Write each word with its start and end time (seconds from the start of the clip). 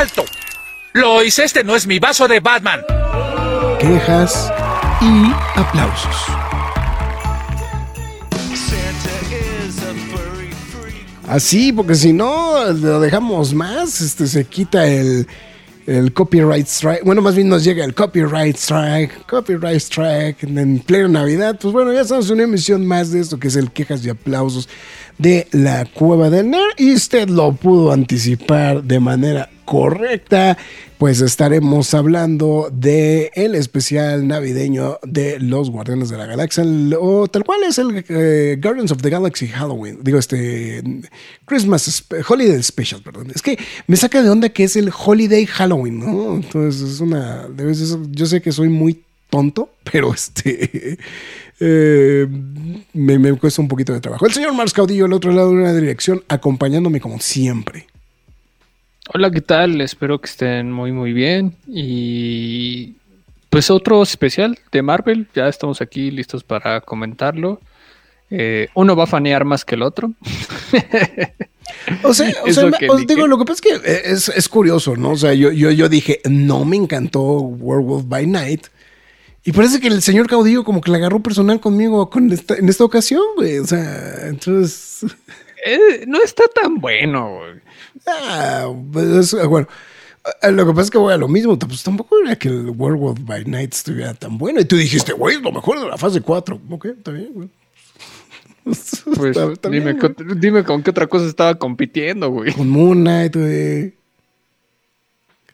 ¡Alto! 0.00 0.24
Lois, 0.94 1.38
este 1.38 1.62
no 1.62 1.76
es 1.76 1.86
mi 1.86 1.98
vaso 1.98 2.26
de 2.26 2.40
Batman. 2.40 2.80
Quejas 3.78 4.50
y 5.02 5.30
aplausos. 5.60 6.16
Así, 11.28 11.74
porque 11.74 11.94
si 11.96 12.14
no 12.14 12.64
lo 12.72 12.98
dejamos 12.98 13.52
más, 13.52 14.00
este 14.00 14.26
se 14.26 14.46
quita 14.46 14.86
el, 14.86 15.26
el 15.86 16.14
copyright 16.14 16.66
strike. 16.66 17.04
Bueno, 17.04 17.20
más 17.20 17.34
bien 17.34 17.50
nos 17.50 17.62
llega 17.62 17.84
el 17.84 17.94
copyright 17.94 18.56
strike, 18.56 19.26
copyright 19.26 19.82
strike 19.82 20.44
en 20.44 20.78
pleno 20.78 21.08
Navidad. 21.08 21.58
Pues 21.60 21.74
bueno, 21.74 21.92
ya 21.92 22.00
estamos 22.00 22.26
en 22.28 22.36
una 22.36 22.44
emisión 22.44 22.86
más 22.86 23.12
de 23.12 23.20
esto 23.20 23.38
que 23.38 23.48
es 23.48 23.56
el 23.56 23.70
quejas 23.70 24.02
y 24.06 24.08
aplausos 24.08 24.66
de 25.18 25.46
la 25.52 25.84
Cueva 25.84 26.30
del 26.30 26.50
Nerd 26.50 26.78
y 26.78 26.94
usted 26.94 27.28
lo 27.28 27.52
pudo 27.52 27.92
anticipar 27.92 28.82
de 28.82 29.00
manera 29.00 29.50
correcta, 29.70 30.58
pues 30.98 31.20
estaremos 31.20 31.94
hablando 31.94 32.70
de 32.72 33.30
el 33.34 33.54
especial 33.54 34.26
navideño 34.26 34.98
de 35.04 35.38
los 35.38 35.70
Guardianes 35.70 36.08
de 36.08 36.18
la 36.18 36.26
Galaxia, 36.26 36.64
o 37.00 37.28
tal 37.28 37.44
cual 37.44 37.60
es 37.62 37.78
el 37.78 38.04
eh, 38.08 38.58
Guardians 38.60 38.90
of 38.90 39.00
the 39.00 39.10
Galaxy 39.10 39.46
Halloween, 39.46 40.00
digo 40.02 40.18
este 40.18 40.82
Christmas 41.44 42.04
Holiday 42.28 42.60
Special, 42.64 43.00
perdón. 43.00 43.30
Es 43.32 43.42
que 43.42 43.58
me 43.86 43.96
saca 43.96 44.24
de 44.24 44.30
onda 44.30 44.48
que 44.48 44.64
es 44.64 44.74
el 44.74 44.90
Holiday 44.92 45.46
Halloween, 45.46 46.00
¿no? 46.00 46.34
Entonces 46.34 46.82
es 46.82 47.00
una, 47.00 47.48
yo 48.10 48.26
sé 48.26 48.42
que 48.42 48.50
soy 48.50 48.68
muy 48.68 49.04
tonto, 49.30 49.70
pero 49.90 50.12
este 50.12 50.98
eh, 51.60 52.26
me, 52.94 53.32
cuesta 53.34 53.60
un 53.60 53.68
poquito 53.68 53.92
de 53.92 54.00
trabajo. 54.00 54.26
El 54.26 54.32
señor 54.32 54.54
Mars 54.54 54.72
Caudillo 54.72 55.04
al 55.04 55.12
otro 55.12 55.30
lado 55.30 55.50
de 55.50 55.56
una 55.56 55.74
dirección, 55.74 56.24
acompañándome 56.28 57.00
como 57.00 57.20
siempre. 57.20 57.86
Hola, 59.12 59.30
¿qué 59.30 59.40
tal? 59.40 59.80
Espero 59.80 60.20
que 60.20 60.26
estén 60.26 60.72
muy, 60.72 60.92
muy 60.92 61.12
bien. 61.12 61.54
Y 61.66 62.94
pues 63.50 63.70
otro 63.70 64.02
especial 64.02 64.58
de 64.72 64.82
Marvel. 64.82 65.28
Ya 65.34 65.48
estamos 65.48 65.80
aquí 65.80 66.10
listos 66.10 66.44
para 66.44 66.80
comentarlo. 66.80 67.60
Eh, 68.30 68.68
uno 68.74 68.94
va 68.94 69.04
a 69.04 69.08
fanear 69.08 69.44
más 69.44 69.64
que 69.64 69.74
el 69.74 69.82
otro. 69.82 70.12
O 72.04 72.14
sea, 72.14 72.32
os 72.88 73.06
digo, 73.06 73.26
lo 73.26 73.38
que 73.38 73.44
pasa 73.44 73.54
es 73.54 73.60
que 73.60 73.90
eh, 73.90 74.02
es, 74.36 74.48
curioso, 74.48 74.96
¿no? 74.96 75.10
O 75.10 75.16
sea, 75.16 75.34
yo, 75.34 75.50
yo, 75.50 75.70
yo 75.72 75.88
dije, 75.88 76.20
no 76.28 76.64
me 76.64 76.76
encantó 76.76 77.40
Werewolf 77.40 78.04
by 78.06 78.26
Night. 78.26 78.66
Y 79.44 79.52
parece 79.52 79.80
que 79.80 79.88
el 79.88 80.02
señor 80.02 80.26
caudillo 80.26 80.64
como 80.64 80.80
que 80.80 80.90
le 80.90 80.98
agarró 80.98 81.20
personal 81.20 81.60
conmigo 81.60 82.10
con 82.10 82.30
en 82.30 82.68
esta 82.68 82.84
ocasión, 82.84 83.22
güey. 83.36 83.58
O 83.58 83.66
sea, 83.66 84.28
entonces... 84.28 85.06
Eh, 85.64 86.04
no 86.06 86.22
está 86.22 86.44
tan 86.48 86.80
bueno, 86.80 87.36
güey. 87.36 87.60
Ah, 88.06 88.72
pues, 88.92 89.34
bueno. 89.46 89.68
Eh, 90.42 90.52
lo 90.52 90.66
que 90.66 90.72
pasa 90.72 90.82
es 90.82 90.90
que 90.90 90.98
voy 90.98 91.12
a 91.12 91.18
lo 91.18 91.28
mismo. 91.28 91.58
Pues 91.58 91.82
tampoco 91.82 92.16
era 92.24 92.36
que 92.36 92.48
el 92.48 92.70
Werewolf 92.70 93.20
by 93.22 93.44
Night 93.44 93.74
estuviera 93.74 94.14
tan 94.14 94.38
bueno. 94.38 94.60
Y 94.60 94.64
tú 94.64 94.76
dijiste, 94.76 95.12
güey, 95.12 95.36
es 95.36 95.42
lo 95.42 95.52
mejor 95.52 95.80
de 95.80 95.88
la 95.88 95.98
fase 95.98 96.20
4. 96.20 96.60
Ok, 96.70 96.84
está 96.86 97.10
bien, 97.10 97.32
güey. 97.32 97.48
Pues 99.16 99.36
dime, 99.70 99.96
dime, 100.36 100.64
con 100.64 100.82
qué 100.82 100.90
otra 100.90 101.06
cosa 101.06 101.26
estaba 101.26 101.54
compitiendo, 101.58 102.30
güey. 102.30 102.52
Con 102.52 102.68
Moon 102.68 103.00
Knight, 103.00 103.34
güey. 103.34 103.94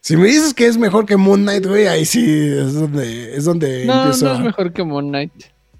Si 0.06 0.16
me 0.16 0.28
dices 0.28 0.54
que 0.54 0.68
es 0.68 0.78
mejor 0.78 1.04
que 1.04 1.16
Moon 1.16 1.42
Knight, 1.42 1.66
güey, 1.66 1.88
ahí 1.88 2.04
sí 2.04 2.24
es 2.24 2.74
donde, 2.74 3.36
es 3.36 3.44
donde 3.44 3.86
no, 3.86 4.04
No, 4.04 4.10
es 4.12 4.22
mejor 4.38 4.72
que 4.72 4.84
Moon 4.84 5.08
Knight. 5.08 5.32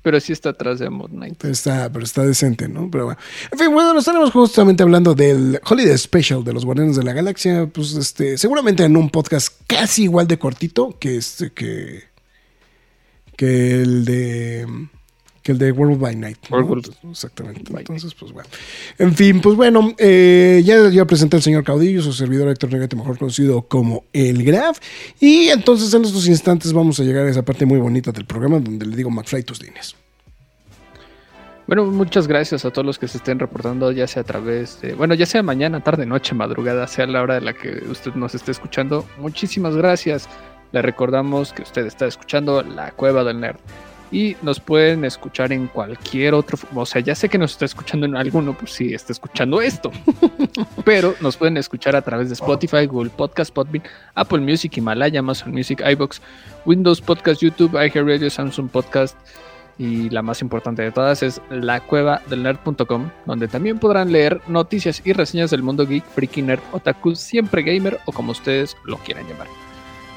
Pero 0.03 0.19
sí 0.19 0.33
está 0.33 0.49
atrás 0.49 0.81
de 0.81 0.91
Moon 0.91 1.13
Knight. 1.13 1.37
Pero 1.39 1.53
está, 1.53 1.93
pero 1.93 2.05
está 2.05 2.25
decente, 2.25 2.69
¿no? 2.69 2.91
Pero 2.91 3.05
bueno. 3.05 3.21
En 3.53 3.57
fin, 3.57 3.73
bueno, 3.73 3.95
nos 3.95 4.01
estaremos 4.01 4.33
justamente 4.33 4.83
hablando 4.83 5.15
del 5.15 5.61
Holiday 5.65 5.97
Special 5.97 6.43
de 6.43 6.53
los 6.53 6.65
Guardianes 6.65 6.97
de 6.97 7.05
la 7.05 7.13
Galaxia. 7.13 7.69
Pues 7.69 7.95
este, 7.95 8.37
seguramente 8.37 8.83
en 8.83 8.97
un 8.97 9.11
podcast 9.11 9.61
casi 9.69 10.03
igual 10.03 10.27
de 10.27 10.41
cortito 10.41 10.99
que 10.99 11.19
este, 11.19 11.53
que, 11.53 12.03
que 13.37 13.81
el 13.81 14.05
de 14.05 14.67
que 15.47 15.53
el 15.53 15.59
de 15.59 15.71
World 15.71 16.01
by 16.01 16.17
Night. 16.17 16.39
Exactamente. 17.09 17.73
Entonces, 17.73 18.13
pues 18.15 18.33
bueno. 18.33 18.49
En 18.99 19.15
fin, 19.15 19.41
pues 19.41 19.55
bueno, 19.55 19.95
eh, 19.97 20.61
ya, 20.65 20.91
ya 20.91 21.05
presenté 21.05 21.37
al 21.37 21.43
señor 21.43 21.63
Caudillo, 21.63 22.03
su 22.03 22.13
servidor 22.13 22.49
Héctor 22.49 22.73
Negate, 22.73 22.97
mejor 22.97 23.17
conocido 23.17 23.63
como 23.63 24.03
El 24.13 24.43
Graf. 24.43 24.81
Y 25.21 25.51
entonces 25.51 25.95
en 25.95 26.05
estos 26.05 26.27
instantes 26.27 26.73
vamos 26.73 26.99
a 26.99 27.05
llegar 27.05 27.27
a 27.27 27.31
esa 27.31 27.45
parte 27.45 27.65
muy 27.65 27.79
bonita 27.79 28.11
del 28.11 28.25
programa 28.25 28.59
donde 28.59 28.87
le 28.87 28.97
digo 28.97 29.09
McFly 29.09 29.45
tus 29.45 29.63
líneas. 29.63 29.95
Bueno, 31.69 31.85
muchas 31.85 32.27
gracias 32.27 32.65
a 32.65 32.73
todos 32.73 32.85
los 32.85 32.99
que 32.99 33.07
se 33.07 33.19
estén 33.19 33.39
reportando, 33.39 33.93
ya 33.93 34.09
sea 34.09 34.23
a 34.23 34.27
través 34.27 34.81
de, 34.81 34.95
bueno, 34.95 35.15
ya 35.15 35.27
sea 35.27 35.45
mañana, 35.45 35.79
tarde, 35.79 36.07
noche, 36.07 36.35
madrugada, 36.35 36.89
sea 36.89 37.07
la 37.07 37.23
hora 37.23 37.35
de 37.35 37.43
la 37.43 37.55
que 37.55 37.85
usted 37.89 38.15
nos 38.15 38.35
esté 38.35 38.51
escuchando. 38.51 39.05
Muchísimas 39.19 39.77
gracias. 39.77 40.29
Le 40.73 40.83
recordamos 40.83 41.53
que 41.53 41.63
usted 41.63 41.87
está 41.87 42.07
escuchando 42.07 42.63
La 42.63 42.91
Cueva 42.91 43.23
del 43.23 43.39
Nerd 43.39 43.59
y 44.17 44.35
nos 44.41 44.61
pueden 44.61 45.05
escuchar 45.05 45.53
en 45.53 45.67
cualquier 45.67 46.33
otro, 46.33 46.59
o 46.75 46.87
sea, 46.87 47.03
ya 47.03 47.15
sé 47.15 47.29
que 47.29 47.37
nos 47.37 47.53
está 47.53 47.67
escuchando 47.67 48.07
en 48.07 48.17
alguno, 48.17 48.57
pues 48.57 48.73
sí, 48.73 48.95
está 48.95 49.13
escuchando 49.13 49.61
esto, 49.61 49.93
pero 50.87 51.15
nos 51.21 51.37
pueden 51.37 51.59
escuchar 51.59 51.95
a 51.95 52.01
través 52.01 52.29
de 52.29 52.33
Spotify, 52.33 52.87
Google 52.87 53.11
Podcast, 53.11 53.53
Podbean, 53.53 53.85
Apple 54.15 54.41
Music, 54.41 54.75
Himalaya, 54.75 55.21
Amazon 55.21 55.53
Music, 55.53 55.83
iBox, 55.87 56.23
Windows 56.65 57.03
Podcast, 57.03 57.43
YouTube, 57.43 57.75
iHeartRadio, 57.75 58.31
Samsung 58.31 58.71
Podcast 58.71 59.19
y 59.77 60.09
la 60.09 60.23
más 60.23 60.41
importante 60.41 60.81
de 60.81 60.93
todas 60.93 61.23
es 61.23 61.43
la 61.51 61.81
cueva 61.81 62.23
del 62.31 62.43
nerd.com, 62.43 63.11
donde 63.27 63.49
también 63.49 63.79
podrán 63.79 64.13
leer 64.13 64.41
noticias 64.49 65.03
y 65.05 65.13
reseñas 65.13 65.51
del 65.51 65.63
mundo 65.63 65.87
geek, 65.87 66.07
freaky 66.07 66.41
nerd, 66.41 66.63
otaku, 66.73 67.15
siempre 67.15 67.63
gamer 67.63 68.01
o 68.07 68.13
como 68.13 68.33
ustedes 68.33 68.79
lo 68.87 68.97
quieran 68.97 69.29
llamar. 69.29 69.66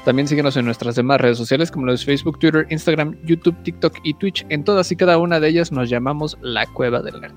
También 0.04 0.26
síguenos 0.26 0.56
en 0.56 0.64
nuestras 0.64 0.94
demás 0.94 1.20
redes 1.20 1.36
sociales 1.36 1.70
como 1.70 1.86
los 1.86 2.04
Facebook, 2.04 2.38
Twitter, 2.38 2.66
Instagram, 2.70 3.16
YouTube, 3.24 3.56
TikTok 3.62 3.98
y 4.02 4.14
Twitch. 4.14 4.46
En 4.48 4.64
todas 4.64 4.90
y 4.90 4.96
cada 4.96 5.18
una 5.18 5.40
de 5.40 5.48
ellas 5.48 5.72
nos 5.72 5.90
llamamos 5.90 6.38
La 6.40 6.66
Cueva 6.66 7.02
del 7.02 7.20
Nerd. 7.20 7.34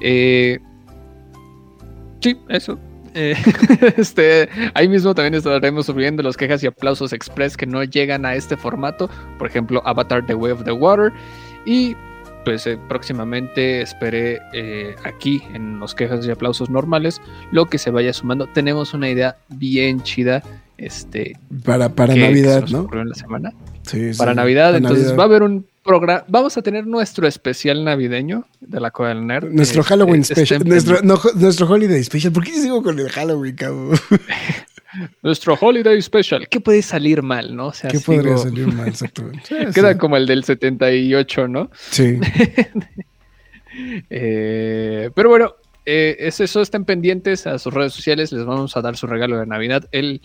Eh, 0.00 0.58
sí, 2.20 2.36
eso. 2.48 2.78
Eh, 3.14 3.34
este, 3.96 4.48
ahí 4.74 4.88
mismo 4.88 5.14
también 5.14 5.34
estaremos 5.34 5.86
subiendo 5.86 6.22
los 6.22 6.36
quejas 6.36 6.62
y 6.62 6.66
aplausos 6.66 7.14
express 7.14 7.56
que 7.56 7.66
no 7.66 7.82
llegan 7.82 8.26
a 8.26 8.34
este 8.34 8.58
formato. 8.58 9.08
Por 9.38 9.48
ejemplo, 9.48 9.80
Avatar 9.86 10.26
The 10.26 10.34
Way 10.34 10.52
of 10.52 10.64
the 10.64 10.72
Water. 10.72 11.12
Y 11.64 11.96
pues 12.44 12.66
eh, 12.66 12.78
próximamente 12.88 13.80
esperé 13.80 14.38
aquí 15.04 15.42
en 15.54 15.80
los 15.80 15.94
quejas 15.94 16.24
y 16.26 16.30
aplausos 16.30 16.68
normales 16.70 17.20
lo 17.52 17.64
que 17.64 17.78
se 17.78 17.90
vaya 17.90 18.12
sumando. 18.12 18.46
Tenemos 18.48 18.92
una 18.92 19.08
idea 19.08 19.36
bien 19.48 20.02
chida 20.02 20.42
este 20.78 21.38
para, 21.64 21.90
para 21.90 22.14
Navidad, 22.14 22.66
¿no? 22.68 22.88
En 22.92 23.08
la 23.08 23.14
semana. 23.14 23.52
Sí, 23.82 24.10
para 24.18 24.34
Navidad, 24.34 24.76
entonces 24.76 25.16
va 25.16 25.22
a 25.22 25.26
haber 25.26 25.42
un 25.42 25.66
programa, 25.84 26.24
vamos 26.26 26.56
a 26.56 26.62
tener 26.62 26.86
nuestro 26.86 27.28
especial 27.28 27.84
navideño 27.84 28.46
de 28.60 28.80
la 28.80 28.90
Cueva 28.90 29.14
del 29.14 29.26
Nerd. 29.26 29.52
Nuestro 29.52 29.84
Halloween 29.84 30.22
este 30.22 30.34
special, 30.34 30.64
nuestro, 30.64 31.00
nuestro 31.02 31.68
Holiday 31.68 32.02
special. 32.02 32.32
¿Por 32.32 32.44
qué 32.44 32.52
sigo 32.52 32.82
con 32.82 32.98
el 32.98 33.08
Halloween, 33.08 33.54
cabrón? 33.54 33.98
nuestro 35.22 35.56
Holiday 35.60 36.00
Special. 36.00 36.48
¿Qué 36.48 36.60
puede 36.60 36.82
salir 36.82 37.22
mal, 37.22 37.54
no? 37.54 37.68
O 37.68 37.72
sea, 37.72 37.90
¿Qué 37.90 38.00
podría 38.00 38.36
salir 38.36 38.66
mal, 38.66 38.88
exactamente? 38.88 39.42
Queda 39.74 39.98
como 39.98 40.16
el 40.16 40.26
del 40.26 40.44
78, 40.44 41.48
¿no? 41.48 41.70
Sí. 41.90 42.18
Eh, 44.08 45.10
pero 45.14 45.28
bueno, 45.28 45.54
eh, 45.84 46.16
es 46.18 46.40
eso. 46.40 46.62
Estén 46.62 46.86
pendientes 46.86 47.46
a 47.46 47.58
sus 47.58 47.74
redes 47.74 47.92
sociales. 47.92 48.32
Les 48.32 48.46
vamos 48.46 48.74
a 48.74 48.80
dar 48.80 48.96
su 48.96 49.06
regalo 49.06 49.38
de 49.38 49.44
Navidad. 49.44 49.86
El 49.92 50.22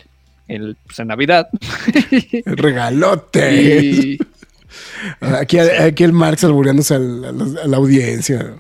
pues, 0.86 1.00
en 1.00 1.08
Navidad. 1.08 1.50
Regalote. 2.46 4.18
Aquí, 5.20 5.60
aquí, 5.60 6.04
el 6.04 6.14
Marx 6.14 6.44
albureándose 6.44 6.96
a 6.96 7.00
la, 7.00 7.78
audiencia. 7.78 8.56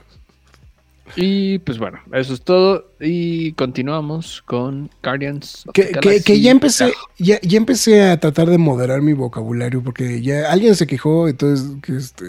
Y 1.15 1.59
pues 1.59 1.77
bueno, 1.77 1.99
eso 2.13 2.33
es 2.33 2.41
todo. 2.41 2.91
Y 2.99 3.53
continuamos 3.53 4.41
con 4.45 4.89
Guardians. 5.03 5.63
que, 5.73 6.21
que, 6.21 6.41
ya 6.41 6.51
empecé, 6.51 6.93
ya, 7.17 7.39
ya, 7.41 7.57
empecé 7.57 8.09
a 8.09 8.19
tratar 8.19 8.49
de 8.49 8.57
moderar 8.57 9.01
mi 9.01 9.13
vocabulario 9.13 9.81
porque 9.81 10.21
ya 10.21 10.51
alguien 10.51 10.75
se 10.75 10.87
quejó, 10.87 11.27
entonces 11.27 11.67
que 11.81 11.95
este 11.95 12.25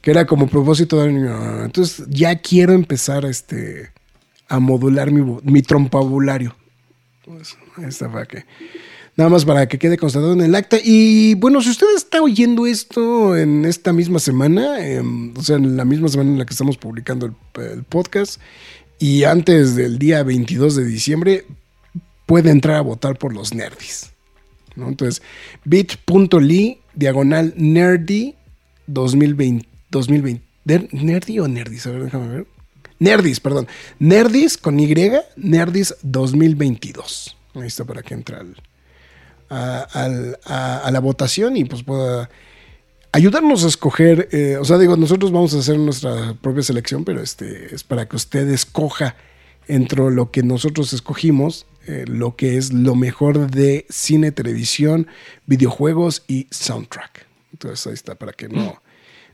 que 0.00 0.12
era 0.12 0.24
como 0.24 0.46
propósito 0.46 1.02
de 1.02 1.10
Entonces 1.64 2.06
ya 2.08 2.36
quiero 2.36 2.72
empezar 2.72 3.24
a 3.24 3.28
este 3.28 3.90
a 4.48 4.60
modular 4.60 5.10
mi, 5.10 5.38
mi 5.42 5.62
trompabulario. 5.62 6.54
Pues, 7.26 7.58
está 7.86 8.10
para 8.10 8.24
que. 8.24 8.44
Nada 9.16 9.30
más 9.30 9.44
para 9.44 9.66
que 9.66 9.78
quede 9.78 9.98
constatado 9.98 10.32
en 10.32 10.42
el 10.42 10.54
acta. 10.54 10.76
Y 10.82 11.34
bueno, 11.34 11.60
si 11.60 11.70
usted 11.70 11.86
está 11.96 12.22
oyendo 12.22 12.66
esto 12.66 13.36
en 13.36 13.64
esta 13.64 13.92
misma 13.92 14.20
semana, 14.20 14.86
em, 14.86 15.36
o 15.36 15.42
sea, 15.42 15.56
en 15.56 15.76
la 15.76 15.84
misma 15.84 16.08
semana 16.08 16.30
en 16.30 16.38
la 16.38 16.46
que 16.46 16.52
estamos 16.52 16.78
publicando 16.78 17.26
el, 17.26 17.34
el 17.62 17.82
podcast, 17.82 18.40
y 18.98 19.24
antes 19.24 19.74
del 19.74 19.98
día 19.98 20.22
22 20.22 20.76
de 20.76 20.84
diciembre, 20.84 21.46
puede 22.26 22.50
entrar 22.50 22.76
a 22.76 22.82
votar 22.82 23.18
por 23.18 23.34
los 23.34 23.54
nerdis. 23.54 24.10
¿no? 24.76 24.88
Entonces, 24.88 25.22
bit.ly 25.64 26.78
diagonal 26.94 27.54
nerdy 27.56 28.34
2020. 28.86 29.66
2020 29.90 30.44
¿Nerdy 30.64 31.38
o 31.38 31.48
nerdis? 31.48 31.86
A 31.86 31.90
ver, 31.90 32.04
déjame 32.04 32.28
ver. 32.28 32.46
Nerdis, 32.98 33.40
perdón. 33.40 33.68
Nerdis 33.98 34.56
con 34.56 34.80
Y, 34.80 34.94
Nerdis 35.36 35.94
2022. 36.02 37.36
Ahí 37.54 37.66
está 37.66 37.84
para 37.84 38.02
que 38.02 38.14
entre 38.14 38.36
al, 39.48 40.38
a, 40.44 40.90
la 40.90 41.00
votación 41.00 41.56
y 41.56 41.64
pues 41.64 41.82
pueda 41.82 42.28
ayudarnos 43.12 43.64
a 43.64 43.68
escoger. 43.68 44.28
Eh, 44.32 44.56
o 44.60 44.64
sea, 44.64 44.78
digo, 44.78 44.96
nosotros 44.96 45.32
vamos 45.32 45.54
a 45.54 45.58
hacer 45.58 45.78
nuestra 45.78 46.34
propia 46.40 46.62
selección, 46.62 47.04
pero 47.04 47.22
este 47.22 47.74
es 47.74 47.84
para 47.84 48.08
que 48.08 48.16
usted 48.16 48.48
escoja 48.48 49.16
entre 49.68 50.10
lo 50.10 50.30
que 50.30 50.42
nosotros 50.42 50.92
escogimos, 50.92 51.66
eh, 51.86 52.04
lo 52.06 52.36
que 52.36 52.56
es 52.56 52.72
lo 52.72 52.94
mejor 52.94 53.50
de 53.50 53.86
cine, 53.88 54.32
televisión, 54.32 55.08
videojuegos 55.46 56.24
y 56.28 56.46
soundtrack. 56.50 57.26
Entonces 57.52 57.86
ahí 57.86 57.94
está, 57.94 58.14
para 58.14 58.32
que 58.32 58.48
no 58.48 58.82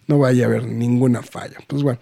no 0.06 0.18
vaya 0.18 0.44
a 0.44 0.48
haber 0.48 0.66
ninguna 0.66 1.22
falla. 1.22 1.58
Pues 1.66 1.82
bueno, 1.82 1.98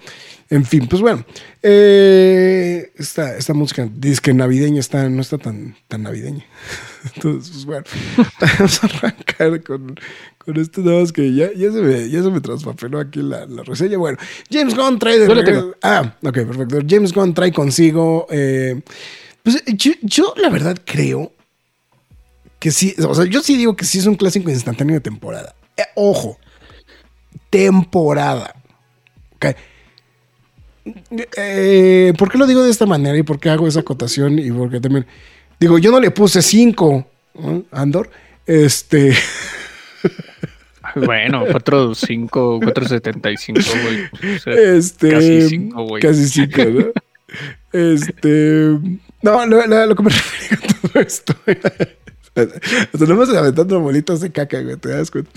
en 0.48 0.64
fin, 0.64 0.86
pues 0.88 1.02
bueno, 1.02 1.24
eh, 1.62 2.92
esta, 2.96 3.36
esta 3.36 3.54
música 3.54 3.88
dice 3.92 4.20
que 4.20 4.34
navideña 4.34 4.80
está, 4.80 5.08
no 5.08 5.20
está 5.20 5.38
tan, 5.38 5.76
tan 5.88 6.02
navideña. 6.02 6.44
Entonces, 7.14 7.50
pues 7.52 7.64
bueno, 7.66 7.84
vamos 8.40 8.84
a 8.84 8.86
arrancar 8.86 9.62
con, 9.62 9.94
con 10.38 10.56
esto 10.56 10.80
nada 10.80 11.00
más 11.00 11.12
que 11.12 11.34
ya, 11.34 11.52
ya, 11.52 11.72
se 11.72 11.80
me, 11.80 12.08
ya 12.08 12.22
se 12.22 12.30
me 12.30 12.40
traspapeló 12.40 13.00
aquí 13.00 13.20
la, 13.22 13.46
la 13.46 13.62
reseña. 13.62 13.98
Bueno, 13.98 14.18
James 14.50 14.74
Gunn 14.74 14.98
trae 14.98 15.18
de 15.18 15.74
Ah, 15.82 16.16
ok, 16.22 16.32
perfecto. 16.32 16.78
James 16.88 17.12
Gunn 17.12 17.34
trae 17.34 17.52
consigo. 17.52 18.26
Eh, 18.30 18.80
pues 19.42 19.62
yo, 19.66 19.92
yo 20.02 20.34
la 20.36 20.50
verdad 20.50 20.76
creo 20.84 21.32
que 22.58 22.70
sí, 22.70 22.94
o 23.06 23.14
sea, 23.14 23.24
yo 23.24 23.40
sí 23.42 23.56
digo 23.56 23.74
que 23.74 23.84
sí 23.84 23.98
es 23.98 24.06
un 24.06 24.16
clásico 24.16 24.50
instantáneo 24.50 24.94
de 24.94 25.00
temporada. 25.00 25.54
Eh, 25.76 25.84
ojo, 25.94 26.38
temporada. 27.50 28.54
Eh, 31.36 32.12
¿Por 32.16 32.30
qué 32.30 32.38
lo 32.38 32.46
digo 32.46 32.62
de 32.62 32.70
esta 32.70 32.86
manera 32.86 33.16
y 33.18 33.22
por 33.22 33.38
qué 33.38 33.50
hago 33.50 33.66
esa 33.66 33.80
acotación? 33.80 34.38
Y 34.38 34.50
porque 34.50 34.80
también, 34.80 35.06
digo, 35.58 35.78
yo 35.78 35.90
no 35.90 36.00
le 36.00 36.10
puse 36.10 36.40
5, 36.42 37.06
Andor. 37.70 38.10
Este. 38.46 39.14
Bueno, 40.96 41.46
4.5, 41.46 42.30
4.75, 42.30 43.82
güey. 43.82 44.76
este, 44.76 45.10
casi 45.10 45.48
5, 45.48 45.84
güey. 45.84 46.02
Casi 46.02 46.26
5, 46.26 46.62
¿no? 46.64 46.86
este. 47.72 48.78
No, 49.22 49.46
lo, 49.46 49.66
lo, 49.86 49.94
que 49.94 50.02
me 50.02 50.10
refiero 50.10 50.62
a 50.64 50.88
todo 50.88 51.00
esto 51.00 51.34
me 52.92 53.38
aventando 53.38 53.80
bolitas 53.80 54.20
de 54.20 54.30
caca, 54.30 54.60
güey, 54.60 54.76
te 54.76 54.90
das 54.90 55.10
cuenta. 55.10 55.30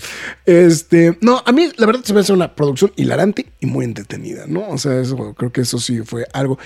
Este, 0.46 1.18
no, 1.20 1.42
a 1.44 1.52
mí 1.52 1.68
la 1.76 1.86
verdad 1.86 2.04
se 2.04 2.14
me 2.14 2.20
hace 2.20 2.32
una 2.32 2.54
producción 2.54 2.92
hilarante 2.96 3.46
y 3.60 3.66
muy 3.66 3.84
entretenida, 3.84 4.44
¿no? 4.46 4.68
O 4.68 4.78
sea, 4.78 5.02
creo 5.36 5.52
que 5.52 5.62
eso 5.62 5.78
sí 5.78 6.02
fue 6.02 6.26
algo. 6.32 6.58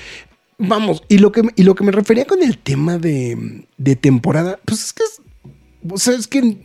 Vamos, 0.58 1.02
y 1.08 1.18
lo 1.18 1.30
que, 1.30 1.42
y 1.54 1.62
lo 1.62 1.74
que 1.74 1.84
me 1.84 1.92
refería 1.92 2.24
con 2.24 2.42
el 2.42 2.58
tema 2.58 2.98
de, 2.98 3.64
de 3.76 3.96
temporada, 3.96 4.58
pues 4.64 4.84
es 4.84 4.92
que 4.92 5.04
es, 5.04 6.08
es 6.08 6.26
que 6.26 6.58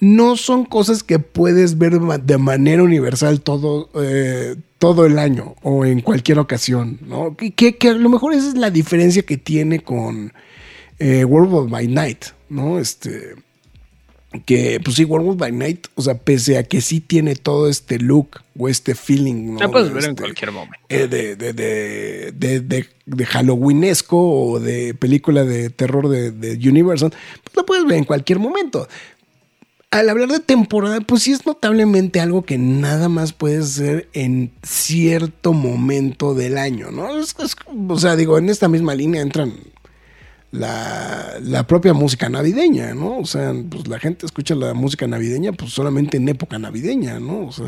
no 0.00 0.36
son 0.36 0.64
cosas 0.64 1.02
que 1.02 1.18
puedes 1.18 1.78
ver 1.78 1.98
de 1.98 2.38
manera 2.38 2.82
universal 2.82 3.40
todo, 3.40 3.90
eh, 3.94 4.56
todo 4.78 5.06
el 5.06 5.18
año 5.18 5.56
o 5.62 5.84
en 5.84 6.00
cualquier 6.00 6.38
ocasión, 6.38 6.98
¿no? 7.06 7.36
Que, 7.36 7.52
que, 7.52 7.88
a 7.88 7.94
lo 7.94 8.08
mejor 8.08 8.32
esa 8.32 8.48
es 8.48 8.54
la 8.54 8.70
diferencia 8.70 9.22
que 9.22 9.36
tiene 9.36 9.80
con 9.80 10.32
eh, 10.98 11.24
World 11.24 11.54
of 11.54 11.70
by 11.70 11.86
Night, 11.88 12.26
¿no? 12.48 12.78
Este, 12.78 13.34
que 14.44 14.80
pues 14.84 14.96
sí, 14.96 15.04
World 15.04 15.38
by 15.38 15.52
Night, 15.52 15.86
o 15.94 16.02
sea, 16.02 16.18
pese 16.18 16.58
a 16.58 16.62
que 16.62 16.80
sí 16.80 17.00
tiene 17.00 17.34
todo 17.34 17.68
este 17.68 17.98
look 17.98 18.40
o 18.58 18.68
este 18.68 18.94
feeling. 18.94 19.54
¿no? 19.54 19.70
puedes 19.70 19.92
ver 19.92 20.04
en 20.04 20.10
este, 20.10 20.22
cualquier 20.22 20.52
momento. 20.52 20.78
Eh, 20.88 21.08
de, 21.08 21.36
de, 21.36 21.52
de, 21.52 22.32
de, 22.32 22.86
de, 23.06 23.26
Halloweenesco 23.26 24.18
o 24.18 24.60
de 24.60 24.94
película 24.94 25.44
de 25.44 25.70
terror 25.70 26.08
de, 26.08 26.68
Universal, 26.68 27.10
pues 27.42 27.56
lo 27.56 27.64
puedes 27.64 27.86
ver 27.86 27.98
en 27.98 28.04
cualquier 28.04 28.38
momento. 28.38 28.86
Al 29.90 30.10
hablar 30.10 30.28
de 30.28 30.40
temporada, 30.40 31.00
pues 31.00 31.22
sí 31.22 31.32
es 31.32 31.46
notablemente 31.46 32.20
algo 32.20 32.42
que 32.42 32.58
nada 32.58 33.08
más 33.08 33.32
puedes 33.32 33.64
hacer 33.64 34.10
en 34.12 34.50
cierto 34.62 35.54
momento 35.54 36.34
del 36.34 36.58
año, 36.58 36.90
¿no? 36.90 37.08
o 37.88 37.98
sea, 37.98 38.14
digo, 38.14 38.36
en 38.36 38.50
esta 38.50 38.68
misma 38.68 38.94
línea 38.94 39.22
entran 39.22 39.54
la, 40.50 41.64
propia 41.66 41.92
música 41.92 42.28
navideña, 42.28 42.94
¿no? 42.94 43.18
O 43.18 43.26
sea, 43.26 43.54
pues 43.68 43.88
la 43.88 43.98
gente 43.98 44.26
escucha 44.26 44.54
la 44.54 44.74
música 44.74 45.06
navideña 45.06 45.52
pues 45.52 45.72
solamente 45.72 46.16
en 46.16 46.28
época 46.28 46.58
navideña, 46.58 47.20
¿no? 47.20 47.46
O 47.46 47.52
sea, 47.52 47.66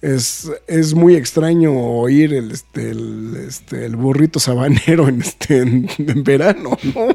es, 0.00 0.50
es, 0.66 0.94
muy 0.94 1.16
extraño 1.16 1.72
oír 1.72 2.34
el, 2.34 2.50
este, 2.50 2.90
el, 2.90 3.36
este, 3.48 3.88
burrito 3.88 4.38
sabanero 4.38 5.08
en, 5.08 5.22
este, 5.22 5.58
en, 5.58 5.88
verano, 6.24 6.78
¿no? 6.94 7.08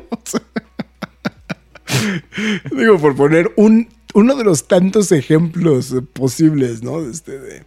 digo, 2.77 2.97
por 2.99 3.15
poner 3.15 3.51
un, 3.57 3.89
uno 4.13 4.35
de 4.35 4.43
los 4.43 4.67
tantos 4.67 5.11
ejemplos 5.11 5.95
posibles, 6.13 6.83
¿no? 6.83 7.01
Este, 7.01 7.39
de, 7.39 7.63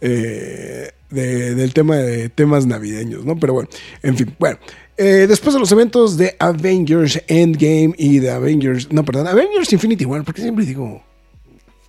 eh, 0.00 0.90
de, 1.10 1.54
del 1.54 1.74
tema 1.74 1.96
de 1.96 2.28
temas 2.28 2.66
navideños, 2.66 3.24
¿no? 3.24 3.36
Pero 3.38 3.54
bueno, 3.54 3.68
en 4.02 4.16
fin, 4.16 4.34
bueno. 4.38 4.58
Eh, 4.98 5.26
después 5.28 5.52
de 5.52 5.60
los 5.60 5.70
eventos 5.72 6.16
de 6.16 6.36
Avengers 6.38 7.22
Endgame 7.26 7.94
y 7.98 8.18
de 8.18 8.30
Avengers, 8.30 8.90
no, 8.90 9.04
perdón, 9.04 9.26
Avengers 9.26 9.72
Infinity 9.72 10.06
War, 10.06 10.24
porque 10.24 10.40
siempre 10.40 10.64
digo, 10.64 11.02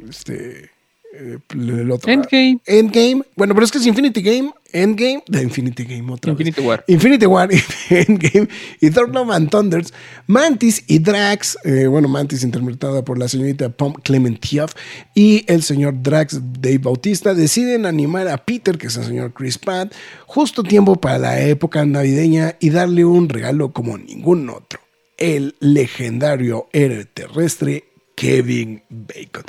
este, 0.08 0.70
eh, 1.20 1.40
el 1.50 1.92
otro. 1.92 2.12
Endgame. 2.12 2.60
Endgame. 2.66 3.24
Bueno, 3.36 3.56
pero 3.56 3.66
es 3.66 3.72
que 3.72 3.80
es 3.80 3.86
Infinity 3.88 4.22
Game, 4.22 4.52
Endgame, 4.72 5.24
de 5.28 5.42
Infinity 5.42 5.84
Game 5.84 6.12
otra 6.12 6.32
Infinity 6.32 6.62
War. 6.62 6.84
Infinity 6.88 7.26
War, 7.26 7.50
Endgame 7.90 8.48
y 8.80 8.90
Thor 8.92 9.10
Love 9.14 9.32
and 9.32 9.50
Thunders. 9.50 9.94
Mantis 10.28 10.84
y 10.88 11.00
Drax, 11.00 11.58
eh, 11.64 11.88
bueno, 11.88 12.08
Mantis 12.08 12.44
interpretada 12.44 13.04
por 13.04 13.18
la 13.18 13.28
señorita 13.28 13.70
Pom 13.70 13.94
Clementieff 13.94 14.74
y 15.16 15.44
el 15.48 15.64
señor 15.64 15.96
Drax 16.04 16.40
Dave 16.60 16.80
Bautista 16.80 17.34
deciden 17.34 17.86
animar 17.86 18.28
a 18.28 18.38
Peter, 18.38 18.78
que 18.78 18.88
es 18.88 18.98
el 18.98 19.06
señor 19.06 19.34
Chris 19.34 19.58
Pratt, 19.58 19.94
justo 20.28 20.62
tiempo 20.62 20.98
para 20.98 21.18
la 21.18 21.42
época 21.42 21.84
navideña 21.86 22.56
y 22.60 22.70
darle 22.70 23.06
un 23.06 23.30
regalo 23.30 23.74
como 23.74 23.98
ningún 23.98 24.50
otro. 24.50 24.80
El 25.18 25.56
legendario 25.60 26.68
héroe 26.74 27.06
terrestre 27.06 27.86
Kevin 28.16 28.84
Bacon 28.90 29.46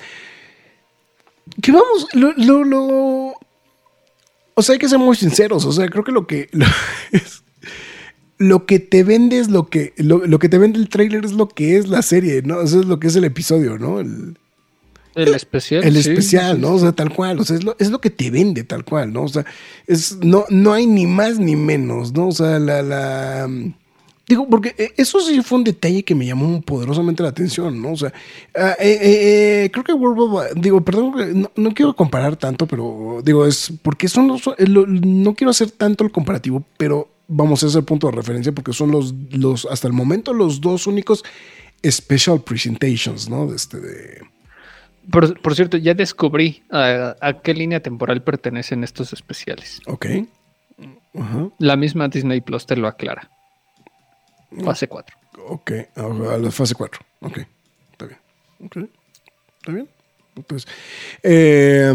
que 1.60 1.72
vamos, 1.72 2.06
lo, 2.12 2.32
lo, 2.34 2.64
lo, 2.64 3.34
O 4.54 4.62
sea, 4.62 4.74
hay 4.74 4.78
que 4.78 4.88
ser 4.88 4.98
muy 4.98 5.16
sinceros. 5.16 5.64
O 5.64 5.72
sea, 5.72 5.88
creo 5.88 6.04
que 6.04 6.12
lo 6.12 6.26
que. 6.26 6.48
Lo, 6.52 6.66
es, 7.12 7.42
lo 8.38 8.66
que 8.66 8.78
te 8.78 9.02
vende 9.02 9.38
es 9.38 9.48
lo 9.48 9.68
que. 9.68 9.94
Lo, 9.96 10.38
que 10.38 10.48
te 10.48 10.58
vende 10.58 10.78
el 10.78 10.88
trailer 10.88 11.24
es 11.24 11.32
lo 11.32 11.48
que 11.48 11.76
es 11.76 11.88
la 11.88 12.02
serie, 12.02 12.42
¿no? 12.42 12.60
Eso 12.62 12.80
es 12.80 12.86
lo 12.86 13.00
que 13.00 13.08
es 13.08 13.16
el 13.16 13.24
episodio, 13.24 13.78
¿no? 13.78 13.98
El, 14.00 14.38
el 15.14 15.34
especial. 15.34 15.82
El 15.82 15.96
especial, 15.96 16.60
¿no? 16.60 16.74
O 16.74 16.78
sea, 16.78 16.92
tal 16.92 17.12
cual. 17.12 17.40
O 17.40 17.44
sea, 17.44 17.56
es 17.56 17.64
lo, 17.64 17.74
es 17.78 17.90
lo 17.90 18.00
que 18.00 18.10
te 18.10 18.30
vende 18.30 18.62
tal 18.62 18.84
cual, 18.84 19.12
¿no? 19.12 19.24
O 19.24 19.28
sea, 19.28 19.44
es, 19.86 20.18
no, 20.22 20.44
no 20.48 20.72
hay 20.72 20.86
ni 20.86 21.06
más 21.06 21.40
ni 21.40 21.56
menos, 21.56 22.12
¿no? 22.12 22.28
O 22.28 22.32
sea, 22.32 22.60
la, 22.60 22.82
la 22.82 23.48
Digo, 24.28 24.46
porque 24.46 24.74
eh, 24.76 24.92
eso 24.98 25.20
sí 25.20 25.40
fue 25.40 25.58
un 25.58 25.64
detalle 25.64 26.02
que 26.04 26.14
me 26.14 26.26
llamó 26.26 26.60
poderosamente 26.60 27.22
la 27.22 27.30
atención, 27.30 27.80
¿no? 27.80 27.92
O 27.92 27.96
sea, 27.96 28.12
ah, 28.54 28.76
eh, 28.78 28.98
eh, 29.64 29.70
creo 29.72 29.82
que 29.82 29.94
World 29.94 30.20
of, 30.20 30.54
digo, 30.54 30.82
perdón, 30.82 31.48
no, 31.56 31.72
quiero 31.72 31.96
comparar 31.96 32.36
tanto, 32.36 32.66
pero 32.66 33.22
digo, 33.24 33.46
es 33.46 33.72
porque 33.80 34.06
son 34.06 34.28
los, 34.28 34.42
no 34.68 35.34
quiero 35.34 35.50
hacer 35.50 35.70
tanto 35.70 36.04
el 36.04 36.12
comparativo, 36.12 36.62
pero 36.76 37.08
vamos 37.26 37.62
a 37.62 37.68
ese 37.68 37.80
punto 37.80 38.08
de 38.08 38.16
referencia 38.16 38.52
porque 38.52 38.74
son 38.74 38.90
los, 38.90 39.14
los, 39.30 39.64
hasta 39.64 39.86
el 39.86 39.94
momento, 39.94 40.34
los 40.34 40.60
dos 40.60 40.86
únicos 40.86 41.24
special 41.82 42.42
presentations, 42.42 43.30
¿no? 43.30 43.46
De 43.46 43.56
este, 43.56 43.80
de... 43.80 44.20
Por, 45.10 45.54
cierto, 45.54 45.78
ya 45.78 45.94
descubrí 45.94 46.64
a, 46.70 47.16
a, 47.22 47.40
qué 47.40 47.54
línea 47.54 47.80
temporal 47.80 48.22
pertenecen 48.22 48.84
estos 48.84 49.14
especiales. 49.14 49.80
Ok. 49.86 50.06
La 51.58 51.76
misma 51.76 52.08
Disney 52.08 52.42
Plus 52.42 52.66
te 52.66 52.76
lo 52.76 52.86
aclara. 52.86 53.30
Fase 54.64 54.88
4. 54.88 55.16
Ok, 55.48 55.70
a 55.96 56.38
la 56.38 56.50
fase 56.50 56.74
4. 56.74 57.00
Ok, 57.20 57.38
está 57.92 58.06
bien. 58.06 58.18
Ok, 58.64 58.76
está 59.58 59.72
bien. 59.72 59.88
Entonces, 60.36 60.68
eh, 61.24 61.92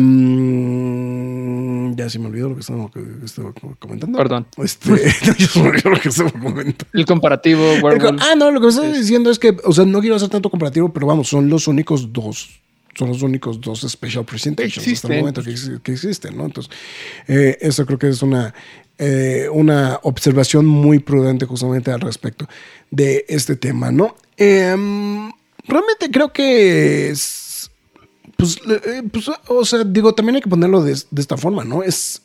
Ya 1.96 2.10
se 2.10 2.20
me 2.20 2.28
olvidó 2.28 2.50
lo 2.50 2.56
que 2.56 2.62
estaba, 2.62 3.54
comentando. 3.80 4.18
Perdón. 4.18 4.48
Este, 4.58 4.90
ya 5.24 5.34
se 5.48 5.62
me 5.62 5.70
olvidó 5.70 5.90
lo 5.92 6.00
que 6.00 6.10
estaba 6.10 6.32
comentando. 6.32 6.86
El 6.94 7.06
comparativo, 7.06 7.62
Werewolf. 7.82 8.22
Ah, 8.22 8.36
no, 8.36 8.52
lo 8.52 8.60
que 8.60 8.66
me 8.66 8.70
estás 8.72 8.86
Es- 8.86 8.98
diciendo 9.00 9.30
es 9.30 9.40
que, 9.40 9.56
o 9.64 9.72
sea, 9.72 9.86
no 9.86 10.02
quiero 10.02 10.16
hacer 10.16 10.30
tanto 10.30 10.50
comparativo, 10.50 10.92
pero 10.92 11.08
vamos, 11.08 11.28
son 11.30 11.50
los 11.50 11.68
únicos 11.68 12.12
dos. 12.12 12.60
Son 12.96 13.08
los 13.08 13.24
únicos 13.24 13.60
dos 13.60 13.82
special 13.90 14.24
presentations 14.24 14.78
hasta 14.78 14.84
el 14.84 14.92
Existen. 14.92 15.20
momento 15.20 15.42
que, 15.44 15.82
que 15.82 15.92
existen, 15.94 16.38
¿no? 16.38 16.46
Entonces, 16.46 16.72
eh, 17.28 17.58
eso 17.60 17.86
creo 17.88 17.98
que 17.98 18.10
es 18.10 18.22
una, 18.22 18.54
eh, 18.98 19.48
una 19.52 20.00
observación 20.04 20.66
muy 20.66 21.00
prudente 21.00 21.46
justamente 21.46 21.92
al 21.92 22.02
respecto 22.02 22.48
de 22.92 23.26
este 23.28 23.56
tema, 23.56 23.92
¿no? 23.92 24.16
Em, 24.38 25.32
realmente 25.68 26.12
creo 26.12 26.32
que 26.32 27.10
es. 27.10 27.72
Pues, 28.38 28.60
eh, 28.68 29.04
pues, 29.12 29.30
o 29.48 29.66
sea, 29.66 29.84
digo, 29.84 30.14
también 30.14 30.36
hay 30.36 30.42
que 30.42 30.50
ponerlo 30.50 30.84
de, 30.84 30.92
esta 30.92 31.38
forma, 31.38 31.64
¿no? 31.64 31.84
Es 31.84 32.22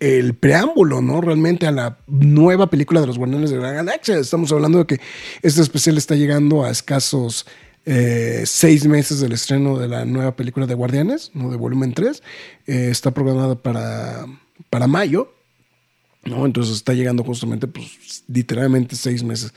el 0.00 0.34
preámbulo, 0.34 1.00
¿no? 1.00 1.20
Realmente 1.20 1.66
a 1.66 1.72
la 1.72 1.98
nueva 2.06 2.68
película 2.68 3.00
de 3.00 3.06
los 3.06 3.18
Guardianes 3.18 3.50
de 3.50 3.58
la 3.58 3.72
Galaxia. 3.72 4.18
Estamos 4.18 4.52
hablando 4.52 4.78
de 4.78 4.86
que 4.86 5.00
este 5.42 5.60
especial 5.60 5.98
está 5.98 6.14
llegando 6.14 6.64
a 6.64 6.70
escasos 6.70 7.46
eh, 7.84 8.42
seis 8.44 8.86
meses 8.86 9.20
del 9.20 9.32
estreno 9.32 9.78
de 9.78 9.88
la 9.88 10.04
nueva 10.04 10.36
película 10.36 10.66
de 10.66 10.74
Guardianes, 10.74 11.30
¿no? 11.34 11.50
De 11.50 11.56
volumen 11.56 11.94
3. 11.94 12.22
Eh, 12.66 12.88
está 12.90 13.10
programada 13.12 13.54
para, 13.54 14.26
para 14.70 14.86
mayo. 14.86 15.32
¿No? 16.24 16.46
Entonces 16.46 16.76
está 16.76 16.94
llegando 16.94 17.24
justamente, 17.24 17.66
pues, 17.66 18.24
literalmente 18.28 18.96
seis 18.96 19.22
meses 19.22 19.52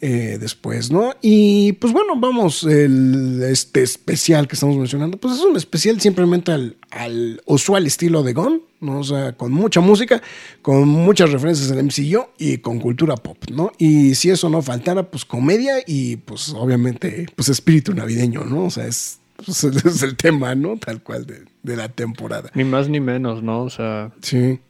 eh, 0.00 0.36
después, 0.38 0.90
¿no? 0.90 1.14
Y 1.22 1.72
pues 1.72 1.92
bueno, 1.92 2.16
vamos, 2.16 2.64
el, 2.64 3.42
este 3.42 3.82
especial 3.82 4.46
que 4.46 4.54
estamos 4.54 4.76
mencionando, 4.76 5.16
pues 5.16 5.36
es 5.36 5.40
un 5.40 5.56
especial 5.56 5.98
simplemente 6.02 6.52
al, 6.52 6.76
al 6.90 7.40
usual 7.46 7.86
estilo 7.86 8.22
de 8.22 8.34
Gon, 8.34 8.60
¿no? 8.80 9.00
O 9.00 9.04
sea, 9.04 9.32
con 9.32 9.52
mucha 9.52 9.80
música, 9.80 10.20
con 10.60 10.86
muchas 10.86 11.32
referencias 11.32 11.70
al 11.70 11.82
MCU 11.82 12.26
y 12.38 12.58
con 12.58 12.78
cultura 12.78 13.16
pop, 13.16 13.38
¿no? 13.50 13.72
Y 13.78 14.14
si 14.16 14.28
eso 14.28 14.50
no 14.50 14.60
faltara, 14.60 15.10
pues 15.10 15.24
comedia 15.24 15.76
y 15.86 16.16
pues 16.16 16.50
obviamente, 16.50 17.26
pues 17.34 17.48
espíritu 17.48 17.94
navideño, 17.94 18.44
¿no? 18.44 18.64
O 18.66 18.70
sea, 18.70 18.86
es, 18.86 19.20
pues, 19.36 19.64
es 19.84 20.02
el 20.02 20.16
tema, 20.16 20.54
¿no? 20.54 20.76
Tal 20.76 21.02
cual 21.02 21.24
de, 21.24 21.44
de 21.62 21.76
la 21.76 21.88
temporada. 21.88 22.50
Ni 22.54 22.64
más 22.64 22.90
ni 22.90 23.00
menos, 23.00 23.42
¿no? 23.42 23.62
O 23.62 23.70
sea. 23.70 24.12
Sí. 24.20 24.60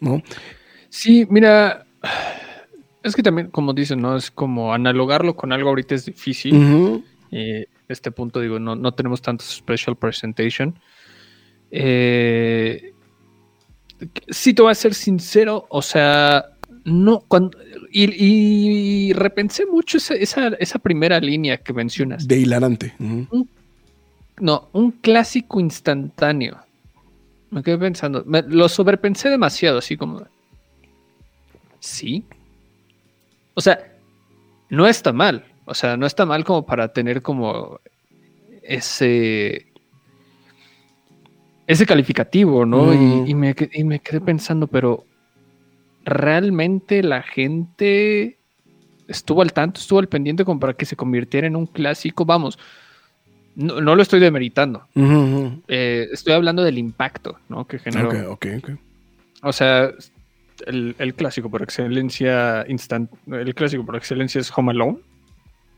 ¿No? 0.00 0.22
Sí, 0.88 1.26
mira. 1.28 1.86
Es 3.02 3.14
que 3.14 3.22
también, 3.22 3.48
como 3.48 3.72
dicen, 3.72 4.00
¿no? 4.00 4.16
Es 4.16 4.30
como 4.30 4.74
analogarlo 4.74 5.36
con 5.36 5.52
algo 5.52 5.68
ahorita 5.70 5.94
es 5.94 6.06
difícil. 6.06 7.04
Eh, 7.30 7.66
este 7.88 8.10
punto, 8.10 8.40
digo, 8.40 8.58
no, 8.58 8.74
no 8.74 8.92
tenemos 8.92 9.22
tantos 9.22 9.48
special 9.48 9.96
presentation. 9.96 10.78
Eh, 11.70 12.92
sí, 14.28 14.54
te 14.54 14.62
voy 14.62 14.72
a 14.72 14.74
ser 14.74 14.94
sincero, 14.94 15.66
o 15.68 15.82
sea, 15.82 16.44
no, 16.84 17.20
cuando, 17.28 17.58
y, 17.90 19.08
y 19.08 19.12
repensé 19.12 19.66
mucho 19.66 19.98
esa, 19.98 20.14
esa, 20.14 20.48
esa 20.58 20.78
primera 20.78 21.20
línea 21.20 21.58
que 21.58 21.72
mencionas. 21.72 22.26
De 22.26 22.38
hilarante. 22.38 22.94
No, 24.40 24.68
un 24.72 24.92
clásico 24.92 25.60
instantáneo. 25.60 26.58
Me 27.50 27.62
quedé 27.62 27.78
pensando, 27.78 28.22
me- 28.26 28.42
lo 28.42 28.68
sobrepensé 28.68 29.28
demasiado, 29.30 29.78
así 29.78 29.96
como... 29.96 30.26
Sí. 31.80 32.24
O 33.54 33.60
sea, 33.60 33.96
no 34.68 34.86
está 34.86 35.12
mal. 35.12 35.44
O 35.64 35.74
sea, 35.74 35.96
no 35.96 36.06
está 36.06 36.26
mal 36.26 36.44
como 36.44 36.66
para 36.66 36.92
tener 36.92 37.22
como 37.22 37.80
ese... 38.62 39.66
Ese 41.66 41.84
calificativo, 41.86 42.64
¿no? 42.64 42.86
Mm. 42.86 43.26
Y, 43.26 43.30
y 43.30 43.34
me, 43.34 43.54
y 43.72 43.84
me 43.84 44.00
quedé 44.00 44.20
pensando, 44.20 44.66
pero 44.66 45.04
¿realmente 46.04 47.02
la 47.02 47.22
gente 47.22 48.38
estuvo 49.06 49.42
al 49.42 49.52
tanto, 49.52 49.80
estuvo 49.80 49.98
al 49.98 50.08
pendiente 50.08 50.44
como 50.44 50.60
para 50.60 50.74
que 50.74 50.86
se 50.86 50.96
convirtiera 50.96 51.46
en 51.46 51.56
un 51.56 51.66
clásico? 51.66 52.24
Vamos, 52.24 52.58
no, 53.58 53.80
no 53.80 53.96
lo 53.96 54.02
estoy 54.02 54.20
demeritando. 54.20 54.86
Eh, 55.66 56.08
estoy 56.12 56.32
hablando 56.32 56.62
del 56.62 56.78
impacto 56.78 57.38
¿no? 57.48 57.66
que 57.66 57.80
generó. 57.80 58.32
Ok, 58.32 58.46
ok, 58.46 58.46
ok. 58.58 58.70
O 59.42 59.52
sea, 59.52 59.90
el, 60.66 60.94
el 60.98 61.14
clásico 61.14 61.50
por 61.50 61.62
excelencia 61.62 62.64
instant, 62.68 63.10
el 63.26 63.52
clásico 63.56 63.84
por 63.84 63.96
excelencia 63.96 64.40
es 64.40 64.52
Home 64.56 64.70
Alone. 64.70 64.98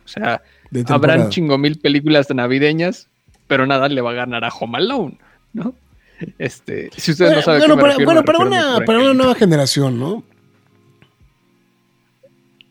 O 0.05 0.09
sea, 0.09 0.43
habrán 0.89 1.31
chingo 1.31 1.57
mil 1.57 1.79
películas 1.79 2.29
de 2.29 2.35
navideñas, 2.35 3.09
pero 3.47 3.67
nada 3.67 3.89
le 3.89 4.03
va 4.03 4.11
a 4.11 4.15
ganar 4.15 4.45
a 4.45 4.49
Home 4.49 4.77
Alone, 4.77 5.19
¿no? 5.55 5.75
Este, 6.39 6.91
si 6.95 7.13
ustedes 7.13 7.35
no 7.35 7.41
saben 7.41 7.63
qué 7.63 7.67
bueno, 7.67 7.77
me 7.77 7.81
para, 7.81 7.93
refiero, 7.93 8.07
bueno, 8.09 8.21
me 8.21 8.27
para 8.27 8.39
refiero 8.41 8.67
a 8.67 8.77
una, 8.77 8.85
para 8.85 8.99
una 8.99 9.15
nueva 9.15 9.35
generación, 9.35 9.99
¿no? 9.99 10.23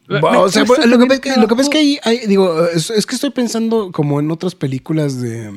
O 0.09 0.49
sea, 0.49 0.63
lo, 0.63 0.97
que, 0.97 1.05
pasa 1.05 1.13
es 1.13 1.19
que- 1.19 1.39
lo 1.39 1.47
que 1.47 1.55
pasa 1.55 1.61
es 1.63 1.69
que 1.69 1.77
hay, 1.77 1.99
hay- 2.03 2.27
digo, 2.27 2.65
es, 2.67 2.89
es 2.89 3.05
que 3.05 3.15
estoy 3.15 3.29
pensando 3.29 3.91
como 3.91 4.19
en 4.19 4.31
otras 4.31 4.55
películas 4.55 5.21
de 5.21 5.51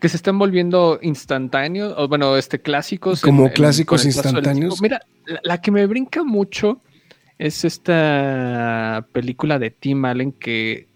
que 0.00 0.08
se 0.08 0.16
están 0.16 0.38
volviendo 0.38 0.98
instantáneos, 1.02 1.92
o 1.96 2.06
bueno, 2.08 2.36
este 2.36 2.60
clásicos. 2.60 3.20
Como 3.20 3.50
clásicos 3.50 4.04
instantáneos. 4.04 4.80
Mira, 4.80 5.00
la, 5.26 5.40
la 5.42 5.60
que 5.60 5.70
me 5.72 5.84
brinca 5.86 6.22
mucho 6.22 6.80
es 7.38 7.64
esta 7.64 9.06
película 9.12 9.58
de 9.58 9.70
Tim 9.70 10.04
Allen 10.04 10.32
que 10.32 10.86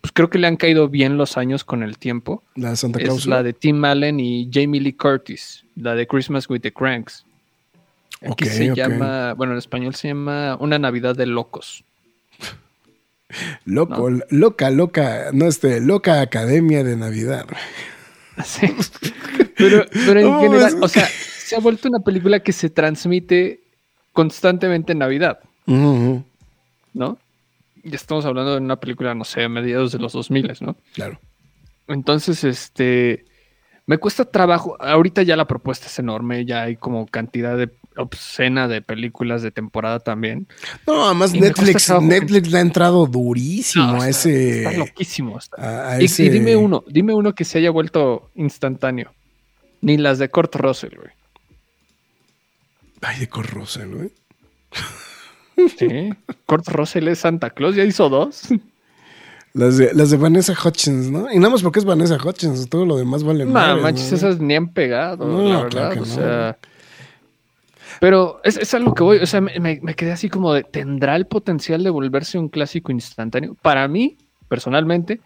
pues 0.00 0.12
creo 0.12 0.30
que 0.30 0.38
le 0.38 0.46
han 0.46 0.56
caído 0.56 0.88
bien 0.88 1.16
los 1.16 1.36
años 1.36 1.64
con 1.64 1.82
el 1.82 1.98
tiempo. 1.98 2.42
la 2.54 2.76
Santa 2.76 2.98
Es 3.00 3.04
Claus. 3.06 3.26
la 3.26 3.42
de 3.42 3.52
Tim 3.52 3.84
Allen 3.84 4.20
y 4.20 4.48
Jamie 4.52 4.80
Lee 4.80 4.92
Curtis, 4.92 5.64
la 5.76 5.94
de 5.94 6.06
Christmas 6.06 6.48
with 6.48 6.60
the 6.60 6.72
Cranks. 6.72 7.24
Aquí 8.30 8.46
se 8.46 8.74
llama, 8.74 9.34
bueno, 9.34 9.52
en 9.52 9.58
español 9.58 9.94
se 9.94 10.08
llama 10.08 10.56
Una 10.60 10.78
Navidad 10.78 11.14
de 11.16 11.26
Locos. 11.26 11.84
Loco, 13.66 14.08
loca, 14.30 14.70
loca, 14.70 15.26
no 15.32 15.46
este, 15.46 15.80
loca 15.80 16.20
Academia 16.20 16.82
de 16.84 16.96
Navidad. 16.96 17.46
Sí. 18.44 18.68
Pero, 19.56 19.84
pero 20.06 20.20
en 20.20 20.26
No, 20.30 20.40
general, 20.40 20.68
es- 20.68 20.76
o 20.80 20.86
sea, 20.86 21.04
se 21.08 21.56
ha 21.56 21.58
vuelto 21.58 21.88
una 21.88 21.98
película 21.98 22.38
que 22.38 22.52
se 22.52 22.70
transmite 22.70 23.62
constantemente 24.12 24.92
en 24.92 24.98
Navidad, 25.00 25.40
¿no? 25.66 27.18
Ya 27.82 27.96
estamos 27.96 28.24
hablando 28.26 28.52
de 28.52 28.58
una 28.58 28.76
película, 28.76 29.16
no 29.16 29.24
sé, 29.24 29.42
a 29.42 29.48
mediados 29.48 29.90
de 29.90 29.98
los 29.98 30.12
2000, 30.12 30.52
¿no? 30.60 30.76
Claro. 30.94 31.18
Entonces, 31.88 32.44
este, 32.44 33.24
me 33.86 33.98
cuesta 33.98 34.24
trabajo. 34.24 34.76
Ahorita 34.80 35.24
ya 35.24 35.34
la 35.34 35.48
propuesta 35.48 35.86
es 35.88 35.98
enorme, 35.98 36.44
ya 36.44 36.62
hay 36.62 36.76
como 36.76 37.06
cantidad 37.08 37.56
de 37.58 37.70
obscena 37.98 38.68
de 38.68 38.80
películas 38.82 39.42
de 39.42 39.50
temporada 39.50 39.98
también. 40.00 40.46
No, 40.86 41.04
además 41.06 41.34
Y 41.34 41.40
Netflix, 41.40 41.90
Netflix 42.00 42.50
le 42.50 42.58
ha 42.58 42.60
entrado 42.62 43.06
durísimo 43.06 43.84
No, 43.86 44.02
a 44.02 44.08
está, 44.08 44.28
ese. 44.28 44.58
está 44.64 44.72
loquísimo. 44.78 45.38
está. 45.38 45.92
a- 45.94 46.00
Y, 46.02 46.06
ese- 46.06 46.24
y 46.24 46.28
dime 46.30 46.56
uno, 46.56 46.84
dime 46.88 47.14
uno 47.14 47.34
que 47.34 47.44
se 47.44 47.58
haya 47.58 47.70
vuelto 47.70 48.30
instantáneo. 48.34 49.12
Ni 49.80 49.96
las 49.96 50.18
de 50.18 50.28
Kurt 50.28 50.54
Russell, 50.56 50.96
güey. 50.96 51.10
Ay, 53.02 53.20
de 53.20 53.28
Corrosel, 53.28 53.94
güey. 53.94 54.10
Sí. 55.78 56.10
Kurt 56.46 56.68
Russell 56.68 57.08
es 57.08 57.20
Santa 57.20 57.50
Claus, 57.50 57.74
ya 57.76 57.84
hizo 57.84 58.08
dos. 58.08 58.42
Las 59.54 59.76
de, 59.76 59.92
las 59.94 60.10
de 60.10 60.16
Vanessa 60.16 60.52
Hutchins, 60.52 61.10
¿no? 61.10 61.32
Y 61.32 61.36
nada 61.38 61.50
más 61.50 61.62
porque 61.62 61.78
es 61.80 61.84
Vanessa 61.84 62.16
Hutchins, 62.22 62.68
todo 62.68 62.84
lo 62.84 62.96
demás 62.96 63.24
vale 63.24 63.44
No, 63.44 63.52
madres, 63.52 63.82
manches, 63.82 64.10
¿no? 64.12 64.16
esas 64.18 64.40
ni 64.40 64.54
han 64.54 64.68
pegado, 64.72 65.26
No, 65.26 65.62
la 65.62 65.68
claro 65.68 65.88
verdad. 65.88 65.92
que 65.92 66.00
o 66.00 66.04
no. 66.04 66.56
Pero 68.00 68.40
es, 68.44 68.56
es 68.56 68.72
a 68.74 68.78
lo 68.78 68.94
que 68.94 69.02
voy. 69.02 69.18
O 69.18 69.26
sea, 69.26 69.40
me, 69.40 69.58
me- 69.60 69.94
quedé 69.94 70.12
así 70.12 70.28
como 70.28 70.52
de. 70.52 70.62
¿Tendrá 70.64 71.16
el 71.16 71.26
potencial 71.26 71.82
de 71.82 71.90
volverse 71.90 72.38
un 72.38 72.48
clásico 72.48 72.92
instantáneo? 72.92 73.56
Para 73.62 73.88
mí, 73.88 74.16
personalmente, 74.48 75.20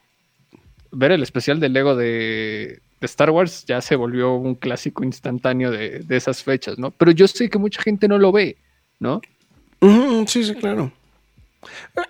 ver 0.91 1.13
el 1.13 1.23
especial 1.23 1.61
de 1.61 1.69
Lego 1.69 1.97
de, 1.97 2.81
de 3.01 3.07
Star 3.07 3.31
Wars 3.31 3.65
ya 3.67 3.81
se 3.81 3.97
volvió 3.97 4.35
un 4.35 4.55
clásico 4.55 5.05
instantáneo 5.05 5.71
de, 5.71 6.01
de 6.01 6.17
esas 6.17 6.43
fechas, 6.43 6.79
¿no? 6.79 6.91
Pero 6.91 7.11
yo 7.11 7.27
sé 7.29 7.49
que 7.51 7.59
mucha 7.59 7.83
gente 7.83 8.09
no 8.09 8.19
lo 8.19 8.33
ve, 8.33 8.57
¿no? 9.01 9.21
Sí, 10.27 10.45
sí, 10.45 10.55
claro. 10.55 10.93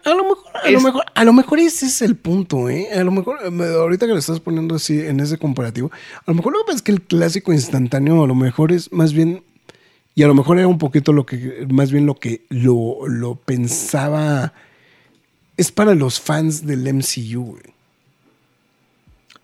A, 0.04 0.10
lo 0.14 0.22
mejor, 0.24 0.38
a 0.64 0.70
lo 0.70 0.80
mejor, 0.80 1.04
a 1.14 1.24
lo 1.24 1.32
mejor 1.32 1.58
ese 1.58 1.86
es 1.86 2.00
el 2.02 2.16
punto, 2.16 2.68
¿eh? 2.70 2.88
A 2.94 3.04
lo 3.04 3.10
mejor, 3.10 3.38
eh, 3.42 3.74
ahorita 3.74 4.06
que 4.06 4.12
lo 4.12 4.18
estás 4.18 4.40
poniendo 4.40 4.74
así 4.74 4.98
en 5.00 5.20
ese 5.20 5.36
comparativo, 5.38 5.90
a 6.14 6.22
lo 6.30 6.34
mejor 6.34 6.52
lo 6.54 6.60
que 6.60 6.64
pasa 6.66 6.76
es 6.76 6.82
que 6.82 6.92
el 6.92 7.02
clásico 7.02 7.52
instantáneo 7.52 8.24
a 8.24 8.26
lo 8.26 8.34
mejor 8.34 8.72
es 8.72 8.90
más 8.92 9.12
bien, 9.12 9.42
y 10.14 10.22
a 10.22 10.26
lo 10.26 10.34
mejor 10.34 10.58
era 10.58 10.68
un 10.68 10.78
poquito 10.78 11.12
lo 11.12 11.24
que, 11.26 11.66
más 11.70 11.90
bien 11.90 12.06
lo 12.06 12.14
que 12.16 12.42
lo, 12.48 13.06
lo 13.08 13.34
pensaba, 13.36 14.52
es 15.56 15.70
para 15.72 15.94
los 15.94 16.20
fans 16.20 16.66
del 16.66 16.86
MCU, 16.92 17.42
güey. 17.52 17.62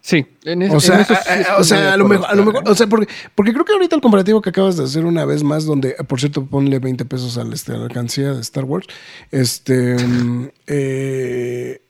Sí. 0.00 0.24
en 0.44 0.62
es- 0.62 0.70
O 0.70 0.74
en 0.74 0.80
sea, 0.80 1.00
eso 1.00 1.14
sí 1.14 1.20
a- 1.28 1.32
a- 1.32 1.40
estoy 1.40 1.54
o 1.60 1.64
sea, 1.64 1.92
a 1.92 1.96
lo 1.98 2.08
mejor, 2.08 2.26
a 2.26 2.34
lo 2.34 2.42
claro. 2.44 2.52
mejor, 2.60 2.68
o 2.70 2.74
sea, 2.74 2.86
porque, 2.86 3.12
porque 3.34 3.52
creo 3.52 3.64
que 3.66 3.72
ahorita 3.72 3.94
el 3.96 4.00
comparativo 4.00 4.40
que 4.40 4.48
acabas 4.50 4.76
de 4.78 4.84
hacer 4.84 5.04
una 5.04 5.24
vez 5.26 5.42
más, 5.42 5.66
donde, 5.66 5.90
eh, 5.98 6.04
por 6.04 6.18
cierto, 6.18 6.46
ponle 6.46 6.78
20 6.78 7.04
pesos 7.04 7.36
al, 7.36 7.52
este, 7.52 7.72
a 7.72 7.76
la 7.76 7.84
alcancía 7.86 8.32
de 8.32 8.40
Star 8.40 8.64
Wars, 8.64 8.86
este, 9.30 9.96
mm, 9.98 10.48
eh, 10.66 11.82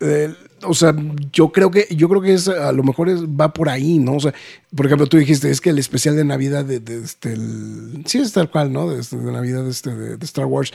eh, 0.00 0.34
o 0.66 0.74
sea, 0.74 0.94
yo 1.32 1.50
creo 1.52 1.70
que, 1.70 1.86
yo 1.90 2.08
creo 2.08 2.20
que 2.20 2.34
es, 2.34 2.48
a 2.48 2.72
lo 2.72 2.82
mejor 2.82 3.08
es- 3.08 3.22
va 3.24 3.52
por 3.52 3.68
ahí, 3.68 3.98
¿no? 3.98 4.14
O 4.14 4.20
sea, 4.20 4.34
por 4.74 4.86
ejemplo, 4.86 5.06
tú 5.06 5.16
dijiste, 5.16 5.50
es 5.50 5.60
que 5.60 5.70
el 5.70 5.78
especial 5.78 6.16
de 6.16 6.24
Navidad 6.24 6.64
de, 6.64 6.80
de 6.80 7.02
este, 7.04 7.32
el- 7.32 8.02
sí 8.06 8.18
es 8.18 8.32
tal 8.32 8.50
cual, 8.50 8.72
¿no? 8.72 8.88
De, 8.90 9.00
este, 9.00 9.16
de 9.16 9.32
Navidad 9.32 9.64
de, 9.64 9.70
este, 9.70 9.94
de, 9.94 10.16
de 10.16 10.24
Star 10.24 10.46
Wars. 10.46 10.72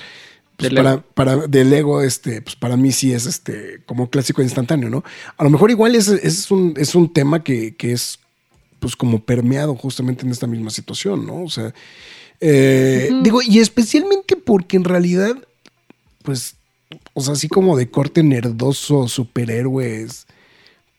Pues 0.57 0.69
De 0.69 0.75
para, 0.75 0.91
Lego. 0.91 1.03
para, 1.13 1.35
de 1.47 1.65
Lego, 1.65 2.01
este, 2.01 2.41
pues 2.41 2.55
para 2.55 2.77
mí 2.77 2.91
sí 2.91 3.13
es 3.13 3.25
este, 3.25 3.81
como 3.85 4.09
clásico 4.09 4.41
instantáneo, 4.41 4.89
¿no? 4.89 5.03
A 5.37 5.43
lo 5.43 5.49
mejor 5.49 5.71
igual 5.71 5.95
es, 5.95 6.07
es, 6.09 6.51
un, 6.51 6.73
es 6.77 6.93
un 6.93 7.11
tema 7.11 7.43
que, 7.43 7.75
que 7.75 7.93
es, 7.93 8.19
pues 8.79 8.95
como 8.95 9.23
permeado 9.23 9.75
justamente 9.75 10.25
en 10.25 10.31
esta 10.31 10.47
misma 10.47 10.69
situación, 10.69 11.25
¿no? 11.25 11.43
O 11.43 11.49
sea, 11.49 11.73
eh, 12.39 13.09
digo, 13.23 13.39
y 13.41 13.59
especialmente 13.59 14.35
porque 14.35 14.77
en 14.77 14.83
realidad, 14.83 15.35
pues, 16.23 16.55
o 17.13 17.21
sea, 17.21 17.33
así 17.33 17.47
como 17.47 17.77
de 17.77 17.89
corte 17.89 18.23
nerdoso, 18.23 19.07
superhéroes, 19.07 20.27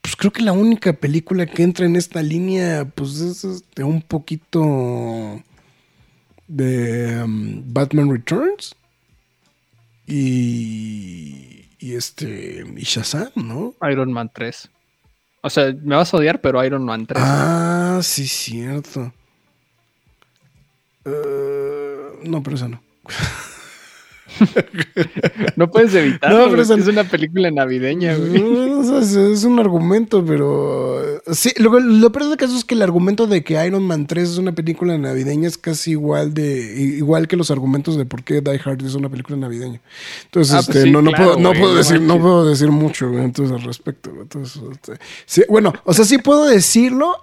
pues 0.03 0.17
creo 0.17 0.33
que 0.33 0.43
la 0.43 0.53
única 0.53 0.93
película 0.93 1.47
que 1.47 1.63
entra 1.63 1.87
en 1.87 1.97
esta 1.97 2.23
línea, 2.23 2.85
pues 2.85 3.21
es 3.21 3.45
este, 3.45 3.85
un 3.85 4.03
poquito 4.03 5.41
de 6.49 7.23
um, 7.23 7.63
Batman 7.73 8.11
Returns 8.11 8.75
y, 10.07 11.67
y 11.79 11.95
este 11.95 12.65
y 12.77 12.83
Shazam, 12.83 13.31
¿no? 13.37 13.75
Iron 13.91 14.13
Man 14.13 14.31
3. 14.33 14.71
O 15.43 15.51
sea, 15.51 15.73
me 15.83 15.97
vas 15.97 16.13
a 16.13 16.17
odiar, 16.17 16.41
pero 16.41 16.65
Iron 16.65 16.85
Man 16.85 17.07
3. 17.07 17.23
Ah, 17.25 18.01
sí, 18.03 18.27
cierto. 18.27 19.13
Eh, 21.05 22.21
no, 22.25 22.43
pero 22.43 22.57
esa 22.57 22.69
no. 22.69 22.83
No 25.57 25.71
puedes 25.71 25.95
evitarlo. 25.95 26.47
No, 26.47 26.51
pero 26.51 26.63
Es 26.63 26.87
una 26.89 27.05
película 27.05 27.51
navideña, 27.51 28.15
güey. 28.17 29.01
Es, 29.01 29.15
es 29.15 29.45
un 29.45 29.59
argumento, 29.59 30.25
pero. 30.25 31.21
Sí, 31.33 31.51
lo, 31.59 31.79
lo 31.79 32.13
peor 32.13 32.29
del 32.29 32.37
caso 32.37 32.57
es 32.57 32.65
que 32.65 32.75
el 32.75 32.83
argumento 32.83 33.27
de 33.27 33.43
que 33.45 33.65
Iron 33.65 33.87
Man 33.87 34.07
3 34.07 34.31
es 34.31 34.39
una 34.39 34.53
película 34.53 34.97
navideña 34.99 35.49
es 35.49 35.59
casi 35.59 35.93
igual 35.93 36.35
de 36.35 36.75
igual 36.97 37.29
que 37.29 37.37
los 37.37 37.51
argumentos 37.51 37.97
de 37.97 38.05
por 38.05 38.23
qué 38.25 38.41
Die 38.41 38.61
Hard 38.65 38.85
es 38.85 38.95
una 38.95 39.09
película 39.09 39.37
navideña. 39.37 39.81
Entonces, 40.25 40.55
Ah, 40.55 40.63
pues 40.65 40.77
este, 40.77 40.83
sí, 40.85 40.91
no, 40.91 41.03
no 41.03 41.11
claro, 41.11 41.35
puedo, 41.35 41.39
no 41.41 41.53
puedo 41.59 41.73
no 41.73 41.79
decir, 41.79 42.01
no 42.01 42.19
puedo 42.19 42.49
decir 42.49 42.71
mucho 42.71 43.11
güey, 43.11 43.25
entonces, 43.25 43.55
al 43.57 43.63
respecto. 43.63 44.11
Entonces, 44.21 44.63
este, 44.73 44.93
sí, 45.27 45.43
bueno, 45.49 45.73
o 45.85 45.93
sea, 45.93 46.05
sí 46.05 46.19
puedo 46.19 46.47
decirlo, 46.47 47.17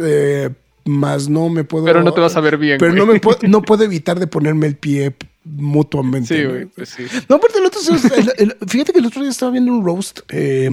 eh, 0.00 0.50
más 0.84 1.28
no 1.28 1.48
me 1.48 1.64
puedo. 1.64 1.84
Pero 1.84 2.02
no 2.02 2.12
te 2.12 2.20
vas 2.20 2.36
a 2.36 2.40
ver 2.40 2.56
bien, 2.58 2.78
Pero 2.78 2.92
güey. 2.92 3.04
no 3.06 3.12
me 3.12 3.20
puedo, 3.20 3.38
no 3.42 3.62
puedo 3.66 3.84
evitar 3.84 4.18
de 4.18 4.26
ponerme 4.26 4.66
el 4.66 4.76
pie 4.76 5.14
mutuamente. 5.46 6.36
Sí, 6.36 6.42
¿no? 6.44 6.50
güey, 6.50 6.66
pues 6.66 6.88
sí. 6.90 7.04
No, 7.28 7.36
aparte 7.36 7.58
el 7.58 7.66
otro, 7.66 7.80
el- 8.16 8.32
el- 8.60 8.68
fíjate 8.68 8.92
que 8.92 8.98
el 8.98 9.06
otro 9.06 9.22
día 9.22 9.30
estaba 9.30 9.52
viendo 9.52 9.72
un 9.72 9.84
roast, 9.84 10.20
eh, 10.28 10.68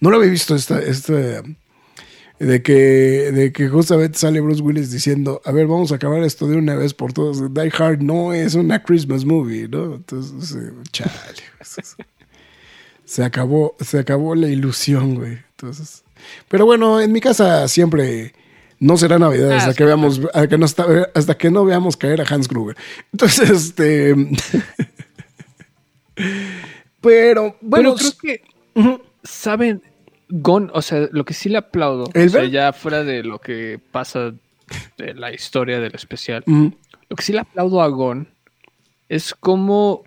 no 0.00 0.10
lo 0.10 0.16
había 0.16 0.30
visto 0.30 0.54
esta, 0.54 0.80
esta 0.80 1.42
de 2.40 2.62
que, 2.62 2.72
de 3.32 3.52
que 3.52 3.68
justamente 3.68 4.18
sale 4.18 4.40
Bruce 4.40 4.60
Willis 4.62 4.90
diciendo, 4.90 5.40
a 5.44 5.52
ver, 5.52 5.66
vamos 5.66 5.92
a 5.92 5.94
acabar 5.96 6.22
esto 6.24 6.46
de 6.48 6.56
una 6.56 6.74
vez 6.74 6.92
por 6.92 7.12
todas. 7.12 7.38
Die 7.54 7.72
Hard 7.78 8.00
no 8.02 8.32
es 8.34 8.54
una 8.54 8.82
Christmas 8.82 9.24
movie, 9.24 9.68
¿no? 9.68 9.94
Entonces, 9.94 10.54
eh, 10.56 10.72
chale. 10.90 11.12
Se 13.04 13.22
acabó, 13.22 13.76
se 13.80 13.98
acabó 13.98 14.34
la 14.34 14.48
ilusión, 14.48 15.14
güey. 15.16 15.38
Entonces, 15.50 16.02
pero 16.48 16.64
bueno, 16.66 17.00
en 17.00 17.12
mi 17.12 17.20
casa 17.20 17.68
siempre 17.68 18.34
no 18.84 18.98
será 18.98 19.18
Navidad 19.18 19.52
Ah, 19.52 19.56
hasta 19.56 19.72
sí, 19.72 19.78
que 19.78 19.84
veamos, 19.84 20.20
hasta 20.34 20.48
que, 20.48 20.58
no 20.58 20.66
hasta 21.14 21.38
que 21.38 21.50
no 21.50 21.64
veamos 21.64 21.96
caer 21.96 22.20
a 22.20 22.24
Hans 22.28 22.48
Gruber. 22.48 22.76
Entonces, 23.12 23.50
este. 23.50 24.14
pero 27.00 27.56
bueno, 27.62 27.94
Pero 27.94 28.12
creo 28.12 28.12
que 28.20 28.42
saben, 29.22 29.82
Gon, 30.28 30.70
o 30.74 30.82
sea, 30.82 31.08
lo 31.12 31.24
que 31.24 31.32
sí 31.32 31.48
le 31.48 31.58
aplaudo, 31.58 32.10
¿El 32.12 32.28
o 32.28 32.30
sea, 32.30 32.44
ya 32.44 32.74
fuera 32.74 33.04
de 33.04 33.22
lo 33.22 33.38
que 33.38 33.80
pasa 33.90 34.34
de 34.98 35.14
la 35.14 35.32
historia 35.32 35.80
del 35.80 35.94
especial, 35.94 36.44
lo 36.46 37.16
que 37.16 37.22
sí 37.22 37.32
le 37.32 37.40
aplaudo 37.40 37.80
a 37.80 37.88
Gon 37.88 38.28
es 39.08 39.34
como 39.34 40.04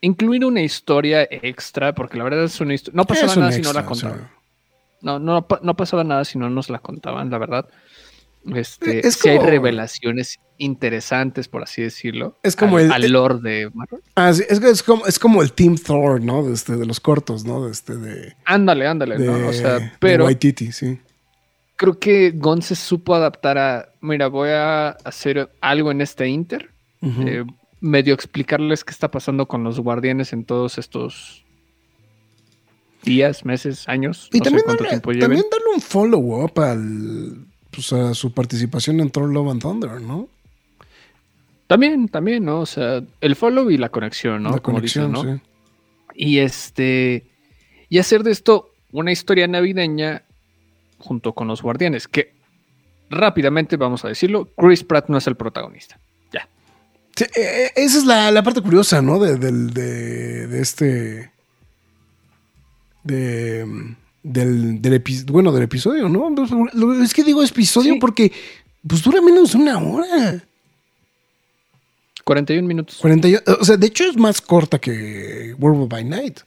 incluir 0.00 0.44
una 0.44 0.62
historia 0.62 1.22
extra, 1.30 1.94
porque 1.94 2.18
la 2.18 2.24
verdad 2.24 2.44
es 2.44 2.60
una 2.60 2.74
historia. 2.74 2.96
No 2.96 3.04
pasaba 3.04 3.36
nada 3.36 3.52
si 3.52 3.60
no 3.60 3.72
la 3.72 3.80
extra, 3.80 3.92
o 3.92 3.94
sea, 3.94 4.10
contaban. 4.10 4.37
No, 5.00 5.18
no, 5.18 5.46
no 5.62 5.76
pasaba 5.76 6.04
nada 6.04 6.24
si 6.24 6.38
no 6.38 6.50
nos 6.50 6.70
la 6.70 6.78
contaban, 6.80 7.30
la 7.30 7.38
verdad. 7.38 7.68
Este, 8.54 9.06
Es 9.06 9.14
sí 9.14 9.28
hay 9.28 9.36
como- 9.38 9.50
revelaciones 9.50 10.38
interesantes, 10.58 11.48
por 11.48 11.62
así 11.62 11.82
decirlo. 11.82 12.36
Es 12.42 12.56
como 12.56 12.78
al, 12.78 12.84
el- 12.86 12.92
al 12.92 13.10
lore 13.12 13.38
de 13.42 13.70
Marvel. 13.74 14.00
Ah, 14.14 14.32
sí, 14.32 14.42
es, 14.48 14.60
es, 14.62 14.82
como, 14.82 15.06
es 15.06 15.18
como 15.18 15.42
el 15.42 15.52
Team 15.52 15.76
Thor, 15.76 16.20
¿no? 16.22 16.42
De, 16.44 16.54
este, 16.54 16.76
de 16.76 16.86
los 16.86 16.98
cortos, 17.00 17.44
¿no? 17.44 17.64
De 17.66 17.72
este, 17.72 17.96
de. 17.96 18.34
Ándale, 18.44 18.86
ándale, 18.86 19.18
de, 19.18 19.26
¿no? 19.26 19.48
O 19.48 19.52
sea, 19.52 19.78
de 19.80 19.92
pero 20.00 20.24
Waititi, 20.24 20.72
sí. 20.72 20.98
creo 21.76 21.98
que 21.98 22.30
Gon 22.32 22.62
se 22.62 22.74
supo 22.74 23.14
adaptar 23.14 23.58
a, 23.58 23.88
mira, 24.00 24.28
voy 24.28 24.50
a 24.50 24.90
hacer 25.04 25.50
algo 25.60 25.90
en 25.92 26.00
este 26.00 26.26
Inter, 26.28 26.70
eh, 27.02 27.44
medio 27.80 28.14
explicarles 28.14 28.82
qué 28.84 28.90
está 28.92 29.10
pasando 29.10 29.46
con 29.46 29.62
los 29.62 29.78
guardianes 29.78 30.32
en 30.32 30.44
todos 30.44 30.78
estos 30.78 31.44
días, 33.04 33.44
meses, 33.44 33.88
años, 33.88 34.28
y 34.32 34.38
no 34.38 34.44
también, 34.44 34.60
sé 34.60 34.64
cuánto 34.66 34.84
darle, 34.84 34.90
tiempo 34.96 35.10
lleven. 35.12 35.20
también 35.28 35.44
darle 35.50 35.74
un 35.74 35.80
follow-up 35.80 36.60
al. 36.60 37.46
Pues 37.70 37.92
a 37.92 38.14
su 38.14 38.32
participación 38.32 38.98
en 39.00 39.10
Thor 39.10 39.28
Love 39.30 39.50
and 39.50 39.60
Thunder, 39.62 40.00
¿no? 40.00 40.28
También, 41.66 42.08
también, 42.08 42.44
¿no? 42.44 42.60
O 42.60 42.66
sea, 42.66 43.02
el 43.20 43.36
follow 43.36 43.70
y 43.70 43.76
la 43.76 43.90
conexión, 43.90 44.42
¿no? 44.42 44.50
La 44.52 44.58
Como 44.60 44.78
conexión, 44.78 45.12
dices, 45.12 45.26
¿no? 45.26 45.36
sí. 45.36 45.42
Y 46.14 46.38
este. 46.38 47.26
Y 47.90 47.98
hacer 47.98 48.22
de 48.22 48.32
esto 48.32 48.70
una 48.90 49.12
historia 49.12 49.46
navideña 49.46 50.22
junto 50.98 51.34
con 51.34 51.46
los 51.46 51.60
guardianes. 51.62 52.08
Que 52.08 52.32
rápidamente 53.10 53.76
vamos 53.76 54.04
a 54.04 54.08
decirlo: 54.08 54.48
Chris 54.56 54.82
Pratt 54.82 55.08
no 55.08 55.18
es 55.18 55.26
el 55.26 55.36
protagonista. 55.36 56.00
Ya. 56.32 56.48
Sí, 57.16 57.24
eh, 57.24 57.66
eh, 57.66 57.70
esa 57.76 57.98
es 57.98 58.04
la, 58.06 58.32
la 58.32 58.42
parte 58.42 58.62
curiosa, 58.62 59.02
¿no? 59.02 59.18
De, 59.18 59.36
del- 59.36 59.70
de, 59.74 60.46
de 60.48 60.60
este. 60.62 61.30
De. 63.04 63.94
Del, 64.22 64.82
del 64.82 65.02
epi- 65.02 65.24
bueno, 65.30 65.52
del 65.52 65.62
episodio, 65.62 66.08
¿no? 66.08 66.34
Pues, 66.34 66.50
Es 67.02 67.14
que 67.14 67.24
digo 67.24 67.42
episodio 67.42 67.94
Sí. 67.94 67.98
porque 68.00 68.32
pues 68.86 69.02
dura 69.02 69.20
menos 69.22 69.52
de 69.52 69.58
una 69.58 69.78
hora. 69.78 70.44
41 72.24 72.66
minutos. 72.68 72.98
40 73.00 73.28
y- 73.28 73.36
o 73.36 73.64
sea, 73.64 73.76
de 73.76 73.86
hecho 73.86 74.04
es 74.04 74.16
más 74.16 74.40
corta 74.40 74.78
que 74.78 75.54
Werewolf 75.58 75.88
by 75.90 76.04
Night. 76.04 76.40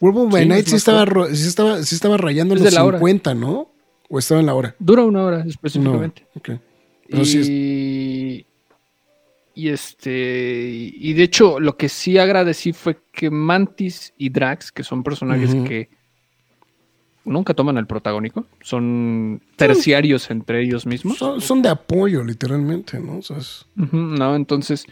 Werewolf 0.00 0.32
by 0.32 0.42
Sí, 0.42 0.48
Night 0.48 0.66
sí 0.66 0.76
estaba, 0.76 1.06
sí, 1.32 1.46
estaba, 1.46 1.82
sí 1.82 1.94
estaba 1.94 2.16
rayando 2.18 2.54
Es 2.54 2.60
los 2.60 2.70
de 2.70 2.74
la 2.76 2.84
hora. 2.84 2.98
50, 2.98 3.34
¿no? 3.34 3.68
¿O 4.10 4.18
estaba 4.18 4.40
en 4.40 4.46
la 4.46 4.54
hora? 4.54 4.74
Dura 4.78 5.04
una 5.04 5.22
hora 5.24 5.44
No. 5.44 5.50
específicamente. 5.50 6.26
ok. 6.34 6.50
Pero 7.08 7.24
sí 7.24 7.38
es- 8.42 8.47
y, 9.58 9.68
este. 9.70 10.90
Y 10.94 11.12
de 11.14 11.22
hecho, 11.24 11.58
lo 11.60 11.76
que 11.76 11.88
sí 11.88 12.16
agradecí 12.18 12.72
fue 12.72 12.98
que 13.12 13.30
Mantis 13.30 14.12
y 14.16 14.28
Drax, 14.30 14.70
que 14.72 14.84
son 14.84 15.02
personajes 15.02 15.54
que 15.66 15.88
nunca 17.24 17.52
toman 17.54 17.76
el 17.76 17.86
protagónico, 17.86 18.46
son 18.62 19.42
terciarios 19.56 20.30
entre 20.30 20.62
ellos 20.62 20.86
mismos. 20.86 21.18
son, 21.18 21.40
son 21.40 21.60
de 21.62 21.68
apoyo, 21.68 22.24
literalmente, 22.24 22.98
¿no? 23.00 23.18
O 23.18 23.22
sea, 23.22 23.38
es- 23.38 23.66
Ujú, 23.76 23.96
No, 23.96 24.34
entonces. 24.36 24.86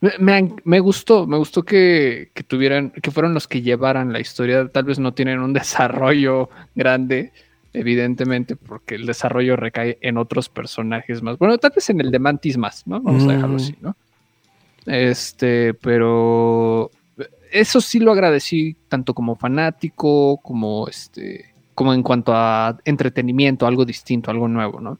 Me, 0.00 0.12
me- 0.18 0.54
me 0.64 0.80
gustó, 0.80 1.26
me 1.26 1.38
gustó 1.38 1.62
que, 1.62 2.30
que 2.34 2.42
tuvieran, 2.42 2.90
que 2.90 3.10
fueron 3.10 3.32
los 3.32 3.48
que 3.48 3.62
llevaran 3.62 4.12
la 4.12 4.20
historia. 4.20 4.68
Tal 4.68 4.84
vez 4.84 4.98
no 4.98 5.14
tienen 5.14 5.38
un 5.40 5.52
desarrollo 5.54 6.50
grande, 6.74 7.32
evidentemente, 7.74 8.56
porque 8.56 8.94
el 8.94 9.04
desarrollo 9.04 9.56
recae 9.56 9.98
en 10.00 10.16
otros 10.16 10.48
personajes 10.48 11.22
más. 11.22 11.36
Bueno, 11.38 11.58
tal 11.58 11.72
vez 11.76 11.90
en 11.90 12.00
el 12.00 12.10
de 12.10 12.18
Mantis 12.18 12.56
más, 12.56 12.86
¿no? 12.86 13.00
Vamos 13.00 13.28
a 13.28 13.32
dejarlo 13.32 13.56
así, 13.56 13.74
¿no? 13.82 13.96
Este, 14.86 15.74
pero 15.74 16.90
eso 17.52 17.80
sí 17.80 17.98
lo 18.00 18.12
agradecí 18.12 18.76
tanto 18.88 19.12
como 19.14 19.36
fanático, 19.36 20.38
como 20.38 20.88
este, 20.88 21.54
como 21.74 21.92
en 21.94 22.02
cuanto 22.02 22.32
a 22.34 22.78
entretenimiento, 22.84 23.66
algo 23.66 23.84
distinto, 23.84 24.30
algo 24.30 24.48
nuevo, 24.48 24.80
¿no? 24.80 24.98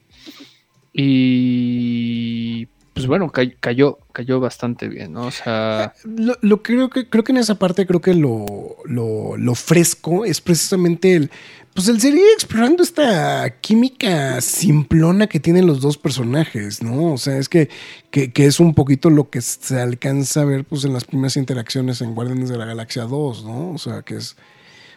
Y 1.36 2.66
pues 2.94 3.06
bueno, 3.08 3.28
cay- 3.30 3.56
cayó, 3.58 3.98
cayó 4.12 4.38
bastante 4.38 4.88
bien, 4.88 5.12
¿no? 5.14 5.26
O 5.26 5.30
sea, 5.32 5.92
Lo, 6.04 6.36
lo 6.40 6.62
creo 6.62 6.88
que 6.90 7.08
creo 7.08 7.24
que 7.24 7.32
en 7.32 7.38
esa 7.38 7.56
parte 7.56 7.86
creo 7.86 8.00
que 8.00 8.14
lo, 8.14 8.76
lo, 8.84 9.36
lo 9.36 9.54
fresco 9.56 10.24
es 10.24 10.40
precisamente 10.40 11.16
el 11.16 11.30
pues 11.74 11.88
el 11.88 12.00
seguir 12.00 12.22
explorando 12.34 12.84
esta 12.84 13.58
química 13.60 14.40
simplona 14.40 15.26
que 15.26 15.40
tienen 15.40 15.66
los 15.66 15.80
dos 15.80 15.98
personajes, 15.98 16.82
¿no? 16.82 17.12
O 17.12 17.18
sea, 17.18 17.36
es 17.36 17.48
que, 17.48 17.68
que, 18.12 18.32
que 18.32 18.46
es 18.46 18.60
un 18.60 18.74
poquito 18.74 19.10
lo 19.10 19.28
que 19.28 19.40
se 19.40 19.80
alcanza 19.80 20.42
a 20.42 20.44
ver 20.44 20.64
pues 20.64 20.84
en 20.84 20.92
las 20.92 21.04
primeras 21.04 21.36
interacciones 21.36 22.00
en 22.00 22.14
Guardianes 22.14 22.48
de 22.48 22.58
la 22.58 22.64
Galaxia 22.64 23.02
2, 23.02 23.44
¿no? 23.44 23.72
O 23.72 23.78
sea, 23.78 24.02
que 24.02 24.16
es 24.16 24.36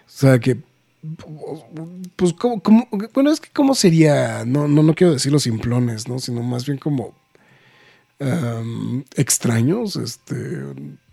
o 0.08 0.20
sea, 0.20 0.40
que 0.40 0.58
pues 2.16 2.34
como, 2.34 2.62
como 2.62 2.88
bueno, 3.13 3.32
es 3.32 3.40
que 3.40 3.50
cómo 3.52 3.74
sería, 3.76 4.46
no 4.46 4.68
no 4.68 4.84
no 4.84 4.94
quiero 4.94 5.13
decir 5.13 5.32
los 5.32 5.44
simplones, 5.44 6.08
¿no? 6.08 6.20
Sino 6.20 6.44
más 6.44 6.66
bien 6.66 6.78
como 6.78 7.16
um, 8.20 9.04
extraños, 9.16 9.96
este 9.96 10.63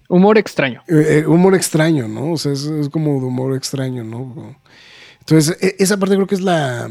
Humor 0.08 0.36
extraño. 0.36 0.82
Eh, 0.86 1.20
eh, 1.22 1.26
humor 1.26 1.54
extraño, 1.54 2.06
¿no? 2.06 2.32
O 2.32 2.36
sea, 2.36 2.52
es, 2.52 2.64
es 2.64 2.88
como 2.90 3.18
de 3.20 3.26
humor 3.26 3.56
extraño, 3.56 4.04
¿no? 4.04 4.54
Entonces, 5.26 5.56
e- 5.60 5.76
esa 5.78 5.96
parte 5.98 6.14
creo 6.14 6.26
que 6.26 6.34
es 6.34 6.40
la, 6.42 6.88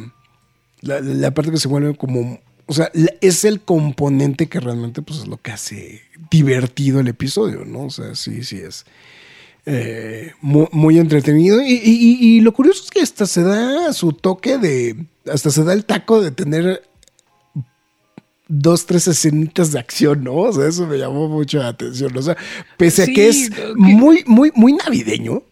la, 0.82 1.00
la 1.02 1.34
parte 1.34 1.52
que 1.52 1.58
se 1.58 1.68
vuelve 1.68 1.96
como... 1.96 2.40
O 2.66 2.74
sea, 2.74 2.90
es 3.22 3.44
el 3.44 3.60
componente 3.62 4.48
que 4.48 4.60
realmente 4.60 5.02
pues, 5.02 5.20
es 5.20 5.28
lo 5.28 5.38
que 5.38 5.52
hace 5.52 6.02
divertido 6.32 7.02
el 7.02 7.10
episodio, 7.10 7.66
¿no? 7.66 7.82
O 7.84 7.90
sea, 7.90 8.16
sí, 8.16 8.44
sí 8.44 8.58
es 8.58 8.86
eh, 9.66 10.32
muy, 10.42 10.68
muy 10.72 10.98
entretenido. 10.98 11.62
Y, 11.62 11.74
y- 11.74 12.18
y- 12.38 12.42
lo 12.42 12.54
curioso 12.54 12.84
es 12.86 12.90
que 12.90 13.02
hasta 13.02 13.26
se 13.26 13.44
da 13.44 13.92
su 13.94 14.14
toque 14.14 14.58
de... 14.58 15.06
Hasta 15.32 15.52
se 15.52 15.64
da 15.66 15.74
el 15.74 15.84
taco 15.86 16.22
de 16.22 16.32
tener 16.32 16.84
dos, 18.48 18.86
tres 18.86 19.08
escenitas 19.08 19.72
de 19.72 19.80
acción, 19.80 20.24
¿no? 20.24 20.36
O 20.36 20.54
sea, 20.54 20.68
eso 20.68 20.86
me 20.88 20.98
llamó 20.98 21.28
mucho 21.28 21.60
la 21.60 21.70
atención. 21.70 22.16
O 22.18 22.22
sea, 22.22 22.38
pese 22.78 23.04
a 23.04 23.06
Sí, 23.08 23.14
que 23.14 23.28
es 23.30 23.50
muy, 23.76 24.24
muy, 24.26 24.52
muy 24.56 24.74
navideño, 24.74 25.44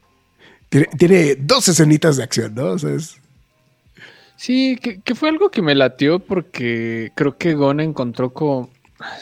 tiene, 0.72 0.88
tiene 0.98 1.36
dos 1.36 1.68
escenitas 1.68 2.18
de 2.18 2.24
acción, 2.24 2.56
¿no? 2.56 2.70
O 2.70 2.80
sea, 2.80 2.92
es... 2.96 3.18
Sí, 4.38 4.78
que, 4.82 5.02
que 5.02 5.14
fue 5.14 5.30
algo 5.30 5.52
que 5.52 5.62
me 5.62 5.76
latió 5.76 6.18
porque 6.18 7.12
creo 7.14 7.38
que 7.38 7.54
Gon 7.54 7.80
encontró 7.80 8.32
como... 8.34 8.72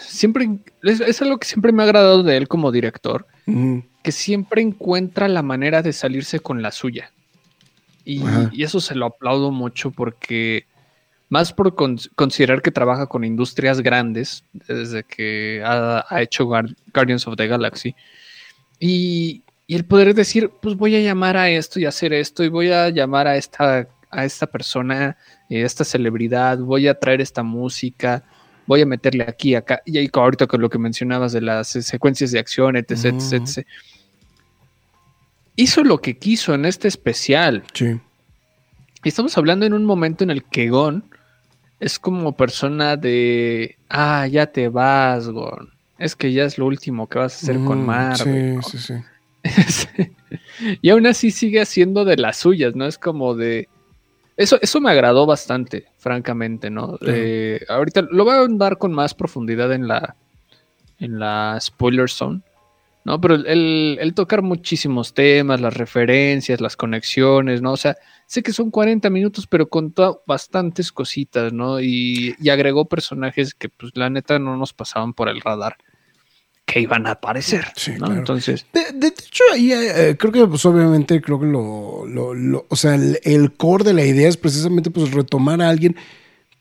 Siempre... 0.06 0.48
Es, 0.84 1.02
es 1.02 1.22
algo 1.22 1.38
que 1.38 1.48
siempre 1.48 1.72
me 1.74 1.82
ha 1.84 1.86
agradado 1.86 2.24
de 2.24 2.38
él 2.38 2.48
como 2.48 2.72
director, 2.72 3.26
que 4.04 4.12
siempre 4.12 4.62
encuentra 4.62 5.28
la 5.28 5.42
manera 5.42 5.82
de 5.82 5.92
salirse 5.92 6.40
con 6.40 6.62
la 6.62 6.72
suya. 6.72 7.12
Y, 8.06 8.22
eso 8.64 8.80
se 8.80 8.96
lo 8.96 9.08
aplaudo 9.08 9.52
mucho 9.52 9.92
porque 9.92 10.66
más 11.30 11.52
por 11.54 11.76
con- 11.76 12.00
considerar 12.16 12.62
que 12.62 12.72
trabaja 12.72 13.08
con 13.08 13.24
industrias 13.24 13.82
grandes 13.82 14.44
desde 14.54 15.04
que 15.04 15.62
ha, 15.66 16.06
ha 16.10 16.22
hecho 16.22 16.46
Guar- 16.46 16.76
Guardians 16.94 17.28
of 17.28 17.36
the 17.36 17.48
Galaxy. 17.48 17.94
Y, 18.80 19.44
y 19.70 19.76
el 19.76 19.86
poder 19.86 20.16
decir, 20.16 20.50
pues 20.64 20.76
voy 20.76 20.96
a 20.96 21.00
llamar 21.00 21.38
a 21.38 21.48
esto 21.48 21.80
y 21.80 21.86
hacer 21.86 22.12
esto 22.12 22.44
y 22.44 22.50
voy 22.50 22.72
a 22.72 22.90
llamar 22.90 23.28
a 23.28 23.36
esta, 23.38 23.88
a 24.10 24.26
esta 24.26 24.48
persona, 24.48 25.16
eh, 25.48 25.62
esta 25.62 25.84
celebridad, 25.84 26.58
voy 26.58 26.88
a 26.88 26.96
traer 26.96 27.22
esta 27.22 27.44
música, 27.44 28.24
voy 28.66 28.82
a 28.82 28.88
meterle 28.88 29.26
aquí, 29.28 29.54
acá. 29.54 29.80
Y 29.86 30.00
ahí 30.00 30.10
ahorita 30.12 30.48
con 30.48 30.60
lo 30.60 30.72
que 30.72 30.80
mencionabas 30.80 31.34
de 31.34 31.42
las 31.42 31.76
eh, 31.76 31.84
secuencias 31.84 32.32
de 32.32 32.40
acción, 32.40 32.78
etc, 32.78 32.92
etc, 32.92 33.14
Ujú. 33.14 33.36
etc. 33.36 33.68
Hizo 35.56 35.84
lo 35.84 36.00
que 36.00 36.18
quiso 36.18 36.56
en 36.56 36.66
este 36.66 36.88
especial. 36.88 37.64
Sí. 37.76 38.00
Y 39.04 39.08
estamos 39.10 39.38
hablando 39.38 39.68
en 39.68 39.74
un 39.74 39.86
momento 39.86 40.24
en 40.24 40.32
el 40.32 40.44
que 40.46 40.70
Gon 40.70 41.04
es 41.80 42.00
como 42.00 42.36
persona 42.36 42.98
de, 42.98 43.78
ah, 43.88 44.26
ya 44.26 44.48
te 44.48 44.68
vas, 44.68 45.28
Gon. 45.28 45.70
Es 46.00 46.16
que 46.16 46.34
ya 46.34 46.46
es 46.46 46.58
lo 46.58 46.66
último 46.66 47.08
que 47.08 47.20
vas 47.20 47.34
a 47.36 47.38
hacer 47.38 47.60
con 47.64 47.84
Mm, 47.84 47.86
Marvel. 47.86 48.56
¿no? 48.56 48.62
Sí, 48.64 48.78
sí, 48.80 48.96
sí. 48.96 49.04
y 50.82 50.89
aún 50.89 51.08
así 51.08 51.32
sigue 51.32 51.62
haciendo 51.62 52.06
de 52.06 52.17
las 52.17 52.38
suyas, 52.38 52.75
¿no? 52.75 52.86
Es 52.86 52.97
como 52.97 53.36
de... 53.36 53.69
Eso, 54.38 54.58
eso 54.62 54.80
me 54.80 54.89
agradó 54.91 55.25
bastante, 55.25 55.88
francamente, 55.97 56.69
¿no? 56.69 56.97
Eh, 57.06 57.60
ahorita 57.67 58.04
lo 58.10 58.23
voy 58.23 58.34
a 58.36 58.41
andar 58.41 58.78
con 58.78 58.93
más 58.93 59.13
profundidad 59.13 59.73
en 59.73 59.88
la, 59.88 60.15
en 60.97 61.19
la 61.19 61.58
spoiler 61.60 62.10
zone, 62.10 62.41
¿no? 63.04 63.19
Pero 63.19 63.36
el, 63.36 63.45
el- 63.47 63.97
el 63.99 64.13
tocar 64.13 64.41
muchísimos 64.41 65.13
temas, 65.13 65.60
las 65.60 65.73
referencias, 65.75 66.62
las 66.62 66.78
conexiones, 66.78 67.62
¿no? 67.62 67.73
O 67.73 67.78
sea, 67.78 67.97
sé 68.28 68.41
que 68.41 68.54
son 68.54 68.71
40 68.71 69.10
minutos, 69.10 69.45
pero 69.45 69.67
contó 69.67 70.23
bastantes 70.25 70.93
cositas, 70.93 71.52
¿no? 71.52 71.82
Y, 71.82 72.36
y 72.39 72.49
agregó 72.49 72.86
personajes 72.86 73.54
que, 73.54 73.67
pues, 73.67 73.91
la 73.95 74.10
neta 74.10 74.39
no 74.39 74.56
nos 74.56 74.71
pasaban 74.73 75.13
por 75.13 75.28
el 75.28 75.41
radar 75.41 75.75
que 76.72 76.80
iban 76.82 77.08
a 77.08 77.12
aparecer, 77.12 77.66
Sí, 77.76 77.92
¿no? 77.92 77.98
claro. 78.06 78.14
Entonces... 78.16 78.66
De, 78.74 78.82
de 78.94 79.08
hecho, 79.08 79.44
ahí 79.54 79.72
eh, 79.74 80.16
creo 80.20 80.32
que, 80.32 80.46
pues, 80.46 80.64
obviamente, 80.66 81.20
creo 81.22 81.40
que 81.40 81.48
lo, 81.48 82.06
lo- 82.06 82.34
lo- 82.34 82.66
o 82.70 82.76
sea, 82.76 82.96
el, 82.96 83.20
el 83.24 83.54
core 83.54 83.84
de 83.86 83.94
la 83.94 84.06
idea 84.06 84.30
es 84.30 84.38
precisamente, 84.38 84.92
pues, 84.92 85.12
retomar 85.12 85.62
a 85.62 85.70
alguien, 85.70 85.96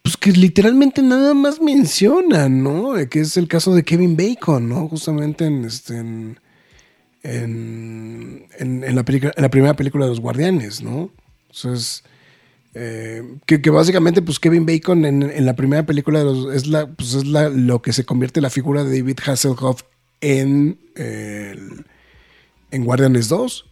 pues, 0.03 0.17
que 0.17 0.33
literalmente 0.33 1.03
nada 1.03 1.35
más 1.35 1.61
menciona, 1.61 2.49
¿no? 2.49 2.97
Eh, 2.97 3.09
Que 3.09 3.21
es 3.21 3.37
el 3.37 3.49
caso 3.49 3.75
de 3.75 3.83
Kevin 3.83 4.17
Bacon, 4.17 4.69
¿no? 4.69 4.89
Justamente 4.89 5.45
en, 5.45 5.65
este, 5.67 5.99
en, 5.99 6.41
en, 7.23 8.47
en- 8.59 8.85
en 8.85 8.95
la, 8.97 9.05
en 9.07 9.43
la 9.43 9.51
primera 9.51 9.75
película 9.75 10.05
de 10.07 10.11
los 10.11 10.21
Guardianes, 10.21 10.83
¿no? 10.83 11.11
Entonces, 11.51 12.05
eh, 12.75 13.23
que, 13.47 13.61
que 13.61 13.71
básicamente, 13.71 14.23
pues, 14.23 14.39
Kevin 14.39 14.67
Bacon 14.67 15.05
en, 15.05 15.23
en 15.23 15.45
la 15.47 15.55
primera 15.57 15.85
película 15.85 16.21
de 16.21 16.25
los, 16.25 16.55
es, 16.55 16.67
la, 16.67 16.87
pues, 16.87 17.15
es 17.15 17.27
la, 17.27 17.49
lo 17.49 17.83
que 17.83 17.93
se 17.93 18.05
convierte 18.05 18.41
en 18.41 18.45
la 18.45 18.51
figura 18.51 18.85
de 18.85 18.99
David 18.99 19.19
Hasselhoff 19.27 19.83
en 20.21 20.79
el 20.97 21.85
en 22.71 22.85
Guardianes 22.85 23.29
2. 23.29 23.65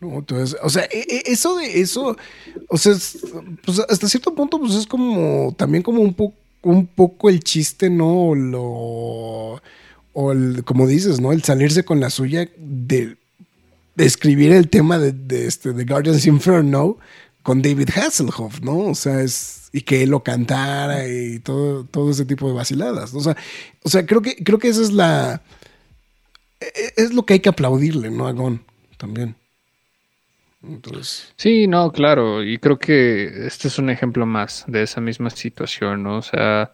¿no? 0.00 0.18
Entonces, 0.18 0.58
o 0.62 0.68
sea, 0.70 0.84
e- 0.84 1.06
e- 1.08 1.22
eso 1.32 1.56
de 1.56 1.80
eso, 1.80 2.16
o 2.68 2.76
sea, 2.78 2.92
es- 2.92 3.18
pues 3.64 3.78
hasta 3.88 4.08
cierto 4.08 4.34
punto, 4.34 4.58
pues 4.58 4.74
es 4.74 4.86
como 4.86 5.54
también 5.56 5.82
como 5.82 6.00
un 6.00 6.14
poco 6.14 6.34
un 6.62 6.86
poco 6.86 7.28
el 7.28 7.44
chiste, 7.44 7.90
¿no? 7.90 8.34
Lo 8.34 9.60
o 10.16 10.32
el, 10.32 10.64
como 10.64 10.86
dices, 10.86 11.20
¿no? 11.20 11.32
El 11.32 11.42
salirse 11.42 11.84
con 11.84 12.00
la 12.00 12.08
suya 12.08 12.48
de, 12.56 13.16
de 13.96 14.04
escribir 14.06 14.52
el 14.52 14.68
tema 14.70 14.98
de 14.98 15.46
este 15.46 15.72
de 15.74 15.84
Guardians 15.84 16.24
Inferno 16.26 16.96
con 17.44 17.62
David 17.62 17.90
Hasselhoff, 17.96 18.60
¿no? 18.62 18.78
O 18.78 18.94
sea, 18.96 19.20
es 19.20 19.70
y 19.72 19.82
que 19.82 20.02
él 20.02 20.10
lo 20.10 20.22
cantara 20.24 21.06
y 21.08 21.38
todo, 21.40 21.84
todo 21.84 22.10
ese 22.10 22.24
tipo 22.24 22.48
de 22.48 22.54
vaciladas. 22.54 23.14
O 23.14 23.20
sea, 23.20 23.36
o 23.84 23.88
sea, 23.88 24.04
creo 24.06 24.22
que 24.22 24.36
creo 24.42 24.58
que 24.58 24.68
esa 24.68 24.82
es 24.82 24.92
la 24.92 25.42
e- 26.60 26.92
es 26.96 27.14
lo 27.14 27.24
que 27.24 27.34
hay 27.34 27.40
que 27.40 27.48
aplaudirle, 27.50 28.10
¿no? 28.10 28.26
A 28.26 28.32
Gon 28.32 28.64
también. 28.98 29.36
Entonces, 30.62 31.32
Sí, 31.36 31.66
no, 31.66 31.92
claro, 31.92 32.42
y 32.42 32.58
creo 32.58 32.78
que 32.78 33.46
este 33.46 33.68
es 33.68 33.78
un 33.78 33.90
ejemplo 33.90 34.24
más 34.24 34.64
de 34.66 34.82
esa 34.82 35.00
misma 35.00 35.28
situación, 35.30 36.02
¿no? 36.02 36.18
O 36.18 36.22
sea, 36.22 36.72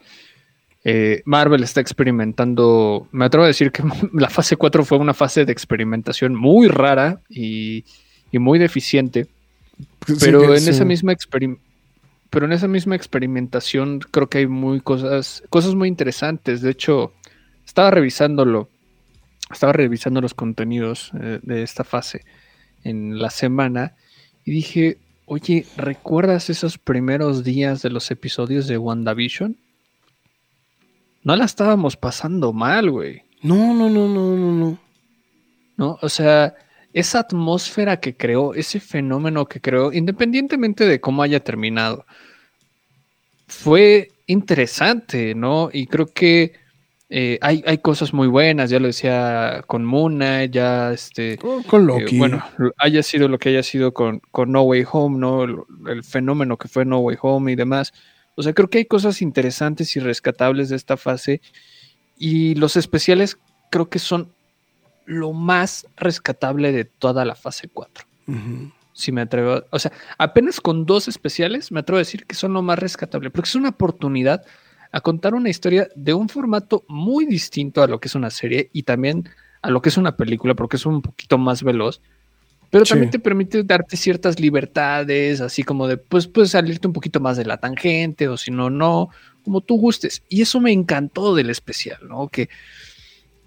eh, 0.85 1.23
Marvel 1.25 1.63
está 1.65 1.81
experimentando, 1.81 3.09
me 3.13 3.25
atrevo 3.25 3.45
a 3.45 3.49
decir 3.49 3.73
que 3.73 3.83
la 4.13 4.31
fase 4.31 4.57
4 4.57 4.85
fue 4.85 4.99
una 4.99 5.15
fase 5.15 5.45
de 5.45 5.53
experimentación 5.53 6.35
muy 6.37 6.69
rara 6.69 7.21
y, 7.29 7.85
y 8.31 8.39
muy 8.39 8.59
deficiente, 8.61 9.27
pero 10.19 10.55
en 10.55 10.61
sí. 10.61 10.71
esa 10.71 10.85
misma 10.85 11.15
pero 12.31 12.47
en 12.47 12.53
esa 12.53 12.69
misma 12.69 12.95
experimentación 12.95 13.99
creo 13.99 14.29
que 14.29 14.39
hay 14.39 14.47
muy 14.47 14.81
cosas, 14.81 15.43
cosas 15.51 15.75
muy 15.75 15.89
interesantes. 15.89 16.63
De 16.63 16.71
hecho, 16.71 17.13
estaba 17.67 17.91
revisándolo, 17.91 18.69
estaba 19.51 19.73
revisando 19.73 20.21
los 20.21 20.35
contenidos 20.35 21.11
eh, 21.21 21.41
de 21.43 21.63
esta 21.63 21.83
fase 21.83 22.25
en 22.85 23.19
la 23.19 23.31
semana 23.31 23.97
y 24.45 24.53
dije, 24.53 24.99
oye, 25.27 25.67
¿recuerdas 25.77 26.51
esos 26.51 26.79
primeros 26.79 27.43
días 27.43 27.83
de 27.83 27.91
los 27.91 28.11
episodios 28.13 28.69
de 28.69 28.79
WandaVision? 28.79 29.57
No 31.23 31.37
la 31.37 31.45
estábamos 31.45 31.97
pasando 31.97 32.53
mal, 32.53 32.91
güey. 32.91 33.23
No, 33.43 33.75
no, 33.75 33.91
no, 33.91 34.09
no, 34.09 34.37
no, 34.37 34.53
no. 34.53 34.79
¿no? 35.77 35.99
O 36.01 36.09
sea, 36.09 36.55
esa 36.93 37.21
atmósfera 37.21 38.01
que 38.01 38.17
creó, 38.17 38.55
ese 38.55 38.81
fenómeno 38.81 39.47
que 39.47 39.61
creó, 39.61 39.93
independientemente 39.93 40.87
de 40.87 41.01
cómo 41.01 41.23
haya 41.23 41.41
terminado, 41.41 42.05
fue 43.47 44.13
interesante, 44.27 45.35
¿no? 45.35 45.71
Y 45.73 45.87
creo 45.87 46.07
que 46.07 46.55
eh, 47.09 47.39
hay, 47.43 47.65
hay 47.67 47.79
cosas 47.79 48.13
muy 48.13 48.29
buenas, 48.29 48.71
ya 48.71 48.79
lo 48.79 48.87
decía 48.87 49.65
con 49.67 49.85
Muna, 49.85 50.45
ya 50.45 50.93
este... 50.93 51.37
Con, 51.39 51.63
con 51.65 51.83
eh, 51.83 51.87
Loki. 51.87 52.19
bueno, 52.19 52.45
haya 52.79 53.03
sido 53.03 53.29
lo 53.29 53.39
que 53.39 53.49
haya 53.49 53.63
sido 53.63 53.93
con, 53.93 54.21
con 54.31 54.53
No 54.53 54.63
Way 54.63 54.85
Home, 54.93 55.19
¿no? 55.19 55.45
El, 55.45 55.57
el 55.89 56.05
fenómeno 56.05 56.57
que 56.57 56.69
fue 56.69 56.85
No 56.85 57.01
Way 57.01 57.19
Home 57.23 57.53
y 57.53 57.57
demás. 57.57 57.93
O 58.37 58.43
sea, 58.43 58.53
creo 58.53 58.71
que 58.71 58.79
hay 58.79 58.85
cosas 58.85 59.23
interesantes 59.23 59.97
y 59.97 60.01
rescatables 60.01 60.69
de 60.69 60.77
esta 60.77 60.97
fase. 60.97 61.41
Y 62.17 62.55
los 62.55 62.77
especiales 62.77 63.39
creo 63.71 63.89
que 63.89 63.99
son 63.99 64.33
lo 65.07 65.33
más 65.33 65.87
rescatable 65.97 66.73
de 66.73 66.85
toda 66.85 67.25
la 67.25 67.35
fase 67.35 67.69
4. 67.69 68.05
Ujú. 68.27 68.71
Si 68.93 69.13
me 69.13 69.23
atrevo. 69.23 69.53
a- 69.55 69.65
O 69.71 69.79
sea, 69.79 69.93
apenas 70.19 70.61
con 70.61 70.85
dos 70.87 71.09
especiales 71.09 71.73
me 71.73 71.81
atrevo 71.81 71.97
a 71.97 72.01
decir 72.01 72.27
que 72.27 72.35
son 72.35 72.53
lo 72.53 72.63
más 72.63 72.79
rescatable. 72.79 73.31
Porque 73.31 73.49
es 73.49 73.55
una 73.55 73.71
oportunidad 73.71 74.45
a 74.93 75.01
contar 75.01 75.35
una 75.35 75.49
historia 75.49 75.89
de 75.95 76.13
un 76.15 76.29
formato 76.29 76.85
muy 76.89 77.25
distinto 77.25 77.83
a 77.83 77.87
lo 77.87 78.01
que 78.01 78.09
es 78.09 78.15
una 78.15 78.31
serie 78.31 78.71
y 78.73 78.83
también 78.83 79.29
a 79.63 79.71
lo 79.71 79.81
que 79.83 79.89
es 79.89 79.97
una 79.97 80.17
película, 80.17 80.55
porque 80.55 80.77
es 80.77 80.85
un 80.87 81.01
poquito 81.03 81.39
más 81.39 81.63
veloz. 81.63 82.01
Pero 82.71 82.85
Sí. 82.85 82.91
también 82.91 83.11
te 83.11 83.19
permite 83.19 83.63
darte 83.65 83.97
ciertas 83.97 84.39
libertades, 84.39 85.41
así 85.41 85.63
como 85.65 85.87
de, 85.89 85.97
pues 85.97 86.27
puedes 86.29 86.51
salirte 86.53 86.87
un 86.87 86.93
poquito 86.93 87.21
más 87.21 87.37
de 87.37 87.45
la 87.45 87.57
tangente, 87.59 88.29
o 88.29 88.37
si 88.37 88.51
no, 88.51 88.71
no, 88.71 89.11
como 89.45 89.61
tú 89.61 89.77
gustes. 89.77 90.23
Y 90.29 90.43
eso 90.43 90.61
me 90.61 90.73
encantó 90.73 91.35
del 91.35 91.51
especial, 91.51 91.99
¿no? 92.09 92.29
Que, 92.29 92.49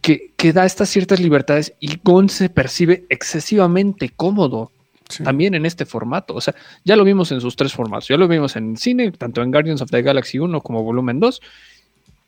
que, 0.03 0.31
que 0.37 0.53
da 0.53 0.65
estas 0.65 0.89
ciertas 0.89 1.19
libertades 1.19 1.73
y 1.79 1.97
Gon 2.03 2.29
se 2.29 2.49
percibe 2.49 3.05
excesivamente 3.09 4.09
cómodo 4.09 4.69
Sí. 5.09 5.21
también 5.23 5.53
en 5.53 5.65
este 5.65 5.85
formato. 5.85 6.33
O 6.33 6.41
sea, 6.41 6.55
ya 6.85 6.95
lo 6.95 7.03
vimos 7.03 7.31
en 7.31 7.41
sus 7.41 7.55
tres 7.55 7.73
formatos. 7.73 8.07
Ya 8.07 8.17
lo 8.17 8.27
vimos 8.27 8.55
en 8.55 8.77
cine, 8.77 9.11
tanto 9.11 9.41
en 9.43 9.51
Guardians 9.51 9.81
of 9.81 9.91
the 9.91 10.01
Galaxy 10.01 10.39
1 10.39 10.61
como 10.61 10.81
Volumen 10.81 11.19
2. 11.19 11.41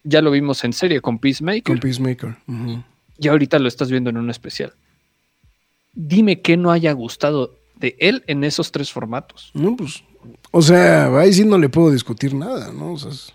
Ya 0.04 0.22
lo 0.22 0.30
vimos 0.30 0.64
en 0.66 0.74
serie 0.74 1.00
con 1.02 1.18
Peacemaker. 1.18 1.64
Con 1.64 1.80
Peacemaker. 1.80 2.36
Y 3.18 3.28
ahorita 3.30 3.60
lo 3.60 3.68
estás 3.70 3.90
viendo 3.90 4.10
en 4.10 4.18
un 4.18 4.30
especial. 4.30 4.74
Dime 5.94 6.42
qué 6.42 6.58
no 6.58 6.70
haya 6.72 6.92
gustado 6.92 7.56
de 7.78 7.96
él 8.00 8.24
en 8.28 8.44
esos 8.44 8.72
tres 8.74 8.92
formatos. 8.92 9.52
No, 9.54 9.76
pues, 9.76 10.04
o 10.52 10.62
sea, 10.62 11.08
ahí 11.18 11.32
sí 11.34 11.46
no 11.46 11.58
le 11.58 11.70
puedo 11.70 11.92
discutir 11.92 12.34
nada, 12.36 12.72
¿no? 12.74 12.92
O 12.94 12.98
sea, 13.00 13.10
es- 13.12 13.34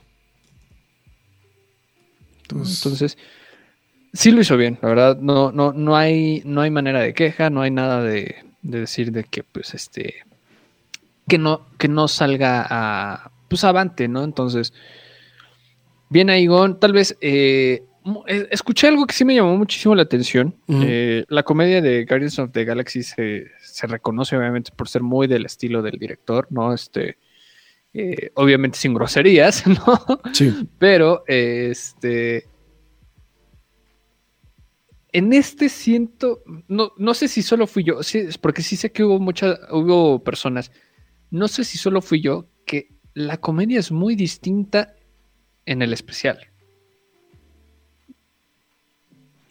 entonces, 2.43 2.77
Entonces, 2.85 3.19
sí 4.13 4.31
lo 4.31 4.41
hizo 4.41 4.57
bien, 4.57 4.79
la 4.83 4.89
verdad. 4.89 5.19
No, 5.19 5.53
no, 5.53 5.73
no 5.73 5.97
hay, 5.97 6.43
no 6.45 6.61
hay 6.61 6.71
manera 6.71 7.01
de 7.01 7.15
queja, 7.15 7.51
no 7.51 7.63
hay 7.63 7.71
nada 7.71 8.03
de, 8.03 8.37
de 8.63 8.81
decir 8.81 9.13
de 9.13 9.25
que, 9.25 9.43
pues, 9.43 9.75
este, 9.75 10.15
que 11.29 11.39
no, 11.39 11.67
que 11.79 11.89
no 11.89 12.09
salga 12.09 12.67
a, 12.69 13.31
pues, 13.49 13.65
avante, 13.65 14.09
¿no? 14.09 14.25
Entonces, 14.25 14.73
bien 16.09 16.31
ahí, 16.31 16.47
Gon. 16.47 16.79
Tal 16.79 16.93
vez, 16.93 17.17
eh, 17.21 17.85
eh, 18.27 18.49
escuché 18.51 18.89
algo 18.89 19.07
que 19.07 19.15
sí 19.15 19.25
me 19.25 19.35
llamó 19.35 19.57
muchísimo 19.57 19.95
la 19.95 20.03
atención. 20.03 20.55
Eh, 20.69 21.25
la 21.29 21.43
comedia 21.43 21.83
de 21.83 22.05
Guardians 22.05 22.39
of 22.39 22.51
the 22.53 22.65
Galaxy 22.65 23.03
se, 23.03 23.47
se 23.61 23.87
reconoce, 23.87 24.37
obviamente, 24.37 24.73
por 24.75 24.89
ser 24.89 25.03
muy 25.03 25.27
del 25.27 25.47
estilo 25.47 25.83
del 25.83 25.99
director, 25.99 26.47
¿no? 26.51 26.73
Este, 26.73 27.19
eh, 27.93 28.31
obviamente 28.35 28.79
sin 28.79 28.95
groserías, 28.95 29.67
¿no? 29.67 30.21
sí. 30.33 30.69
Pero, 30.79 31.25
este. 31.27 32.47
En 35.13 35.33
este 35.33 35.69
siento. 35.69 36.43
No, 36.69 36.93
no 36.97 37.15
sé 37.15 37.29
si 37.29 37.43
solo 37.43 37.67
fui 37.67 37.85
yo. 37.85 38.03
sí, 38.03 38.25
porque 38.41 38.63
sí 38.63 38.77
sé 38.77 38.93
que 38.93 39.05
hubo 39.05 39.19
muchas. 39.19 39.59
Hubo 39.71 40.23
personas. 40.23 40.71
No 41.31 41.49
sé 41.49 41.65
si 41.65 41.79
solo 41.79 42.01
fui 42.03 42.21
yo. 42.21 42.47
Que 42.67 42.89
la 43.15 43.39
comedia 43.39 43.81
es 43.81 43.91
muy 43.91 44.15
distinta 44.15 44.95
en 45.67 45.83
el 45.83 45.93
especial. 45.93 46.39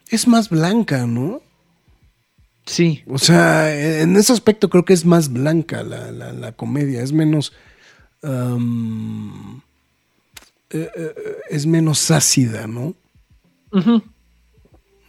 Es 0.10 0.28
más 0.28 0.50
blanca, 0.50 1.06
¿no? 1.06 1.42
Sí. 2.66 3.04
O 3.08 3.18
sea, 3.18 4.02
en 4.02 4.16
ese 4.16 4.34
aspecto 4.34 4.70
creo 4.70 4.86
que 4.86 4.94
es 4.94 5.06
más 5.06 5.32
blanca 5.32 5.84
la, 5.84 6.12
la- 6.12 6.34
la 6.34 6.52
comedia, 6.54 7.02
es 7.04 7.12
menos... 7.12 7.54
am, 8.22 9.62
eh, 10.72 10.90
eh, 10.96 11.16
es 11.50 11.66
menos 11.66 12.12
ácida, 12.12 12.68
¿no? 12.68 12.94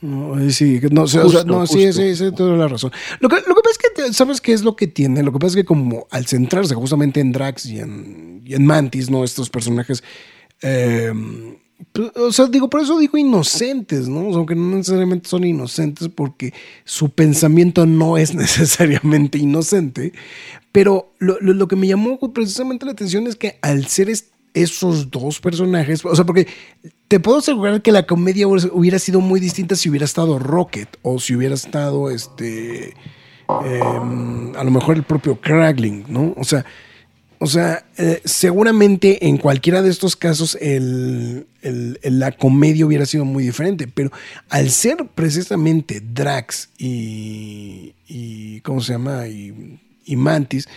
No, 0.03 0.51
sí, 0.51 0.81
no, 0.91 1.03
o 1.03 1.07
sea, 1.07 1.25
o 1.27 1.29
sea, 1.29 1.41
Justo, 1.41 1.45
no, 1.59 1.67
sí, 1.67 1.87
justo. 1.87 2.01
sí, 2.01 2.17
sí, 2.17 2.33
toda 2.35 2.57
la 2.57 2.69
razón. 2.69 2.91
Lo 3.21 3.29
que, 3.29 3.37
lo 3.47 3.55
que 3.55 3.61
pasa 3.63 3.77
es 3.95 4.07
que, 4.07 4.13
¿sabes 4.15 4.41
qué 4.41 4.53
es 4.55 4.63
lo 4.63 4.75
que 4.77 4.87
tiene? 4.87 5.23
Lo 5.23 5.31
que 5.33 5.39
pasa 5.39 5.51
es 5.51 5.57
que 5.57 5.65
como 5.67 6.07
al 6.11 6.27
centrarse 6.27 6.75
justamente 6.75 7.21
en 7.21 7.33
Drax 7.33 7.67
y 7.67 7.81
en, 7.81 8.43
y 8.47 8.55
en 8.55 8.65
Mantis, 8.65 9.11
¿no? 9.11 9.25
Estos 9.25 9.51
personajes, 9.51 10.03
eh, 10.63 11.13
pues, 11.93 12.11
o 12.17 12.33
sea, 12.33 12.47
digo, 12.47 12.69
por 12.71 12.81
eso 12.83 12.99
digo 12.99 13.19
inocentes, 13.19 14.09
¿no? 14.09 14.21
O 14.27 14.31
sea, 14.31 14.37
aunque 14.39 14.55
no 14.55 14.77
necesariamente 14.77 15.29
son 15.29 15.45
inocentes 15.45 16.09
porque 16.09 16.53
su 16.85 17.11
pensamiento 17.11 17.85
no 17.87 18.17
es 18.17 18.35
necesariamente 18.35 19.37
inocente, 19.39 20.13
pero 20.73 21.13
lo, 21.19 21.39
lo- 21.41 21.55
lo 21.55 21.69
que 21.69 21.77
me 21.77 21.87
llamó 21.87 22.19
precisamente 22.33 22.87
la 22.87 22.93
atención 22.93 23.27
es 23.27 23.37
que 23.37 23.59
al 23.63 23.87
ser 23.87 24.09
es- 24.11 24.31
esos 24.55 25.11
dos 25.11 25.41
personajes, 25.41 26.05
o 26.05 26.15
sea, 26.15 26.25
porque 26.25 26.47
te 27.09 27.21
puedo 27.21 27.39
asegurar 27.39 27.83
que 27.83 27.93
la 27.93 28.07
comedia 28.07 28.47
hubiera- 28.49 28.99
sido 28.99 29.21
muy 29.21 29.41
distinta 29.41 29.77
si 29.77 29.89
hubiera 29.89 30.05
estado 30.05 30.39
Rocket 30.39 30.89
o 31.03 31.19
si 31.21 31.35
hubiera 31.37 31.55
estado 31.55 32.11
este 32.11 32.95
em, 33.65 34.55
a 34.57 34.63
lo 34.65 34.71
mejor 34.71 34.97
el 34.97 35.03
propio 35.03 35.41
Kragling, 35.41 36.05
¿no? 36.09 36.35
O 36.37 36.45
sea, 36.45 36.65
o 37.43 37.47
sea, 37.47 37.85
eh, 37.97 38.21
seguramente 38.25 39.27
en 39.27 39.39
cualquiera 39.39 39.83
de 39.83 39.91
estos 39.91 40.15
casos 40.15 40.57
la 40.61 42.33
comedia 42.33 42.85
hubiera 42.87 43.07
sido 43.07 43.25
muy 43.25 43.43
diferente, 43.45 43.89
pero 43.89 44.11
al 44.51 44.71
ser 44.71 45.07
precisamente 45.15 46.01
Drax 46.01 46.69
y, 46.79 47.95
y 48.07 48.61
¿cómo 48.61 48.81
se 48.83 48.93
llama? 48.93 49.27
Y, 49.27 49.81
y 50.05 50.17
Mantis, 50.17 50.69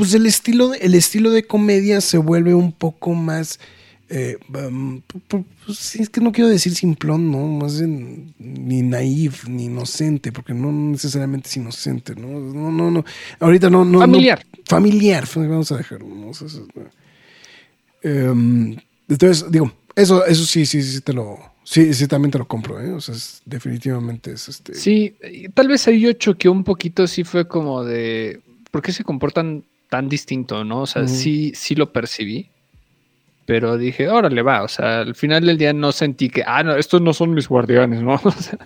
pues 0.00 0.14
el 0.14 0.24
estilo, 0.24 0.68
de- 0.70 0.78
el 0.78 0.94
estilo 0.94 1.30
de 1.30 1.42
comedia 1.46 2.00
se 2.00 2.16
vuelve 2.16 2.54
un 2.54 2.72
poco 2.72 3.12
más... 3.12 3.60
eh, 4.08 4.38
pu- 4.48 5.44
pues, 5.66 5.94
es 5.96 6.08
que 6.08 6.22
no 6.22 6.32
quiero 6.32 6.48
decir 6.48 6.74
simplón, 6.74 7.30
¿no? 7.30 7.46
Más 7.46 7.82
ni 7.82 8.80
naif, 8.80 9.46
ni 9.46 9.66
inocente, 9.66 10.32
porque 10.32 10.54
no 10.54 10.72
necesariamente 10.72 11.50
es 11.50 11.56
inocente, 11.58 12.14
¿no? 12.16 12.28
No, 12.40 12.72
no, 12.72 12.90
no. 12.90 13.04
Ahorita 13.40 13.68
no, 13.68 13.84
no. 13.84 13.92
no- 13.92 13.98
Familiar. 14.00 14.42
familiar, 14.64 15.28
vamos 15.36 15.70
a 15.70 15.76
dejarlo, 15.76 16.08
¿no? 16.08 16.30
Em, 18.02 18.76
entonces, 19.06 19.50
digo, 19.50 19.70
eso, 19.94 20.24
eso 20.24 20.44
sí, 20.46 20.64
sí, 20.64 20.82
sí 20.82 21.00
te 21.02 21.12
lo. 21.12 21.38
Sí, 21.62 21.92
sí, 21.92 22.08
también 22.08 22.30
te 22.32 22.38
lo 22.38 22.48
compro, 22.48 22.80
¿eh? 22.80 22.90
O 22.92 23.00
sea, 23.02 23.14
es- 23.14 23.42
definitivamente 23.44 24.32
es 24.32 24.48
este. 24.48 24.74
Sí, 24.74 25.14
tal 25.54 25.68
vez 25.68 25.86
ahí 25.86 26.00
yo 26.00 26.12
choqué 26.14 26.48
un 26.48 26.64
poquito, 26.64 27.06
sí 27.06 27.22
fue 27.22 27.46
como 27.46 27.84
de, 27.84 28.40
¿por 28.70 28.80
qué 28.82 28.92
se 28.92 29.04
comportan 29.04 29.64
tan 29.90 30.08
distinto, 30.08 30.64
no? 30.64 30.80
O 30.82 30.86
sea, 30.86 31.06
sí, 31.08 31.52
sí 31.54 31.74
lo 31.74 31.92
percibí, 31.92 32.48
pero 33.44 33.76
dije, 33.76 34.08
órale, 34.08 34.42
va, 34.42 34.62
o 34.62 34.68
sea, 34.68 35.00
al 35.00 35.14
final 35.16 35.44
del 35.44 35.58
día 35.58 35.72
no 35.72 35.90
sentí 35.90 36.30
que, 36.30 36.44
ah, 36.46 36.62
no, 36.62 36.76
estos 36.76 37.00
no 37.02 37.12
son 37.12 37.34
mis 37.34 37.48
guardianes, 37.48 38.00
¿no? 38.02 38.14
O, 38.24 38.30
sea, 38.30 38.58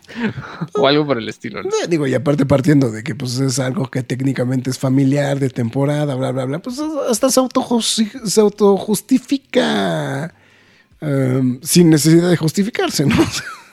o 0.74 0.87
algo 0.87 1.06
por 1.06 1.16
el 1.18 1.26
estilo, 1.28 1.62
¿no? 1.62 1.70
Eh, 1.70 1.88
Digo, 1.88 2.06
y 2.06 2.12
aparte 2.14 2.44
partiendo 2.44 2.90
de 2.90 3.02
que 3.02 3.14
pues 3.14 3.38
es 3.38 3.58
algo 3.58 3.90
que 3.90 4.02
técnicamente 4.02 4.68
es 4.70 4.78
familiar, 4.78 5.38
de 5.40 5.48
temporada, 5.50 6.14
bla, 6.14 6.30
bla, 6.32 6.44
bla, 6.44 6.58
pues 6.60 6.78
hasta 7.10 7.30
se, 7.30 7.40
autojusti- 7.40 8.24
se 8.26 8.40
autojustifica 8.42 10.34
em, 11.00 11.58
sin 11.62 11.88
necesidad 11.90 12.28
de 12.28 12.37
justificarse, 12.37 13.06
¿no? 13.06 13.16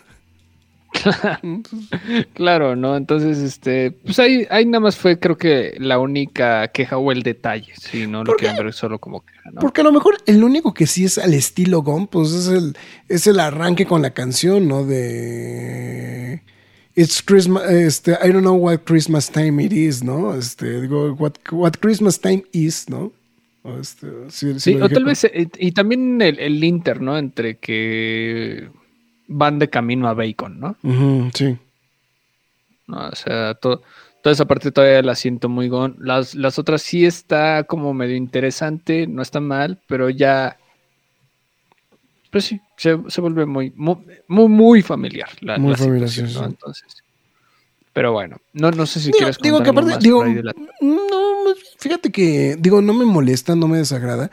Claro, 2.33 2.75
¿no? 2.75 2.97
Entonces, 2.97 3.37
este, 3.39 3.91
pues 3.91 4.19
ahí, 4.19 4.47
ahí 4.49 4.65
nada 4.65 4.81
más 4.81 4.95
fue, 4.95 5.19
creo 5.19 5.37
que 5.37 5.75
la 5.79 5.99
única 5.99 6.67
queja 6.69 6.97
o 6.97 7.11
el 7.11 7.23
detalle, 7.23 7.73
si 7.75 8.07
no 8.07 8.23
lo 8.23 8.35
quieren 8.35 8.57
ver 8.57 8.73
solo 8.73 8.99
como 8.99 9.21
queja, 9.21 9.51
¿no? 9.51 9.61
Porque 9.61 9.81
a 9.81 9.83
lo 9.83 9.91
mejor 9.91 10.17
el 10.25 10.43
único 10.43 10.73
que 10.73 10.87
sí 10.87 11.05
es 11.05 11.17
al 11.17 11.33
estilo 11.33 11.81
Gon, 11.81 12.07
pues 12.07 12.31
es 12.31 12.47
el, 12.47 12.75
es 13.07 13.27
el 13.27 13.39
arranque 13.39 13.85
con 13.85 14.01
la 14.01 14.11
canción, 14.11 14.67
¿no? 14.67 14.85
De 14.85 16.41
It's 16.95 17.21
Christmas, 17.21 17.69
este, 17.71 18.11
I 18.23 18.31
don't 18.31 18.41
know 18.41 18.55
what 18.55 18.79
Christmas 18.85 19.29
time 19.29 19.63
it 19.63 19.71
is, 19.71 20.03
¿no? 20.03 20.35
Este, 20.35 20.81
digo, 20.81 21.13
what, 21.13 21.33
what 21.51 21.73
Christmas 21.79 22.19
time 22.19 22.43
is, 22.51 22.89
¿no? 22.89 23.11
O 23.63 23.77
este, 23.79 24.07
sí, 24.29 24.53
sí 24.53 24.59
Sí, 24.59 24.75
o 24.75 24.89
tal 24.89 25.05
vez, 25.05 25.23
eh, 25.23 25.47
y 25.57 25.71
también 25.71 26.21
el, 26.21 26.39
el 26.39 26.63
inter, 26.63 26.99
¿no? 26.99 27.17
Entre 27.17 27.57
que 27.57 28.69
van 29.31 29.59
de 29.59 29.69
camino 29.69 30.07
a 30.07 30.13
Bacon, 30.13 30.59
¿no? 30.59 30.75
Sí. 31.33 31.57
No, 32.87 33.07
O 33.07 33.15
sea, 33.15 33.53
to- 33.55 33.81
toda 34.21 34.33
esa 34.33 34.45
parte 34.45 34.71
todavía 34.71 35.01
la 35.01 35.15
siento 35.15 35.49
muy 35.49 35.67
gon. 35.69 35.95
Las, 35.99 36.35
las 36.35 36.59
otras 36.59 36.81
sí 36.81 37.05
está 37.05 37.63
como 37.63 37.93
medio 37.93 38.15
interesante, 38.15 39.07
no 39.07 39.21
está 39.21 39.39
mal, 39.39 39.79
pero 39.87 40.09
ya. 40.09 40.57
Pues 42.31 42.45
sí, 42.45 42.61
se, 42.77 42.97
se 43.07 43.21
vuelve 43.21 43.45
muy, 43.45 43.71
muy, 43.75 43.97
muy, 44.27 44.47
muy 44.47 44.81
familiar 44.81 45.29
la, 45.41 45.57
Muy 45.57 45.71
la 45.71 45.77
familiar, 45.77 46.09
situación, 46.09 46.29
sí, 46.29 46.35
¿no? 46.35 46.45
sí. 46.45 46.49
Entonces. 46.51 47.03
Pero 47.93 48.13
bueno, 48.13 48.37
no, 48.53 48.71
no 48.71 48.85
sé 48.85 49.01
si 49.01 49.07
Digo, 49.07 49.17
quieres 49.17 49.37
digo 49.41 49.61
que 49.63 49.69
aparte, 49.69 49.91
más 49.91 49.99
digo, 50.03 50.23
de 50.23 50.43
la- 50.43 50.53
no, 50.79 51.53
fíjate 51.77 52.09
que, 52.09 52.55
digo, 52.57 52.81
no 52.81 52.93
me 52.93 53.03
molesta, 53.03 53.53
no 53.55 53.67
me 53.67 53.79
desagrada. 53.79 54.31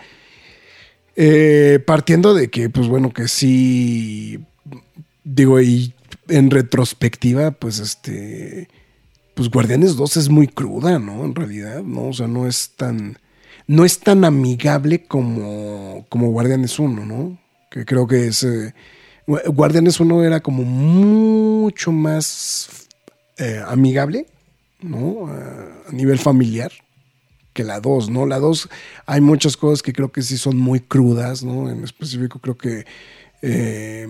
Eh, 1.17 1.83
partiendo 1.85 2.35
de 2.35 2.49
que, 2.51 2.71
pues 2.71 2.87
bueno, 2.87 3.11
que 3.13 3.27
sí, 3.27 4.39
digo, 5.35 5.61
y 5.61 5.95
en 6.29 6.51
retrospectiva, 6.51 7.51
pues 7.53 7.79
este, 7.79 8.69
pues 9.35 9.51
Guardianes 9.51 9.97
2 9.97 10.17
es 10.17 10.29
muy 10.29 10.49
cruda, 10.49 10.99
¿no? 10.99 11.25
En 11.25 11.35
realidad, 11.35 11.83
¿no? 11.83 12.09
O 12.09 12.13
sea, 12.13 12.27
no 12.27 12.47
es 12.47 12.71
tan, 12.77 13.19
no 13.67 13.85
es 13.85 14.01
tan 14.01 14.25
amigable 14.25 15.05
como, 15.05 16.07
como 16.09 16.31
Guardianes 16.31 16.79
1, 16.79 17.05
¿no? 17.05 17.39
Que 17.71 17.85
creo 17.85 18.07
que 18.07 18.27
es, 18.29 18.45
Gu- 19.27 19.55
Guardianes 19.55 20.01
1 20.01 20.25
era 20.25 20.41
como 20.41 20.65
mucho 20.65 21.93
más 21.93 22.89
eh, 23.37 23.63
amigable, 23.67 24.27
¿no? 24.81 25.27
A 25.29 25.93
nivel 25.93 26.19
familiar 26.19 26.73
que 27.53 27.65
la 27.65 27.81
2, 27.81 28.09
¿no? 28.11 28.25
La 28.27 28.39
2 28.39 28.69
hay 29.07 29.21
muchas 29.21 29.57
cosas 29.57 29.83
que 29.83 29.93
creo 29.93 30.13
que 30.13 30.23
sí 30.23 30.39
son 30.39 30.57
muy 30.57 30.81
crudas, 30.81 31.43
¿no? 31.43 31.69
En 31.71 31.83
específico 31.85 32.39
creo 32.39 32.57
que 32.57 32.85
eh, 33.43 34.07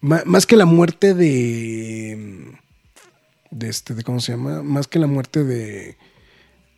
más 0.00 0.46
que 0.46 0.56
la 0.56 0.64
muerte 0.66 1.14
de 1.14 2.52
de 3.50 3.68
este 3.68 3.94
de 3.94 4.02
cómo 4.04 4.20
se 4.20 4.32
llama, 4.32 4.62
más 4.62 4.86
que 4.88 4.98
la 4.98 5.06
muerte 5.06 5.44
de 5.44 5.96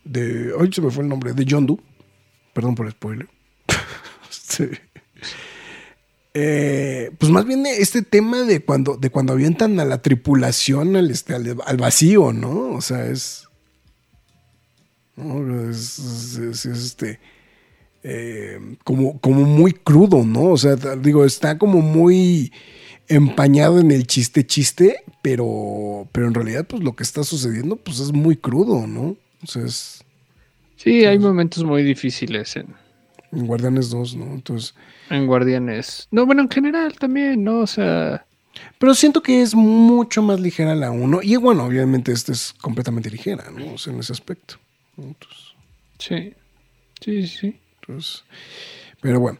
de 0.03 0.51
hoy 0.53 0.71
se 0.73 0.81
me 0.81 0.91
fue 0.91 1.03
el 1.03 1.09
nombre 1.09 1.33
de 1.33 1.45
John 1.49 1.65
Doe. 1.65 1.79
Perdón 2.53 2.75
por 2.75 2.85
el 2.85 2.91
spoiler. 2.91 3.27
Eh, 6.35 7.11
pues 7.19 7.31
más 7.31 7.45
bien 7.45 7.63
este 7.67 8.01
tema 8.01 8.41
de 8.41 8.61
cuando, 8.65 8.97
de 8.97 9.11
cuando 9.11 9.33
avientan 9.33 9.79
a 9.79 9.85
la 9.85 10.01
tripulación 10.01 10.95
al, 10.95 11.11
este, 11.11 11.35
al, 11.35 11.77
vacío, 11.77 12.33
¿no? 12.33 12.71
O 12.71 12.81
sea, 12.81 13.05
es. 13.05 13.47
¿no? 15.15 15.69
Es, 15.69 15.99
es- 15.99 16.37
es- 16.37 16.65
es, 16.65 16.83
este. 16.85 17.19
eh, 18.03 18.77
como, 18.83 19.19
como 19.19 19.43
muy 19.43 19.73
crudo, 19.73 20.23
¿no? 20.25 20.45
O 20.45 20.57
sea, 20.57 20.75
digo, 20.75 21.23
está 21.23 21.59
como 21.59 21.81
muy. 21.81 22.51
Empañado 23.07 23.79
en 23.79 23.91
el 23.91 24.07
chiste 24.07 24.45
chiste, 24.45 25.03
pero, 25.21 26.07
pero 26.11 26.27
en 26.27 26.33
realidad 26.33 26.65
pues 26.67 26.83
lo 26.83 26.95
que 26.95 27.03
está 27.03 27.23
sucediendo 27.23 27.75
pues 27.75 27.99
es 27.99 28.11
muy 28.11 28.37
crudo, 28.37 28.87
¿no? 28.87 29.15
O 29.43 29.47
sea, 29.47 29.63
es 29.63 30.03
Sí, 30.83 31.05
hay 31.05 31.17
momentos 31.17 31.63
muy 31.63 31.81
difíciles 31.81 32.57
en, 32.57 32.67
en 33.31 33.47
Guardianes 33.47 33.89
2, 33.89 34.17
¿no? 34.17 34.25
Entonces, 34.33 34.75
en 35.09 35.27
Guardianes. 35.27 36.09
No, 36.11 36.25
bueno, 36.25 36.41
en 36.41 36.49
general 36.49 36.93
también, 36.99 37.41
¿no? 37.41 37.59
O 37.59 37.67
sea, 37.67 38.25
pero 38.79 38.93
siento 38.93 39.23
que 39.23 39.41
es 39.41 39.55
mucho 39.55 40.21
más 40.21 40.41
ligera 40.41 40.75
la 40.75 40.91
1 40.91 41.21
y 41.23 41.37
bueno, 41.37 41.63
obviamente 41.63 42.11
esta 42.11 42.33
es 42.33 42.53
completamente 42.59 43.09
ligera, 43.09 43.45
¿no? 43.49 43.75
O 43.75 43.77
sea, 43.77 43.93
en 43.93 43.99
ese 43.99 44.11
aspecto. 44.11 44.55
Entonces, 44.97 45.53
sí. 45.99 46.33
Sí, 46.99 47.27
sí, 47.27 47.37
sí. 47.39 47.59
Entonces, 47.81 48.25
pero 49.03 49.19
bueno, 49.19 49.37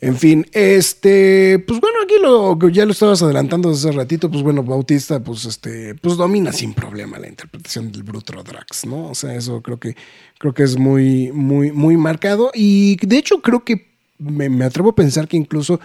en 0.00 0.16
fin, 0.16 0.46
este, 0.52 1.58
pues 1.66 1.80
bueno, 1.80 1.96
aquí 2.04 2.14
lo 2.22 2.58
que 2.58 2.70
ya 2.70 2.84
lo 2.84 2.92
estabas 2.92 3.22
adelantando 3.22 3.70
desde 3.70 3.88
hace 3.88 3.96
ratito, 3.98 4.30
pues 4.30 4.42
bueno, 4.42 4.62
Bautista, 4.62 5.18
pues 5.24 5.46
este, 5.46 5.94
pues 5.96 6.16
domina 6.18 6.52
sin 6.52 6.74
problema 6.74 7.18
la 7.18 7.28
interpretación 7.28 7.90
del 7.90 8.02
Brutro 8.04 8.42
Drax, 8.44 8.84
¿no? 8.86 9.08
O 9.08 9.14
sea, 9.14 9.34
eso 9.34 9.62
creo 9.62 9.80
que, 9.80 9.96
creo 10.38 10.52
que 10.52 10.62
es 10.64 10.76
muy, 10.76 11.32
muy, 11.32 11.72
muy 11.72 11.96
marcado. 11.96 12.50
Y 12.54 12.96
de 13.04 13.16
hecho, 13.16 13.40
creo 13.40 13.64
que 13.64 13.88
me, 14.18 14.50
me 14.50 14.66
atrevo 14.66 14.90
a 14.90 14.94
pensar 14.94 15.26
que 15.28 15.38
incluso 15.38 15.80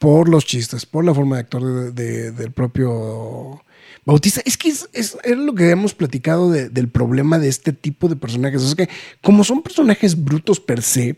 por 0.00 0.28
los 0.28 0.44
chistes, 0.44 0.84
por 0.84 1.04
la 1.04 1.14
forma 1.14 1.40
de 1.42 1.92
de- 1.92 2.32
del 2.32 2.50
propio 2.52 3.62
Bautista, 4.04 4.40
es 4.44 4.56
que 4.56 4.70
es, 4.70 4.88
es- 4.92 5.16
lo 5.36 5.54
que 5.54 5.64
habíamos 5.64 5.94
platicado 5.94 6.50
de- 6.50 6.68
del 6.68 6.88
problema 6.88 7.38
de 7.38 7.48
este 7.48 7.72
tipo 7.72 8.08
de 8.08 8.16
personajes. 8.16 8.62
Es 8.62 8.74
que 8.74 8.88
como 9.22 9.44
son 9.44 9.62
personajes 9.62 10.22
brutos 10.24 10.58
per 10.58 10.82
se, 10.82 11.16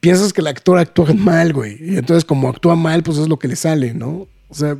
piensas 0.00 0.32
que 0.32 0.40
el 0.40 0.46
actor 0.46 0.78
actúa 0.78 1.12
mal, 1.14 1.52
güey. 1.52 1.76
Y 1.80 1.96
entonces 1.96 2.24
como 2.24 2.48
actúa 2.48 2.76
mal, 2.76 3.02
pues 3.02 3.18
es 3.18 3.28
lo 3.28 3.38
que 3.38 3.48
le 3.48 3.56
sale, 3.56 3.94
¿no? 3.94 4.26
O 4.48 4.54
sea, 4.54 4.76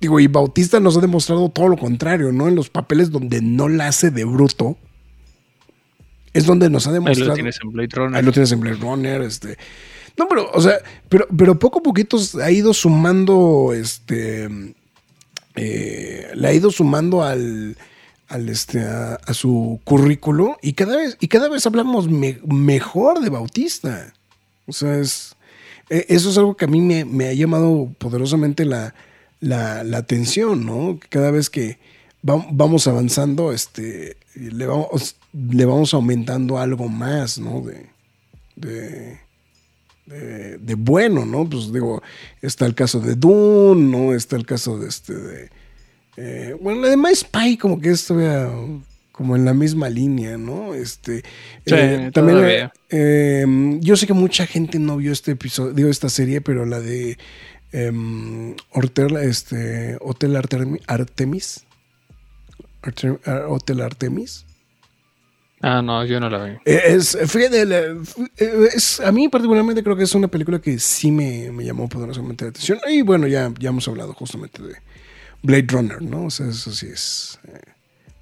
digo, 0.00 0.20
y 0.20 0.26
Bautista 0.26 0.80
nos 0.80 0.96
ha 0.96 1.00
demostrado 1.00 1.48
todo 1.48 1.68
lo 1.68 1.76
contrario, 1.76 2.32
¿no? 2.32 2.48
En 2.48 2.54
los 2.54 2.68
papeles 2.68 3.10
donde 3.10 3.40
no 3.40 3.68
la 3.68 3.88
hace 3.88 4.10
de 4.10 4.24
bruto, 4.24 4.76
es 6.32 6.46
donde 6.46 6.68
nos 6.68 6.86
ha 6.86 6.90
Ahí 6.90 6.94
demostrado... 6.94 7.28
lo 7.30 7.34
tienes 7.34 7.58
en 7.62 7.70
Blade 7.70 7.88
Runner. 7.92 8.16
Ahí 8.16 8.24
lo 8.24 8.32
tienes 8.32 8.52
en 8.52 8.60
Blade 8.60 8.76
Runner, 8.76 9.22
este. 9.22 9.56
No, 10.16 10.28
pero, 10.28 10.50
o 10.52 10.60
sea, 10.60 10.78
pero, 11.08 11.26
pero 11.36 11.58
poco 11.58 11.78
a 11.78 11.82
poquito 11.82 12.18
ha 12.42 12.50
ido 12.50 12.74
sumando, 12.74 13.72
este, 13.72 14.48
eh, 15.56 16.30
le 16.34 16.48
ha 16.48 16.52
ido 16.52 16.70
sumando 16.70 17.22
al, 17.22 17.76
al 18.28 18.48
este, 18.48 18.80
a, 18.80 19.14
a 19.14 19.34
su 19.34 19.80
currículo 19.84 20.56
y 20.62 20.72
cada 20.74 20.96
vez, 20.96 21.16
y 21.20 21.28
cada 21.28 21.48
vez 21.48 21.66
hablamos 21.66 22.08
me- 22.08 22.40
mejor 22.46 23.20
de 23.20 23.30
Bautista. 23.30 24.12
O 24.66 24.72
sea, 24.72 24.98
es, 24.98 25.36
eh, 25.90 26.06
eso 26.08 26.30
es 26.30 26.38
algo 26.38 26.56
que 26.56 26.64
a 26.64 26.68
mí 26.68 26.80
me, 26.80 27.04
me 27.04 27.28
ha 27.28 27.32
llamado 27.34 27.92
poderosamente 27.98 28.64
la, 28.64 28.94
la, 29.40 29.84
la 29.84 29.98
atención, 29.98 30.64
¿no? 30.64 30.98
Cada 31.10 31.30
vez 31.30 31.50
que 31.50 31.78
va- 32.28 32.46
vamos 32.50 32.86
avanzando, 32.86 33.52
este, 33.52 34.16
le 34.34 34.66
vamos, 34.66 35.16
le 35.32 35.64
vamos 35.64 35.92
aumentando 35.94 36.58
algo 36.58 36.88
más, 36.88 37.38
¿no? 37.38 37.60
De, 37.60 37.86
de, 38.56 39.18
de, 40.06 40.58
de 40.58 40.74
bueno, 40.76 41.24
¿no? 41.26 41.48
Pues 41.48 41.72
digo, 41.72 42.02
está 42.40 42.66
el 42.66 42.74
caso 42.74 43.00
de 43.00 43.14
Dune, 43.16 43.82
¿no? 43.90 44.14
Está 44.14 44.36
el 44.36 44.46
caso 44.46 44.78
de 44.78 44.88
este, 44.88 45.14
de... 45.14 45.50
eh, 46.16 46.56
bueno, 46.60 46.80
la 46.82 46.88
de 46.88 46.96
My 46.96 47.14
Spy 47.14 47.56
como 47.58 47.80
que 47.80 47.90
es 47.90 48.06
todavía 48.06 48.50
como 49.16 49.36
en 49.36 49.44
la 49.44 49.54
misma 49.54 49.88
línea, 49.88 50.36
¿no? 50.36 50.74
Este, 50.74 51.18
Sí, 51.64 51.74
eh, 51.76 52.10
también 52.12 52.70
eh, 52.90 53.46
yo 53.80 53.94
sé 53.96 54.08
que 54.08 54.12
mucha 54.12 54.44
gente 54.44 54.80
no 54.80 54.96
vio 54.96 55.12
este 55.12 55.30
episodio, 55.32 55.72
digo, 55.72 55.88
esta 55.88 56.08
serie, 56.08 56.40
pero 56.40 56.66
la 56.66 56.80
de 56.80 57.16
em, 57.70 58.56
Hotel, 58.72 59.16
este, 59.18 59.98
Hotel 60.00 60.34
Artemi- 60.36 60.80
Artemis, 60.88 61.64
Arte- 62.82 63.20
Ar- 63.24 63.44
Hotel 63.48 63.80
Artemis, 63.82 64.46
Ah, 65.66 65.80
no, 65.80 66.04
yo 66.04 66.20
no 66.20 66.28
la 66.28 66.44
vi. 66.44 66.50
eh, 66.66 66.82
Es, 66.88 67.16
fíjate, 67.26 67.64
la- 67.64 67.78
eh, 68.36 68.68
es, 68.74 69.00
a 69.00 69.10
mí 69.12 69.28
particularmente 69.28 69.82
creo 69.82 69.96
que 69.96 70.02
es 70.04 70.14
una 70.14 70.28
película 70.28 70.58
que 70.60 70.78
sí 70.78 71.10
me, 71.10 71.50
me 71.52 71.64
llamó 71.64 71.88
poderosamente 71.88 72.44
la 72.44 72.50
atención. 72.50 72.78
Y 72.90 73.00
bueno, 73.02 73.26
ya, 73.28 73.50
ya 73.58 73.70
hemos 73.70 73.86
hablado 73.88 74.12
justamente 74.12 74.60
de 74.62 74.74
Blade 75.42 75.66
Runner, 75.68 76.02
¿no? 76.02 76.26
O 76.26 76.30
sea, 76.30 76.48
eso 76.48 76.70
sí 76.72 76.88
es 76.88 77.38
eh, 77.48 77.60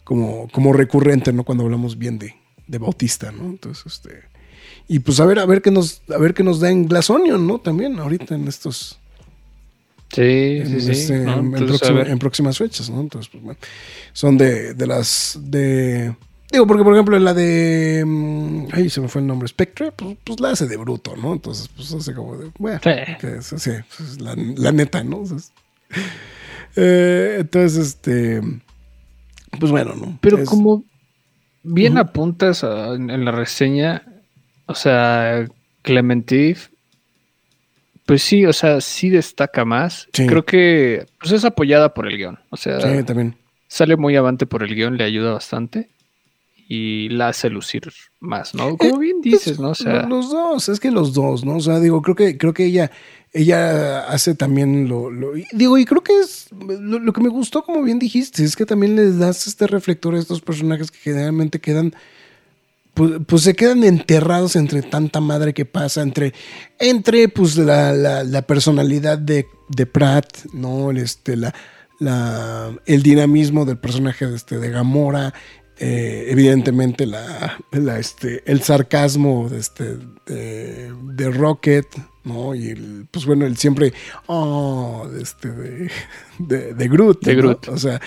como, 0.05 0.49
como 0.51 0.73
recurrente, 0.73 1.33
¿no? 1.33 1.45
Cuando 1.45 1.65
hablamos 1.65 1.97
bien 1.99 2.19
de, 2.19 2.35
de 2.67 2.79
Bautista, 2.79 3.31
¿no? 3.33 3.45
Entonces, 3.45 3.85
este... 3.87 4.23
Y 4.89 4.99
pues 4.99 5.21
a 5.21 5.27
ver, 5.27 5.39
a 5.39 5.47
ver 5.47 5.63
qué 5.63 5.71
nos, 5.71 6.03
a 6.13 6.19
ver 6.19 6.35
qué 6.35 6.43
nos 6.43 6.61
da 6.61 6.71
en 6.71 6.87
Glass 6.89 7.09
Onion, 7.11 7.47
¿no? 7.47 7.59
También 7.61 7.99
ahorita 7.99 8.35
en 8.35 8.49
estos... 8.49 8.99
Sí, 10.13 10.21
en, 10.21 10.67
sí, 10.69 10.81
sí. 10.83 10.91
este, 10.91 11.19
¿no? 11.21 11.39
en- 11.39 11.57
en 11.57 11.67
próxima- 11.67 12.03
en 12.03 12.19
próximas 12.19 12.59
fechas, 12.59 12.91
¿no? 12.91 13.01
Entonces, 13.01 13.31
pues 13.33 13.43
bueno, 13.43 13.59
son 14.13 14.37
de, 14.37 14.75
de 14.75 14.87
las 14.87 15.39
de 15.41 16.15
digo 16.51 16.67
porque 16.67 16.85
por 16.85 16.93
ejemplo 16.93 17.19
la 17.19 17.33
de 17.33 18.05
mm, 18.07 18.67
ay 18.73 18.91
se 18.91 19.01
me 19.01 19.09
fue 19.09 19.23
el 19.23 19.27
nombre 19.27 19.49
Spectre, 19.49 19.91
pues, 19.93 20.19
pues 20.23 20.39
la 20.39 20.51
hace 20.51 20.67
de 20.67 20.77
bruto, 20.77 21.17
¿no? 21.17 21.33
Entonces 21.33 21.67
pues 21.75 21.91
hace 21.95 22.13
como 22.13 22.37
de 22.37 22.51
bueno, 22.59 22.79
Sí. 22.85 22.91
que 23.21 23.37
es, 23.39 23.47
sí, 23.57 23.71
pues, 23.97 24.21
la, 24.21 24.35
la 24.37 24.71
neta, 24.71 25.03
¿no? 25.03 25.23
Entonces, 25.23 25.51
eh, 26.77 27.37
entonces 27.41 27.79
este 27.89 28.43
pues 29.59 29.71
bueno, 29.73 29.95
¿no? 29.95 30.19
Pero 30.21 30.39
Es- 30.39 30.49
como 30.49 30.85
bien 31.63 31.99
apuntas 31.99 32.65
a- 32.65 32.95
en, 32.95 33.11
en 33.11 33.25
la 33.25 33.33
reseña, 33.33 34.03
o 34.67 34.75
sea, 34.75 35.47
Clementive, 35.83 36.59
pues 38.07 38.23
sí, 38.23 38.45
o 38.47 38.53
sea, 38.53 38.81
sí 38.81 39.11
destaca 39.11 39.65
más. 39.65 40.09
Sí. 40.13 40.27
Creo 40.27 40.45
que 40.45 41.07
pues 41.21 41.33
es 41.33 41.45
apoyada 41.45 41.95
por 41.95 42.07
el 42.09 42.17
guion. 42.17 42.39
O 42.51 42.57
sea, 42.57 42.81
sí, 42.81 43.03
también. 43.05 43.37
sale 43.69 43.97
muy 43.97 44.17
avante 44.17 44.47
por 44.47 44.63
el 44.63 44.75
guion, 44.75 44.97
le 44.97 45.05
ayuda 45.05 45.33
bastante 45.33 45.89
y 46.69 47.09
la 47.11 47.29
hace 47.29 47.49
lucir 47.51 47.93
más, 48.21 48.55
¿no? 48.55 48.77
Como 48.77 48.99
bien 48.99 49.21
dices, 49.21 49.61
¿no? 49.61 49.71
O 49.71 49.75
sea, 49.75 50.03
Lo- 50.03 50.09
los 50.17 50.31
dos, 50.31 50.69
es 50.69 50.81
que 50.81 50.91
los 50.91 51.13
dos, 51.15 51.45
¿no? 51.45 51.57
O 51.57 51.61
sea, 51.61 51.79
digo, 51.81 52.01
creo 52.03 52.15
que, 52.17 52.37
creo 52.39 52.53
que 52.55 52.65
ella, 52.65 52.91
ella 53.33 54.07
hace 54.09 54.35
también 54.35 54.89
lo, 54.89 55.11
digo, 55.53 55.79
y 55.79 55.85
creo 55.87 56.03
que 56.03 56.21
es 56.21 56.49
lo, 56.53 57.13
que 57.13 57.21
me 57.23 57.31
gustó, 57.31 57.63
como 57.63 57.83
bien 57.83 57.99
dijiste, 57.99 58.45
es 58.45 58.57
que 58.57 58.67
también 58.67 58.95
les 58.95 59.19
das 59.19 59.47
este 59.47 59.67
reflector 59.67 60.15
a 60.15 60.19
estos 60.19 60.43
personajes 60.43 60.91
que 60.91 60.99
generalmente 60.99 61.59
quedan, 61.59 61.95
pues, 62.93 63.13
pues 63.27 63.43
se 63.43 63.55
quedan 63.55 63.85
enterrados 63.85 64.55
entre 64.55 64.83
tanta 64.83 65.21
madre 65.21 65.55
que 65.55 65.65
pasa, 65.65 66.03
entre, 66.03 66.35
entre 66.79 67.29
pues 67.29 67.57
la, 67.57 67.93
la- 67.95 68.43
personalidad 68.43 69.17
de, 69.17 69.47
de 69.71 69.87
Pratt, 69.87 70.45
¿no? 70.53 70.91
Este, 70.91 71.37
la, 71.37 71.55
la, 72.01 72.71
el 72.85 73.03
dinamismo 73.03 73.65
del 73.65 73.79
personaje 73.79 74.27
de, 74.27 74.37
este, 74.37 74.59
de 74.59 74.69
Gamora, 74.69 75.33
eh, 75.79 76.27
evidentemente 76.29 77.07
la, 77.07 77.59
este, 77.99 78.43
el 78.45 78.61
sarcasmo 78.63 79.49
este, 79.57 79.97
de 80.27 81.31
Rocket, 81.31 81.87
¿no? 82.25 82.55
Y 82.55 82.69
el, 82.69 83.07
pues 83.11 83.27
bueno, 83.27 83.47
el 83.47 83.57
siempre, 83.57 83.93
oh, 84.27 85.09
de, 85.13 85.23
este, 85.23 85.51
de, 85.51 85.91
de, 86.39 86.75
de 86.75 86.89
Groot. 86.89 87.25
De 87.25 87.35
¿no? 87.35 87.43
Groot. 87.43 87.69
O 87.69 87.79
sea, 87.79 88.01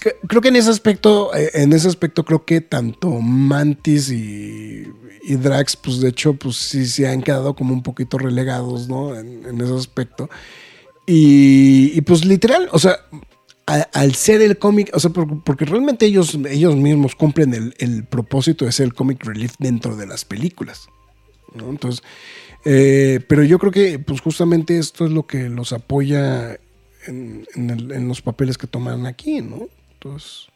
que- 0.00 0.16
creo 0.28 0.40
que 0.40 0.48
en 0.48 0.56
ese 0.56 0.70
aspecto, 0.70 1.34
eh, 1.34 1.50
en 1.54 1.72
ese 1.72 1.88
aspecto 1.88 2.24
creo 2.24 2.44
que 2.44 2.60
tanto 2.60 3.10
Mantis 3.20 4.10
y, 4.10 4.86
y 5.22 5.34
Drax, 5.36 5.76
pues 5.76 6.00
de 6.00 6.08
hecho, 6.10 6.34
pues 6.34 6.56
sí 6.56 6.86
se 6.86 7.08
han 7.08 7.22
quedado 7.22 7.54
como 7.54 7.72
un 7.72 7.82
poquito 7.82 8.18
relegados, 8.18 8.88
¿no? 8.88 9.18
En, 9.18 9.44
en 9.46 9.60
ese 9.60 9.74
aspecto. 9.74 10.28
Y, 11.06 11.92
y, 11.94 12.00
pues 12.02 12.24
literal, 12.24 12.68
o 12.72 12.78
sea, 12.78 12.96
al 13.66 14.14
ser 14.14 14.40
el 14.42 14.58
cómic, 14.58 14.90
o 14.94 15.00
sea, 15.00 15.10
por- 15.10 15.42
porque 15.42 15.64
realmente 15.64 16.06
ellos, 16.06 16.38
ellos 16.48 16.76
mismos 16.76 17.14
cumplen 17.14 17.54
el, 17.54 17.74
el 17.78 18.04
propósito 18.04 18.64
de 18.66 18.72
ser 18.72 18.86
el 18.86 18.94
comic 18.94 19.24
relief 19.24 19.54
dentro 19.58 19.96
de 19.96 20.06
las 20.06 20.24
películas. 20.24 20.88
¿no? 21.54 21.68
Entonces, 21.70 22.02
eh, 22.64 23.20
pero 23.28 23.42
yo 23.44 23.58
creo 23.58 23.72
que 23.72 23.98
pues 23.98 24.20
justamente 24.20 24.78
esto 24.78 25.04
es 25.06 25.12
lo 25.12 25.26
que 25.26 25.48
los 25.48 25.72
apoya 25.72 26.58
en, 27.06 27.46
en 27.54 27.70
el- 27.70 27.92
en 27.92 28.08
los 28.08 28.22
papeles 28.22 28.56
que 28.58 28.66
toman 28.66 29.06
aquí, 29.06 29.40
¿no? 29.42 29.68
Entonces, 29.94 30.46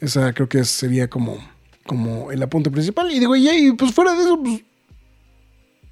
esa 0.00 0.32
creo 0.32 0.48
que 0.48 0.64
sería 0.64 1.08
como, 1.08 1.38
como 1.86 2.30
el 2.30 2.42
apunte 2.42 2.70
principal. 2.70 3.10
Y 3.10 3.18
digo, 3.18 3.34
y, 3.36 3.48
y, 3.48 3.72
pues 3.72 3.92
fuera 3.92 4.14
de 4.14 4.22
eso, 4.22 4.40
pues, 4.42 4.62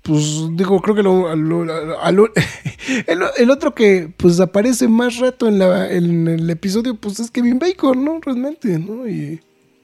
pues 0.03 0.25
digo, 0.57 0.81
creo 0.81 0.95
que 0.95 1.03
lo, 1.03 1.35
lo- 1.35 2.01
a 2.01 2.13
lo- 2.13 2.31
el, 3.07 3.23
el 3.39 3.51
otro 3.51 3.75
que 3.75 4.13
pues 4.17 4.39
aparece 4.41 4.87
más 4.89 5.17
rato 5.19 5.49
en, 5.49 5.59
la, 5.59 5.91
en 5.93 6.29
el 6.29 6.49
episodio, 6.51 6.95
pues 6.95 7.19
es 7.19 7.31
Kevin 7.31 7.59
Bacon, 7.59 8.05
¿no? 8.05 8.21
Realmente, 8.21 8.79
¿no? 8.79 9.09
Y 9.09 9.41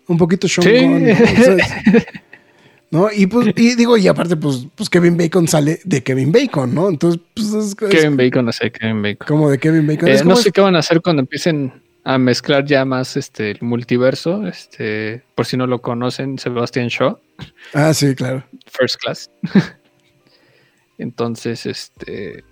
un 0.06 0.16
poquito 0.18 0.46
Sean 0.46 0.64
Sí. 0.68 0.84
Gunn, 0.84 1.04
¿no? 1.06 1.12
O 1.12 1.44
sea, 1.44 1.56
es- 1.56 2.06
¿no? 2.92 3.10
Y 3.10 3.26
pues, 3.26 3.48
y 3.56 3.74
digo, 3.74 3.96
y 3.96 4.06
aparte, 4.06 4.36
pues, 4.36 4.68
pues 4.76 4.88
Kevin 4.88 5.16
Bacon 5.16 5.48
sale 5.48 5.80
de 5.82 6.02
Kevin 6.02 6.30
Bacon, 6.30 6.72
¿no? 6.74 6.88
Entonces, 6.88 7.20
pues 7.34 7.48
es, 7.48 7.66
es 7.66 7.74
Kevin 7.74 8.16
Bacon, 8.16 8.52
sé, 8.52 8.70
Kevin 8.70 9.02
Bacon. 9.02 9.26
como 9.26 9.50
de 9.50 9.58
Kevin 9.58 9.86
Bacon. 9.86 10.08
Eh, 10.08 10.20
no 10.24 10.36
sé 10.36 10.52
qué 10.52 10.60
van 10.60 10.76
a 10.76 10.80
hacer 10.80 11.00
cuando 11.00 11.20
empiecen 11.20 11.72
a 12.04 12.18
mezclar 12.18 12.64
ya 12.66 12.84
más 12.84 13.16
este 13.16 13.52
el 13.52 13.58
multiverso. 13.62 14.46
Este, 14.46 15.22
por 15.34 15.46
si 15.46 15.56
no 15.56 15.66
lo 15.66 15.80
conocen, 15.80 16.38
Sebastian 16.38 16.88
Shaw, 16.88 17.18
Ah, 17.72 17.94
sí, 17.94 18.14
claro. 18.14 18.44
First 18.66 18.96
Class. 19.02 19.30
Entonces, 20.98 21.66
este. 21.66 22.44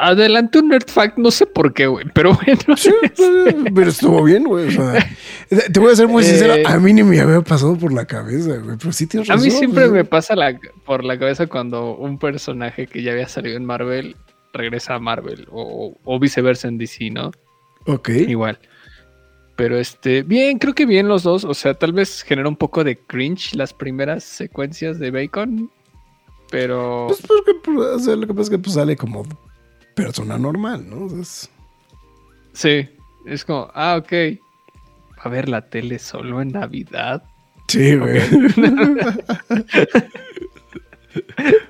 Adelante 0.00 0.58
un 0.58 0.68
nerd 0.68 0.88
fact, 0.88 1.16
no 1.16 1.30
sé 1.30 1.46
por 1.46 1.72
qué, 1.72 1.86
güey, 1.86 2.04
pero 2.12 2.34
bueno. 2.34 2.76
Sí, 2.76 2.90
pero 3.74 3.88
estuvo 3.90 4.22
bien, 4.24 4.42
güey. 4.44 4.66
O 4.66 4.70
sea, 4.72 5.06
te 5.72 5.78
voy 5.78 5.92
a 5.92 5.96
ser 5.96 6.08
muy 6.08 6.24
sincero, 6.24 6.54
Eh, 6.54 6.64
a 6.66 6.78
mí 6.78 6.92
ni 6.92 7.04
me 7.04 7.20
había 7.20 7.40
pasado 7.42 7.76
por 7.76 7.92
la 7.92 8.04
cabeza, 8.04 8.56
güey. 8.56 8.76
Pero 8.78 8.92
sí 8.92 9.06
tienes 9.06 9.30
A 9.30 9.34
razón. 9.34 9.46
mí 9.46 9.52
siempre 9.52 9.82
pues, 9.82 9.92
me 9.92 10.04
pasa 10.04 10.34
la- 10.34 10.58
por 10.84 11.04
la 11.04 11.16
cabeza 11.18 11.46
cuando 11.46 11.94
un 11.96 12.18
personaje 12.18 12.86
que 12.88 13.02
ya 13.02 13.12
había 13.12 13.28
salido 13.28 13.56
en 13.56 13.64
Marvel 13.64 14.16
regresa 14.52 14.96
a 14.96 14.98
Marvel 14.98 15.46
o, 15.52 15.96
o 16.02 16.18
viceversa 16.18 16.66
en 16.66 16.76
DC, 16.76 17.10
¿no? 17.10 17.30
Ok. 17.86 18.08
Igual. 18.08 18.58
Pero 19.54 19.78
este, 19.78 20.22
bien, 20.22 20.58
creo 20.58 20.74
que 20.74 20.86
bien 20.86 21.06
los 21.06 21.22
dos. 21.22 21.44
O 21.44 21.54
sea, 21.54 21.74
tal 21.74 21.92
vez 21.92 22.22
genera 22.22 22.48
un 22.48 22.56
poco 22.56 22.82
de 22.82 22.96
cringe 22.96 23.54
las 23.54 23.72
primeras 23.72 24.24
secuencias 24.24 24.98
de 24.98 25.10
Bacon. 25.12 25.70
Pero 26.50 27.04
Pues 27.08 27.22
porque, 27.22 27.52
pues, 27.62 27.78
o 27.78 27.98
sea, 28.00 28.16
lo 28.16 28.26
que 28.26 28.32
pasa 28.34 28.42
es 28.42 28.50
que 28.50 28.58
pues, 28.58 28.74
sale 28.74 28.96
como 28.96 29.22
persona 30.04 30.38
normal, 30.38 30.88
¿no? 30.88 31.02
Entonces, 31.02 31.50
sí, 32.52 32.88
es 33.26 33.44
como, 33.44 33.70
ah, 33.74 33.96
ok. 33.98 34.12
A 35.22 35.28
ver 35.28 35.48
la 35.48 35.68
tele 35.68 35.98
solo 35.98 36.40
en 36.40 36.52
Navidad. 36.52 37.22
sí, 37.68 37.96
güey. 37.96 38.20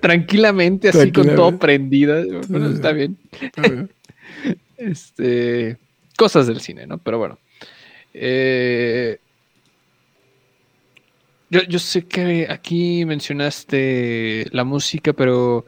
Tranquilamente, 0.00 0.90
así 0.90 1.10
con 1.12 1.34
todo 1.34 1.58
prendida. 1.58 2.22
Bueno, 2.48 2.70
está 2.70 2.92
bien. 2.92 3.18
Este, 4.76 5.76
cosas 6.16 6.46
del 6.46 6.62
cine, 6.62 6.86
¿no? 6.86 6.96
Pero 6.96 7.18
bueno. 7.18 7.38
Eh, 8.14 9.18
yo, 11.50 11.62
yo 11.64 11.78
sé 11.78 12.06
que 12.06 12.46
aquí 12.48 13.04
mencionaste 13.04 14.46
la 14.52 14.64
música, 14.64 15.12
pero 15.12 15.66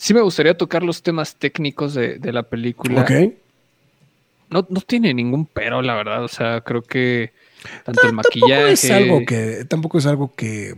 sí 0.00 0.14
me 0.14 0.22
gustaría 0.22 0.56
tocar 0.56 0.82
los 0.82 1.02
temas 1.02 1.36
técnicos 1.36 1.92
de, 1.92 2.18
de 2.18 2.32
la 2.32 2.42
película. 2.42 3.02
ok. 3.02 3.10
No, 4.48 4.66
no 4.70 4.80
tiene 4.80 5.12
ningún 5.12 5.44
pero, 5.46 5.82
la 5.82 5.94
verdad. 5.94 6.24
O 6.24 6.28
sea, 6.28 6.62
creo 6.62 6.82
que 6.82 7.32
tanto 7.84 8.00
el 8.02 8.08
Tampoco 8.08 8.14
maquillaje. 8.38 8.72
es 8.72 8.90
algo 8.90 9.20
que. 9.26 9.64
Tampoco 9.68 9.98
es 9.98 10.06
algo 10.06 10.32
que. 10.34 10.74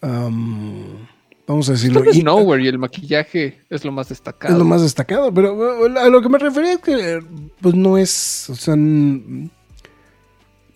am, 0.00 1.06
vamos 1.46 1.68
a 1.68 1.72
decirlo. 1.72 2.02
Y- 2.12 2.22
Nowhere 2.22 2.64
y 2.64 2.68
el 2.68 2.78
maquillaje 2.78 3.60
es 3.70 3.84
lo 3.84 3.92
más 3.92 4.08
destacado. 4.08 4.52
Es 4.54 4.58
lo 4.58 4.64
más 4.64 4.82
destacado, 4.82 5.32
pero 5.32 5.54
uh, 5.54 5.98
a 5.98 6.08
lo 6.08 6.20
que 6.22 6.28
me 6.28 6.38
refería 6.38 6.72
es 6.72 6.78
que 6.80 7.20
pues 7.60 7.74
no 7.74 7.98
es, 7.98 8.48
o 8.50 8.54
sea, 8.56 8.74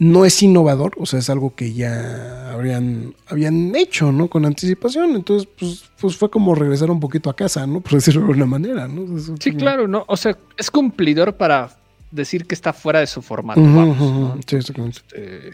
no 0.00 0.24
es 0.24 0.42
innovador, 0.42 0.92
o 0.98 1.06
sea, 1.06 1.18
es 1.18 1.28
algo 1.28 1.54
que 1.56 1.72
ya 1.72 2.52
habrían, 2.52 3.14
habían 3.26 3.74
hecho, 3.74 4.12
¿no? 4.12 4.28
Con 4.28 4.44
anticipación, 4.46 5.16
entonces, 5.16 5.48
pues, 5.58 5.90
pues 6.00 6.16
fue 6.16 6.30
como 6.30 6.54
regresar 6.54 6.90
un 6.90 7.00
poquito 7.00 7.28
a 7.30 7.34
casa, 7.36 7.66
¿no? 7.66 7.80
Por 7.80 7.92
decirlo 7.94 8.20
de 8.20 8.26
alguna 8.28 8.46
manera, 8.46 8.86
¿no? 8.86 9.16
Es 9.16 9.24
Sí, 9.40 9.50
como- 9.50 9.58
claro, 9.60 9.88
¿no? 9.88 10.04
O 10.06 10.16
sea, 10.16 10.36
es 10.56 10.70
cumplidor 10.70 11.36
para 11.36 11.70
decir 12.12 12.46
que 12.46 12.54
está 12.54 12.72
fuera 12.72 13.00
de 13.00 13.06
su 13.08 13.22
formato. 13.22 13.60
Vamos. 13.60 14.38
Sí, 14.46 14.56
exactamente. 14.56 14.98
Este, 15.08 15.50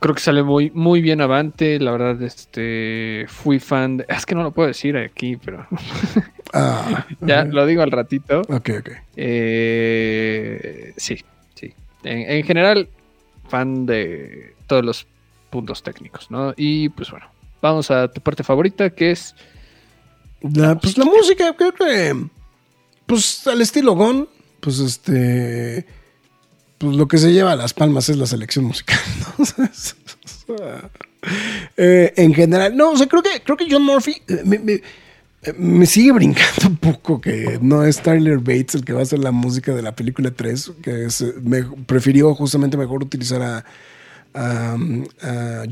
creo 0.00 0.14
que 0.16 0.20
sale 0.20 0.42
muy, 0.42 0.70
muy 0.74 1.00
bien 1.00 1.20
avante. 1.20 1.78
La 1.78 1.92
verdad, 1.92 2.20
este 2.22 3.26
fui 3.28 3.60
fan. 3.60 3.98
de- 3.98 4.06
es 4.08 4.26
que 4.26 4.34
no 4.34 4.42
lo 4.42 4.50
puedo 4.50 4.66
decir 4.66 4.96
aquí, 4.96 5.36
pero 5.36 5.66
Ah, 6.52 7.06
ya 7.20 7.44
lo 7.44 7.64
digo 7.64 7.82
al 7.82 7.92
ratito. 7.92 8.40
Ok, 8.48 8.70
ok. 8.80 8.90
Eh, 9.16 10.92
sí. 10.96 11.16
En, 12.04 12.30
en 12.30 12.44
general, 12.44 12.88
fan 13.48 13.86
de 13.86 14.54
todos 14.66 14.84
los 14.84 15.06
puntos 15.50 15.82
técnicos, 15.82 16.30
¿no? 16.30 16.54
Y 16.56 16.88
pues 16.90 17.10
bueno, 17.10 17.26
vamos 17.60 17.90
a 17.90 18.08
tu 18.08 18.20
parte 18.20 18.42
favorita, 18.42 18.90
que 18.90 19.10
es 19.12 19.34
La, 20.40 20.78
pues 20.78 20.96
la 20.98 21.04
música, 21.04 21.54
creo 21.56 21.72
que, 21.74 22.16
pues 23.06 23.46
al 23.46 23.60
estilo 23.60 23.94
Gon, 23.94 24.28
pues 24.60 24.78
este, 24.78 25.86
pues 26.78 26.96
lo 26.96 27.06
que 27.06 27.18
se 27.18 27.32
lleva 27.32 27.52
a 27.52 27.56
las 27.56 27.74
palmas 27.74 28.08
es 28.08 28.16
la 28.16 28.26
selección 28.26 28.64
musical, 28.64 28.98
¿no? 29.38 30.56
Eh, 31.76 32.12
en 32.16 32.34
general, 32.34 32.76
no, 32.76 32.90
o 32.90 32.96
sea, 32.96 33.06
creo 33.06 33.22
que, 33.22 33.40
creo 33.44 33.56
que 33.56 33.68
John 33.70 33.84
Murphy 33.84 34.20
eh, 34.28 34.42
me, 34.44 34.58
me- 34.58 34.82
me 35.58 35.86
sigue 35.86 36.12
brincando 36.12 36.66
un 36.68 36.76
poco 36.76 37.20
que 37.20 37.58
no 37.60 37.84
es 37.84 38.00
Tyler 38.00 38.38
Bates 38.38 38.76
el 38.76 38.84
que 38.84 38.92
va 38.92 39.00
a 39.00 39.02
hacer 39.02 39.18
la 39.18 39.32
música 39.32 39.74
de 39.74 39.82
la 39.82 39.94
película 39.94 40.30
3, 40.30 40.72
que 40.82 41.06
eh, 41.06 41.64
prefirió 41.86 42.34
justamente 42.34 42.76
mejor 42.76 43.02
utilizar 43.02 43.42
a, 43.42 43.64
a, 44.34 44.76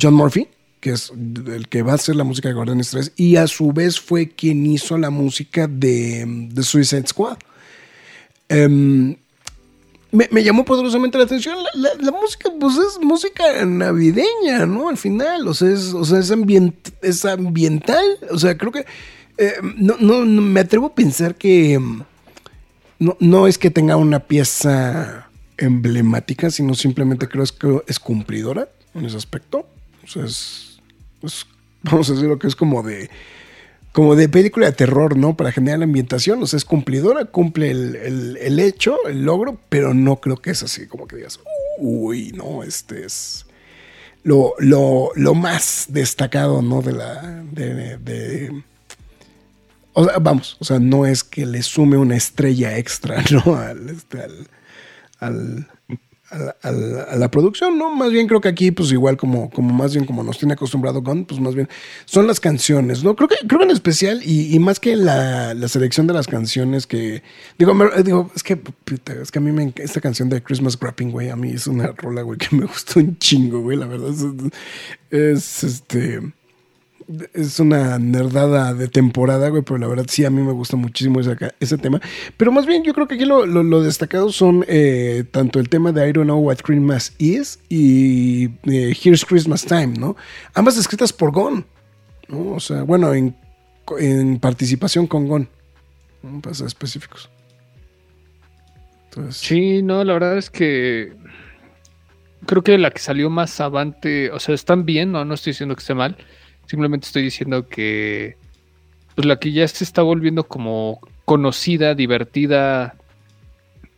John 0.01 0.15
Murphy, 0.15 0.49
que 0.81 0.91
es 0.91 1.13
el 1.47 1.69
que 1.69 1.83
va 1.83 1.93
a 1.93 1.97
hacer 1.97 2.17
la 2.17 2.25
música 2.25 2.49
de 2.49 2.55
Guardianes 2.55 2.91
3, 2.91 3.13
y 3.17 3.37
a 3.37 3.47
su 3.47 3.73
vez 3.73 4.01
fue 4.01 4.29
quien 4.31 4.67
hizo 4.67 4.99
la 4.99 5.11
música 5.11 5.69
de, 5.69 6.25
de 6.27 6.63
Suicide 6.63 7.07
Squad. 7.07 7.39
Em, 8.49 9.17
me, 10.11 10.43
llamó 10.43 10.65
poderosamente 10.65 11.17
la 11.17 11.25
atención. 11.25 11.57
La, 11.75 12.11
música, 12.11 12.51
pues 12.59 12.77
es 12.77 12.99
música 13.01 13.65
navideña, 13.65 14.67
¿no? 14.67 14.89
Al 14.89 14.97
final, 14.97 15.47
o 15.47 15.55
sea, 15.55 15.69
es 15.71 16.31
ambiental. 16.31 18.05
O 18.33 18.39
sea, 18.39 18.59
creo 18.59 18.73
que 18.73 18.85
eh, 19.41 19.55
no, 19.77 19.97
no- 19.99 20.25
me 20.25 20.61
atrevo 20.61 20.87
a 20.87 20.95
pensar 20.95 21.35
que 21.35 21.75
em, 21.75 22.03
no, 22.99 23.17
no 23.21 23.47
es 23.47 23.59
que 23.59 23.71
tenga 23.71 23.97
una 23.97 24.21
pieza 24.21 25.29
emblemática, 25.59 26.51
sino 26.51 26.75
simplemente 26.75 27.29
creo 27.29 27.45
que 27.59 27.83
es 27.87 27.99
cumplidora 27.99 28.69
en 28.95 29.05
ese 29.07 29.17
aspecto. 29.17 29.67
O 30.05 30.07
sea, 30.07 30.25
es, 30.25 30.81
vamos 31.83 32.09
a 32.11 32.15
decir 32.15 32.29
lo 32.29 32.39
que 32.39 32.47
es 32.47 32.57
como 32.57 32.83
de 32.83 33.11
como 33.93 34.15
de 34.15 34.29
película 34.29 34.67
de 34.67 34.73
terror, 34.73 35.17
¿no? 35.17 35.37
Para 35.37 35.51
generar 35.51 35.81
la 35.81 35.85
ambientación, 35.85 36.41
o 36.41 36.47
sea, 36.47 36.59
es 36.59 36.65
cumplidora, 36.65 37.25
cumple 37.25 37.73
el, 37.73 38.37
el- 38.41 38.61
hecho, 38.61 38.97
el 39.09 39.25
logro, 39.25 39.59
pero 39.69 39.95
no 39.95 40.21
creo 40.21 40.37
que 40.37 40.51
es 40.51 40.63
así 40.63 40.87
como 40.87 41.09
que 41.09 41.17
digas, 41.17 41.41
uy, 41.79 42.31
no, 42.33 42.63
este 42.63 43.05
es 43.05 43.47
lo, 44.23 44.55
lo, 44.61 45.11
lo 45.17 45.35
más 45.35 45.87
destacado, 45.89 46.63
¿no? 46.63 46.83
De 46.83 46.93
la, 46.93 47.43
de- 47.51 48.63
vamos, 50.21 50.57
o 50.61 50.65
sea, 50.65 50.79
no 50.79 51.07
es 51.07 51.25
que 51.25 51.47
le 51.47 51.63
sume 51.63 51.97
una 51.97 52.17
estrella 52.17 52.77
extra, 52.79 53.23
¿no? 53.31 53.57
Al, 53.57 53.89
este, 53.91 54.23
al, 54.23 54.47
al- 55.19 55.69
al- 56.63 57.07
a 57.11 57.17
la 57.17 57.29
producción, 57.29 57.77
¿no? 57.77 57.93
Más 57.93 58.13
bien 58.13 58.29
creo 58.29 58.41
que 58.41 58.47
aquí, 58.49 58.71
pues 58.71 58.93
igual 58.93 59.17
como, 59.17 59.51
como 59.51 59.75
más 59.75 59.93
bien 59.95 60.07
como 60.07 60.23
nos 60.23 60.39
tiene 60.39 60.55
acostumbrado 60.55 61.03
Gun, 61.03 61.25
pues 61.25 61.41
más 61.41 61.57
bien 61.57 61.69
son 62.05 62.29
las 62.29 62.39
canciones, 62.39 63.03
¿no? 63.03 63.17
Creo 63.17 63.29
que, 63.29 63.35
creo 63.49 63.59
que 63.59 63.65
en 63.65 63.73
especial, 63.73 64.21
y, 64.25 64.57
más 64.61 64.79
que 64.79 64.95
la, 64.95 65.55
la 65.55 65.67
selección 65.67 66.07
de 66.07 66.15
las 66.15 66.29
canciones 66.29 66.87
que, 66.87 67.25
digo, 67.59 67.75
digo, 68.05 68.31
es 68.37 68.45
que, 68.45 68.61
es 69.21 69.31
que 69.33 69.39
a 69.41 69.43
mí 69.43 69.51
me, 69.51 69.73
esta 69.79 70.01
canción 70.01 70.29
de 70.29 70.41
Christmas 70.41 70.79
Grapping, 70.79 71.11
güey, 71.11 71.31
a 71.31 71.37
mí 71.37 71.51
es 71.51 71.67
una 71.67 71.89
rola, 71.89 72.23
güey, 72.23 72.39
que 72.39 72.55
me 72.55 72.65
gustó 72.67 73.01
un 73.01 73.19
chingo, 73.19 73.61
güey, 73.63 73.77
la 73.77 73.87
verdad, 73.87 74.13
es, 75.11 75.65
este... 75.65 76.21
Es 77.35 77.59
una 77.59 77.99
nerdada 77.99 78.73
de 78.73 78.87
temporada, 78.87 79.49
güey, 79.49 79.63
pero 79.63 79.79
la 79.79 79.89
verdad 79.89 80.07
sí, 80.09 80.25
a 80.25 80.31
mí 80.31 80.43
me 80.43 80.53
gusta 80.53 80.77
muchísimo 80.77 81.19
ese, 81.21 81.37
ese 81.59 81.77
tema. 81.79 82.01
Pero 82.37 82.53
más 82.53 82.67
bien 82.67 82.85
yo 82.85 82.95
creo 82.95 83.09
que 83.09 83.17
aquí 83.17 83.25
lo, 83.25 83.47
lo- 83.47 83.65
lo 83.65 83.83
destacado 83.83 84.31
son 84.31 84.65
eh, 84.69 85.25
tanto 85.31 85.59
el 85.59 85.69
tema 85.69 85.91
de 85.91 86.09
I 86.09 86.13
Don't 86.13 86.27
Know 86.27 86.39
What 86.39 86.59
Christmas 86.59 87.15
Is 87.19 87.59
y 87.69 88.45
eh, 88.71 88.95
Here's 89.03 89.25
Christmas 89.25 89.65
Time, 89.65 89.95
¿no? 89.99 90.17
Ambas 90.55 90.77
escritas 90.77 91.13
por 91.13 91.33
Gon, 91.33 91.67
¿no? 92.29 92.53
O 92.53 92.61
sea, 92.61 92.83
bueno, 92.85 93.13
en, 93.13 93.35
en 93.99 94.39
participación 94.39 95.09
con 95.09 95.27
Gon, 95.27 95.49
¿no? 96.23 96.41
para 96.41 96.55
ser 96.55 96.69
específicos. 96.69 97.29
Entonces, 99.07 99.37
Sí, 99.37 99.83
no, 99.83 100.05
la 100.05 100.13
verdad 100.13 100.39
es 100.39 100.49
que 100.51 101.13
creo 102.47 102.63
que 102.63 102.79
la 102.79 102.93
que 102.93 103.01
salió 103.01 103.31
más 103.31 103.61
avante, 103.61 104.31
o 104.31 104.39
sea, 104.39 104.55
están 104.55 104.85
bien, 104.87 105.11
no, 105.11 105.25
no 105.25 105.35
estoy 105.35 105.53
diciendo 105.53 105.75
que 105.75 105.81
esté 105.81 105.95
mal, 105.95 106.17
simplemente 106.71 107.07
estoy 107.07 107.23
diciendo 107.25 107.67
que 107.69 108.37
pues 109.17 109.27
la 109.27 109.39
que 109.41 109.51
ya 109.53 109.67
se 109.67 109.83
está 109.85 110.03
volviendo 110.03 110.45
como 110.45 111.01
conocida, 111.25 111.95
divertida, 111.97 112.95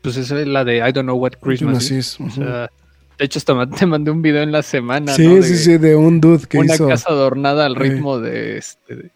pues 0.01 0.17
es 0.17 0.31
la 0.31 0.65
de 0.65 0.79
I 0.79 0.93
don't 0.93 1.03
know 1.07 1.17
what 1.19 1.33
Christmas 1.41 1.91
is. 1.91 2.19
O 2.19 2.31
sea, 2.31 2.71
de 3.19 3.25
hecho 3.27 3.39
hasta 3.39 3.67
te 3.79 3.87
mandé 3.87 4.11
un 4.11 4.23
video 4.23 4.43
en 4.43 4.53
la 4.53 4.63
semana, 4.63 5.13
sí, 5.15 5.27
¿no? 5.27 5.35
De 5.37 5.43
sí, 5.43 5.57
sí, 5.59 5.77
de 5.79 5.95
un 5.95 6.21
dude 6.21 6.47
que 6.49 6.59
una 6.59 6.75
hizo. 6.75 6.89
casa 6.89 7.11
adornada 7.11 7.67
al 7.67 7.75
Sí. 7.75 7.81
ritmo 7.81 8.19
de 8.19 8.57
este 8.59 8.97
de- 8.97 9.11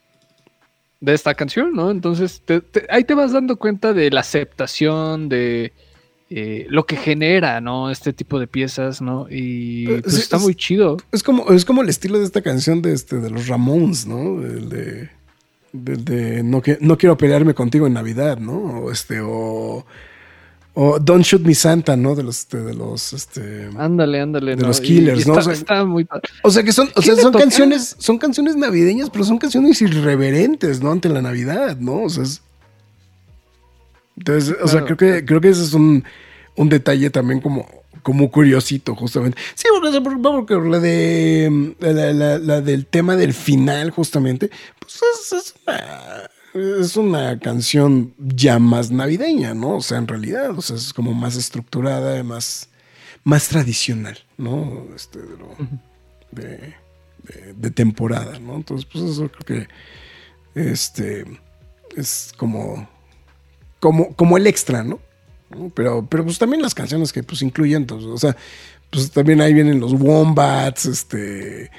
de 1.00 1.12
esta 1.14 1.34
canción, 1.34 1.72
¿no? 1.74 1.90
Entonces 1.90 2.42
te- 2.44 2.60
te- 2.62 2.86
ahí 2.88 3.04
te 3.04 3.14
vas 3.14 3.32
dando 3.32 3.56
cuenta 3.56 3.92
de 3.92 4.10
la 4.10 4.20
aceptación, 4.20 5.28
de 5.28 5.72
eh, 6.30 6.66
lo 6.68 6.86
que 6.86 6.96
genera, 6.96 7.60
¿no? 7.60 7.90
Este 7.90 8.12
tipo 8.12 8.40
de 8.40 8.46
piezas, 8.46 9.00
¿no? 9.00 9.26
Y 9.30 9.86
Eh, 9.90 10.00
pues 10.02 10.14
sí, 10.16 10.20
está 10.22 10.36
es- 10.36 10.42
muy 10.42 10.54
chido. 10.54 10.96
Es 11.12 11.22
como, 11.22 11.50
es 11.52 11.64
como 11.64 11.82
el 11.82 11.88
estilo 11.88 12.18
de 12.18 12.24
esta 12.24 12.42
canción 12.42 12.82
de, 12.82 12.92
este, 12.92 13.16
de 13.20 13.30
los 13.30 13.46
Ramones, 13.46 14.06
¿no? 14.06 14.42
El 14.42 14.68
de, 14.68 15.08
del 15.72 16.04
de 16.04 16.42
no, 16.42 16.62
que, 16.62 16.78
no 16.80 16.98
quiero 16.98 17.16
pelearme 17.16 17.54
contigo 17.54 17.86
en 17.86 17.92
Navidad, 17.92 18.38
¿no? 18.38 18.56
O 18.84 18.90
este, 18.92 19.20
o, 19.22 19.86
O 20.78 20.98
Don't 20.98 21.24
Shoot 21.24 21.42
Me 21.42 21.54
Santa, 21.54 21.96
¿no? 21.96 22.14
De 22.14 22.22
los, 22.22 22.40
este, 22.40 22.58
de 22.58 22.74
los, 22.74 23.12
este, 23.14 23.70
Ándale, 23.78 24.20
ándale. 24.20 24.56
de 24.56 24.62
¿no? 24.62 24.68
los 24.68 24.80
Killers, 24.80 25.24
y 25.24 25.28
¿no? 25.28 25.32
Está, 25.38 25.40
O 25.40 25.42
sea, 25.44 25.52
está 25.54 25.84
muy 25.86 26.04
padre. 26.04 26.28
O 26.42 26.50
sea 26.50 26.62
que 26.64 26.72
son, 26.72 26.88
o 26.94 27.00
¿Qué 27.00 27.14
sea, 27.14 27.16
son 27.22 27.32
canciones, 27.32 27.96
son 27.98 28.18
canciones 28.18 28.56
navideñas, 28.56 29.08
pero 29.08 29.24
son 29.24 29.38
canciones 29.38 29.80
irreverentes, 29.80 30.82
¿no? 30.82 30.90
Ante 30.90 31.08
la 31.08 31.22
Navidad, 31.22 31.78
¿no? 31.78 32.02
O 32.02 32.10
sea, 32.10 32.24
es- 32.24 32.42
entonces, 34.16 34.56
o 34.62 34.68
sea, 34.68 34.84
creo 34.84 34.96
que, 34.96 35.24
creo 35.24 35.40
que 35.40 35.48
ese 35.50 35.62
es 35.62 35.72
un, 35.74 36.04
un 36.56 36.68
detalle 36.68 37.10
también 37.10 37.40
como, 37.40 37.66
como 38.02 38.30
curiosito, 38.30 38.94
justamente. 38.94 39.38
Sí, 39.54 39.66
porque, 39.80 40.00
porque 40.00 40.54
la 40.54 40.78
de 40.80 41.74
la, 41.80 42.12
la- 42.12 42.38
la 42.38 42.60
del 42.60 42.86
tema 42.86 43.16
del 43.16 43.32
final, 43.34 43.90
justamente, 43.90 44.50
pues 44.78 45.00
es, 45.02 45.32
es 45.32 45.54
una, 45.66 46.30
es 46.82 46.96
una 46.96 47.38
canción 47.38 48.14
ya 48.18 48.58
más 48.58 48.90
navideña, 48.90 49.54
¿no? 49.54 49.76
O 49.76 49.82
sea, 49.82 49.98
en 49.98 50.08
realidad, 50.08 50.50
o 50.56 50.62
sea, 50.62 50.76
es 50.76 50.92
como 50.92 51.12
más 51.12 51.36
estructurada, 51.36 52.22
más, 52.22 52.70
más 53.24 53.48
tradicional, 53.48 54.18
¿no? 54.38 54.86
Este, 54.94 55.18
de, 55.20 55.36
lo- 55.36 55.56
de, 56.30 56.74
de- 57.24 57.54
de 57.56 57.70
temporada, 57.70 58.38
¿no? 58.38 58.54
Entonces, 58.54 58.88
pues 58.90 59.04
eso 59.04 59.28
creo 59.28 59.66
que 60.54 60.60
este 60.70 61.24
es 61.96 62.32
como, 62.36 62.88
como, 63.86 64.12
como 64.14 64.36
el 64.36 64.46
extra, 64.48 64.82
¿no? 64.82 64.98
Pero, 65.74 66.04
pero 66.10 66.24
pues 66.24 66.38
también 66.40 66.60
las 66.60 66.74
canciones 66.74 67.12
que 67.12 67.22
pues 67.22 67.40
incluyen, 67.42 67.86
pues, 67.86 68.02
o 68.04 68.18
sea, 68.18 68.36
pues 68.90 69.12
también 69.12 69.40
ahí 69.40 69.54
vienen 69.54 69.78
los 69.78 69.92
Wombats, 69.92 70.86
este, 70.86 71.70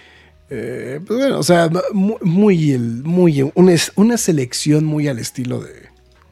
eh, 0.49 1.01
pues 1.05 1.19
bueno, 1.19 1.39
o 1.39 1.43
sea, 1.43 1.69
muy, 1.91 2.15
muy, 2.21 2.71
el- 2.71 3.03
muy 3.03 3.41
una, 3.55 3.73
una 3.95 4.15
selección 4.17 4.85
muy 4.85 5.09
al 5.09 5.19
estilo 5.19 5.59
de, 5.59 5.73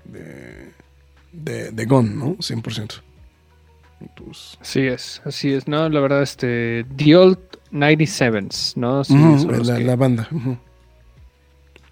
de, 0.06 0.72
de, 1.34 1.72
de 1.72 1.86
Gone, 1.86 2.10
¿no? 2.16 2.38
100%. 2.38 3.02
Entonces, 4.00 4.58
Así 4.62 4.82
es, 4.82 5.22
así 5.26 5.52
es, 5.54 5.68
¿no? 5.68 5.90
La 5.90 6.00
verdad, 6.00 6.22
este. 6.24 6.86
The 6.96 7.16
Old 7.16 7.38
97s, 7.72 8.74
¿no? 8.78 9.04
Sí, 9.04 9.14
son 9.14 9.48
los 9.58 9.68
la, 9.68 9.78
que- 9.78 9.84
la 9.84 9.96
banda. 9.98 10.28
ujú. 10.32 10.58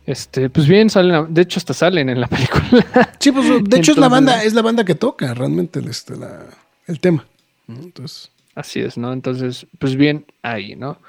Este, 0.06 0.49
pues 0.49 0.68
bien, 0.68 0.89
salen, 0.89 1.34
de 1.34 1.41
hecho, 1.43 1.60
hasta 1.60 1.74
salen 1.74 2.10
en 2.10 2.20
la 2.20 2.28
película. 2.28 2.86
Sí, 3.20 3.32
pues 3.32 3.47
de 3.64 3.78
hecho 3.78 3.93
es 3.93 3.97
la 3.97 4.10
banda, 4.10 4.43
es 4.43 4.54
la 4.54 4.62
banda 4.62 4.84
que 4.84 4.95
toca 4.95 5.34
realmente 5.34 5.80
el, 5.80 5.88
este, 5.88 6.18
la- 6.18 6.47
el 6.88 6.99
tema. 6.99 7.26
Entonces, 7.68 8.30
Así 8.56 8.82
es, 8.82 8.97
¿no? 8.99 9.14
Entonces, 9.14 9.66
pues 9.80 9.95
bien, 9.95 10.26
ahí, 10.43 10.76
¿no? 10.76 10.99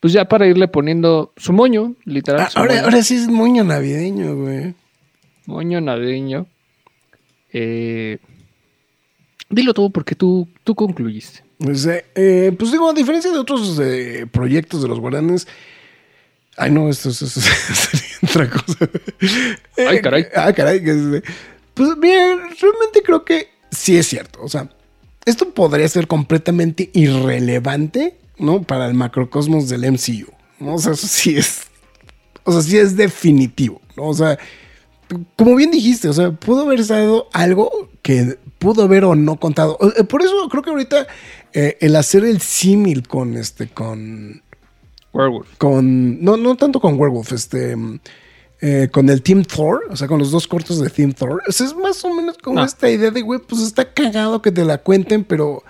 Pues 0.00 0.12
ya 0.12 0.24
para 0.26 0.48
irle 0.48 0.66
poniendo 0.66 1.32
su 1.36 1.52
moño, 1.52 1.94
literal. 2.04 2.40
ah, 2.40 2.50
su 2.50 2.58
ahora, 2.58 2.74
moño, 2.74 2.84
ahora 2.86 3.02
sí 3.02 3.14
es 3.14 3.28
moño 3.28 3.62
navideño, 3.62 4.34
güey. 4.34 4.74
moño 5.46 5.80
navideño. 5.80 6.46
Eh, 7.52 8.18
dilo 9.48 9.74
todo 9.74 9.90
porque 9.90 10.14
tú, 10.14 10.48
tú 10.64 10.74
concluiste. 10.74 11.44
Pues, 11.58 11.86
eh, 11.86 12.04
eh, 12.14 12.52
pues 12.58 12.72
digo, 12.72 12.88
a 12.90 12.94
diferencia 12.94 13.30
de 13.30 13.38
otros 13.38 13.78
eh, 13.80 14.26
proyectos 14.30 14.82
de 14.82 14.88
los 14.88 14.98
guaranes. 15.00 15.46
Ay, 16.58 16.70
no, 16.70 16.88
esto, 16.90 17.10
es- 17.10 17.22
esto 17.22 17.40
sería 17.40 18.16
otra 18.22 18.50
cosa. 18.50 18.76
Ay, 19.76 19.96
Eh, 19.96 20.00
caray. 20.02 20.26
Ah, 20.34 20.52
caray. 20.52 20.80
Pues 21.74 21.98
bien, 22.00 22.38
realmente 22.60 23.02
creo 23.04 23.24
que 23.24 23.48
sí 23.70 23.96
es 23.96 24.06
cierto. 24.08 24.40
O 24.42 24.48
sea, 24.48 24.68
esto 25.24 25.50
podría 25.54 25.88
ser 25.88 26.06
completamente 26.08 26.90
irrelevante, 26.92 28.16
¿no? 28.38 28.62
Para 28.62 28.86
el 28.86 28.94
macrocosmos 28.94 29.68
del 29.68 29.84
MCU. 29.92 30.32
¿no? 30.58 30.74
O 30.74 30.78
sea, 30.78 30.92
eso 30.92 31.06
sí 31.06 31.36
es. 31.36 31.62
O 32.44 32.52
sea, 32.52 32.62
sí 32.62 32.76
es 32.78 32.96
definitivo, 32.96 33.80
¿no? 33.96 34.04
O 34.08 34.14
sea, 34.14 34.38
como 35.36 35.54
bien 35.54 35.70
dijiste, 35.70 36.08
o 36.08 36.12
sea, 36.12 36.32
pudo 36.32 36.62
haber 36.62 36.84
dado 36.86 37.28
algo 37.32 37.90
que 38.02 38.38
pudo 38.58 38.82
haber 38.82 39.04
o 39.04 39.14
no 39.14 39.38
contado. 39.38 39.78
Eh, 39.96 40.04
Por 40.04 40.22
eso 40.22 40.48
creo 40.50 40.62
que 40.62 40.70
ahorita 40.70 41.06
eh, 41.52 41.76
el 41.80 41.94
hacer 41.94 42.24
el 42.24 42.40
símil 42.40 43.06
con 43.06 43.36
este, 43.36 43.68
con, 43.68 44.42
Werewolf. 45.12 45.56
con, 45.58 46.22
no, 46.22 46.36
no 46.36 46.56
tanto 46.56 46.80
con 46.80 46.98
Werewolf, 46.98 47.32
este, 47.32 47.74
mm, 47.76 48.00
eh, 48.60 48.88
con 48.92 49.08
el 49.08 49.22
Team 49.22 49.44
Thor, 49.44 49.82
o 49.90 49.96
sea, 49.96 50.08
con 50.08 50.18
los 50.18 50.30
dos 50.30 50.46
cortos 50.48 50.80
de 50.80 50.90
Team 50.90 51.12
Thor, 51.12 51.40
o 51.48 51.52
sea, 51.52 51.66
es 51.66 51.76
más 51.76 52.04
o 52.04 52.12
menos 52.12 52.36
como 52.38 52.60
Ah. 52.60 52.64
esta 52.64 52.90
idea 52.90 53.10
de, 53.10 53.22
güey, 53.22 53.40
pues 53.40 53.62
está 53.62 53.92
cagado 53.92 54.42
que 54.42 54.50
te 54.52 54.64
la 54.64 54.78
cuenten, 54.78 55.24
pero, 55.24 55.62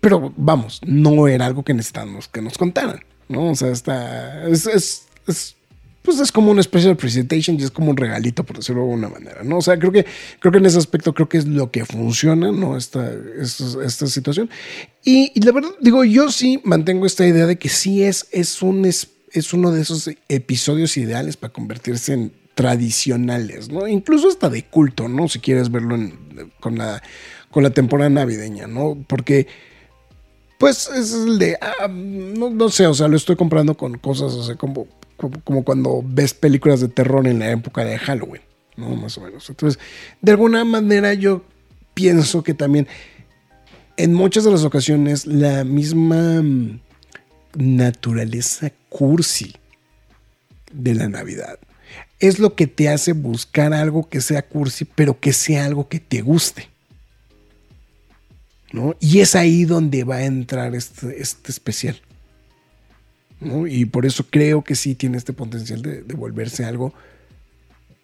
pero 0.00 0.32
vamos, 0.36 0.80
no 0.86 1.26
era 1.28 1.46
algo 1.46 1.64
que 1.64 1.74
necesitábamos 1.74 2.28
que 2.28 2.40
nos 2.40 2.56
contaran, 2.56 3.00
¿no? 3.28 3.50
O 3.50 3.54
sea, 3.56 3.70
está, 3.72 4.46
es, 4.46 4.66
es, 4.66 5.06
es, 5.26 5.55
pues 6.06 6.20
es 6.20 6.30
como 6.30 6.52
una 6.52 6.62
special 6.62 6.96
presentation 6.96 7.58
y 7.58 7.64
es 7.64 7.70
como 7.72 7.90
un 7.90 7.96
regalito, 7.96 8.44
por 8.44 8.58
decirlo 8.58 8.82
de 8.82 8.86
alguna 8.86 9.08
manera, 9.08 9.42
¿no? 9.42 9.58
O 9.58 9.60
sea, 9.60 9.76
creo 9.76 9.90
que, 9.90 10.06
creo 10.38 10.52
que 10.52 10.58
en 10.58 10.66
ese 10.66 10.78
aspecto 10.78 11.12
creo 11.12 11.28
que 11.28 11.36
es 11.36 11.46
lo 11.46 11.72
que 11.72 11.84
funciona, 11.84 12.52
¿no? 12.52 12.76
Esta, 12.76 13.12
esta, 13.42 14.06
situación. 14.06 14.48
Y, 15.04 15.38
la 15.40 15.50
verdad, 15.50 15.70
digo, 15.80 16.04
yo 16.04 16.30
sí 16.30 16.60
mantengo 16.62 17.06
esta 17.06 17.26
idea 17.26 17.46
de 17.46 17.56
que 17.56 17.68
sí 17.68 18.04
es, 18.04 18.28
es 18.30 18.62
un, 18.62 18.84
es, 18.84 19.08
es 19.32 19.52
uno 19.52 19.72
de 19.72 19.82
esos 19.82 20.08
episodios 20.28 20.96
ideales 20.96 21.36
para 21.36 21.52
convertirse 21.52 22.12
en 22.12 22.32
tradicionales, 22.54 23.68
¿no? 23.68 23.88
Incluso 23.88 24.28
hasta 24.28 24.48
de 24.48 24.62
culto, 24.64 25.08
¿no? 25.08 25.28
Si 25.28 25.40
quieres 25.40 25.72
verlo 25.72 25.98
con, 26.60 26.78
la, 26.78 27.02
con 27.50 27.64
la 27.64 27.70
temporada 27.70 28.10
navideña, 28.10 28.68
¿no? 28.68 28.96
Porque, 29.08 29.48
pues, 30.58 30.88
es 30.88 31.12
el 31.12 31.40
de, 31.40 31.58
ah, 31.60 31.88
no, 31.88 32.48
no 32.50 32.68
sé, 32.68 32.86
o 32.86 32.94
sea, 32.94 33.08
lo 33.08 33.16
estoy 33.16 33.34
comprando 33.34 33.76
con 33.76 33.98
cosas, 33.98 34.32
o 34.34 34.44
sea, 34.44 34.54
como, 34.54 34.86
como, 35.16 35.64
cuando 35.64 36.02
ves 36.04 36.34
películas 36.34 36.80
de 36.80 36.88
terror 36.88 37.26
en 37.26 37.38
la 37.38 37.50
época 37.50 37.84
de 37.84 37.98
Halloween, 37.98 38.42
¿no? 38.76 38.94
Más 38.96 39.16
o 39.18 39.22
menos. 39.22 39.48
Entonces, 39.48 39.80
de 40.20 40.32
alguna 40.32 40.64
manera 40.64 41.14
yo 41.14 41.44
pienso 41.94 42.42
que 42.42 42.54
también 42.54 42.86
en 43.96 44.12
muchas 44.12 44.44
de 44.44 44.50
las 44.50 44.64
ocasiones 44.64 45.26
la 45.26 45.64
misma 45.64 46.42
mm, 46.42 46.80
naturaleza 47.54 48.70
cursi 48.88 49.56
de 50.72 50.94
la 50.94 51.08
Navidad 51.08 51.58
es 52.18 52.38
lo 52.38 52.54
que 52.54 52.66
te 52.66 52.88
hace 52.88 53.12
buscar 53.12 53.72
algo 53.72 54.08
que 54.08 54.20
sea 54.20 54.42
cursi, 54.42 54.84
pero 54.84 55.20
que 55.20 55.32
sea 55.32 55.64
algo 55.64 55.88
que 55.88 56.00
te 56.00 56.22
guste. 56.22 56.68
¿no? 58.72 58.96
Y 59.00 59.20
es 59.20 59.34
ahí 59.34 59.64
donde 59.64 60.04
va 60.04 60.16
a 60.16 60.24
entrar 60.24 60.74
este, 60.74 61.20
este 61.20 61.52
especial. 61.52 62.00
¿No? 63.40 63.66
Y 63.66 63.84
por 63.84 64.06
eso 64.06 64.24
creo 64.28 64.62
que 64.62 64.74
sí 64.74 64.94
tiene 64.94 65.18
este 65.18 65.32
potencial 65.32 65.82
de, 65.82 66.02
de 66.02 66.14
volverse 66.14 66.64
algo 66.64 66.92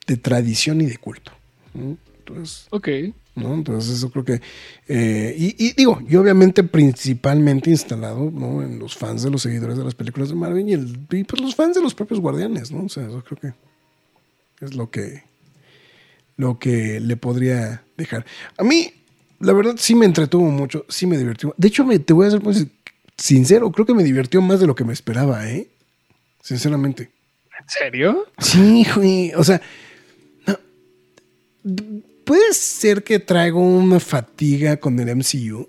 de 0.07 0.17
tradición 0.17 0.81
y 0.81 0.87
de 0.87 0.97
culto. 0.99 1.33
¿no? 1.75 1.97
Entonces, 2.19 2.67
Ok. 2.71 2.89
¿no? 3.35 3.55
Entonces 3.55 3.97
eso 3.97 4.11
creo 4.11 4.25
que... 4.25 4.41
eh, 4.89 5.35
y, 5.39 5.67
y 5.67 5.73
digo, 5.73 6.01
y 6.07 6.17
obviamente 6.17 6.63
principalmente 6.65 7.71
instalado 7.71 8.31
¿no? 8.31 8.63
en 8.63 8.79
los 8.79 8.95
fans 8.97 9.23
de 9.23 9.31
los 9.31 9.43
seguidores 9.43 9.79
de 9.79 9.85
las 9.85 9.95
películas 9.95 10.29
de 10.29 10.35
Marvel 10.35 10.69
y, 10.69 10.73
el, 10.75 11.07
y 11.11 11.25
pues 11.25 11.41
los 11.41 11.55
fans 11.55 11.77
de 11.77 11.83
los 11.83 11.95
propios 11.95 12.21
guardianes, 12.21 12.71
¿no? 12.71 12.85
O 12.85 12.89
sea, 12.89 13.05
eso 13.07 13.25
creo 13.25 13.39
que 13.41 14.65
es 14.65 14.75
lo 14.75 14.91
que, 14.91 15.23
lo 16.37 16.59
que 16.59 17.01
le 17.01 17.17
podría 17.17 17.83
dejar. 17.97 18.27
A 18.59 18.65
mí, 18.65 18.93
la 19.41 19.53
verdad, 19.55 19.75
sí 19.79 19.95
me 19.95 20.07
entretuvo 20.07 20.45
mucho, 20.51 20.85
sí 20.89 21.07
me 21.07 21.17
divirtió. 21.19 21.55
De 21.57 21.69
hecho, 21.69 21.85
me, 21.85 21.99
te 21.99 22.13
voy 22.13 22.27
a 22.27 22.31
ser 22.31 22.41
pues, 22.41 22.67
sincero, 23.17 23.71
creo 23.73 23.87
que 23.87 23.95
me 23.95 24.03
divirtió 24.05 24.41
más 24.43 24.61
de 24.61 24.67
lo 24.67 24.75
que 24.75 24.85
me 24.85 24.93
esperaba, 24.93 25.49
¿eh? 25.49 25.69
Sinceramente. 26.43 27.11
¿En 27.59 27.69
serio? 27.69 28.27
Sí, 28.39 28.85
güey. 28.97 29.33
O 29.35 29.45
sea, 29.45 29.61
no. 30.47 30.59
puede 32.25 32.53
ser 32.53 33.05
que 33.05 33.19
traigo 33.21 33.61
una 33.61 34.01
fatiga 34.01 34.77
con 34.79 34.99
el 34.99 35.09
MCU. 35.17 35.69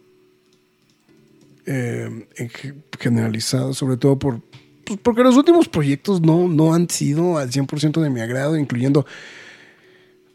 eh, 1.66 2.28
en 2.36 2.50
ge- 2.50 2.74
generalizado, 3.00 3.74
sobre 3.74 3.98
todo 3.98 4.18
por. 4.20 4.42
pues, 4.86 5.00
porque 5.02 5.24
los 5.24 5.36
últimos 5.38 5.68
proyectos 5.70 6.22
no, 6.22 6.48
no 6.48 6.74
han 6.74 6.90
sido 6.90 7.38
al 7.38 7.52
100% 7.52 8.02
de 8.02 8.10
mi 8.10 8.20
agrado, 8.22 8.58
incluyendo. 8.58 9.06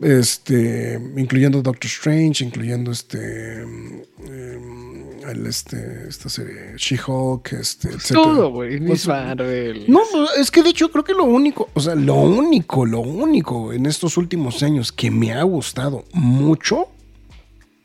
Este, 0.01 1.01
incluyendo 1.17 1.61
Doctor 1.61 1.87
Strange, 1.87 2.45
incluyendo 2.45 2.93
este, 2.93 3.63
em, 3.63 4.03
el, 5.29 5.47
este, 5.47 6.07
esta 6.09 6.29
serie 6.29 6.75
She-Hulk, 6.77 7.53
este, 7.55 7.89
etcétera. 7.89 8.23
Todo, 8.23 8.51
güey. 8.53 8.79
Pues, 8.79 9.07
Marvel. 9.09 9.85
no, 9.89 10.01
no, 10.13 10.29
es 10.35 10.51
que 10.53 10.63
de 10.63 10.71
hecho 10.71 10.91
creo 10.91 11.03
que 11.05 11.15
lo 11.15 11.25
único, 11.25 11.69
o 11.75 11.81
sea, 11.81 11.95
lo 11.97 12.15
único, 12.15 12.87
lo 12.87 13.01
único 13.01 13.73
en 13.73 13.87
estos 13.87 14.17
últimos 14.17 14.63
años 14.63 14.93
que 14.93 15.11
me 15.11 15.33
ha 15.33 15.43
gustado 15.43 16.05
mucho 16.13 16.87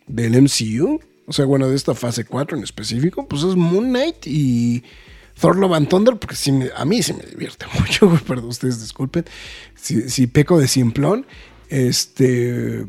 del 0.05 0.39
MCU, 0.41 0.99
o 1.25 1.33
sea, 1.33 1.45
bueno, 1.45 1.67
de 1.67 1.75
esta 1.75 1.95
fase 1.95 2.25
4 2.25 2.57
en 2.57 2.63
específico, 2.63 3.27
pues 3.27 3.41
es 3.43 3.55
Moon 3.55 3.89
Knight 3.89 4.27
y 4.27 4.83
Thor 5.39 5.57
Love 5.57 5.73
and 5.73 5.87
Thunder, 5.89 6.15
porque 6.17 6.35
sí 6.35 6.51
me- 6.51 6.69
a 6.75 6.85
mí 6.85 7.01
sí 7.01 7.13
me 7.13 7.23
divierte 7.23 7.65
mucho, 7.79 8.07
güey, 8.07 8.21
perdón, 8.21 8.49
ustedes 8.49 8.79
disculpen, 8.81 9.25
si, 9.75 10.09
si 10.09 10.27
peco 10.27 10.59
de 10.59 10.67
simplón, 10.67 11.25
este... 11.73 12.85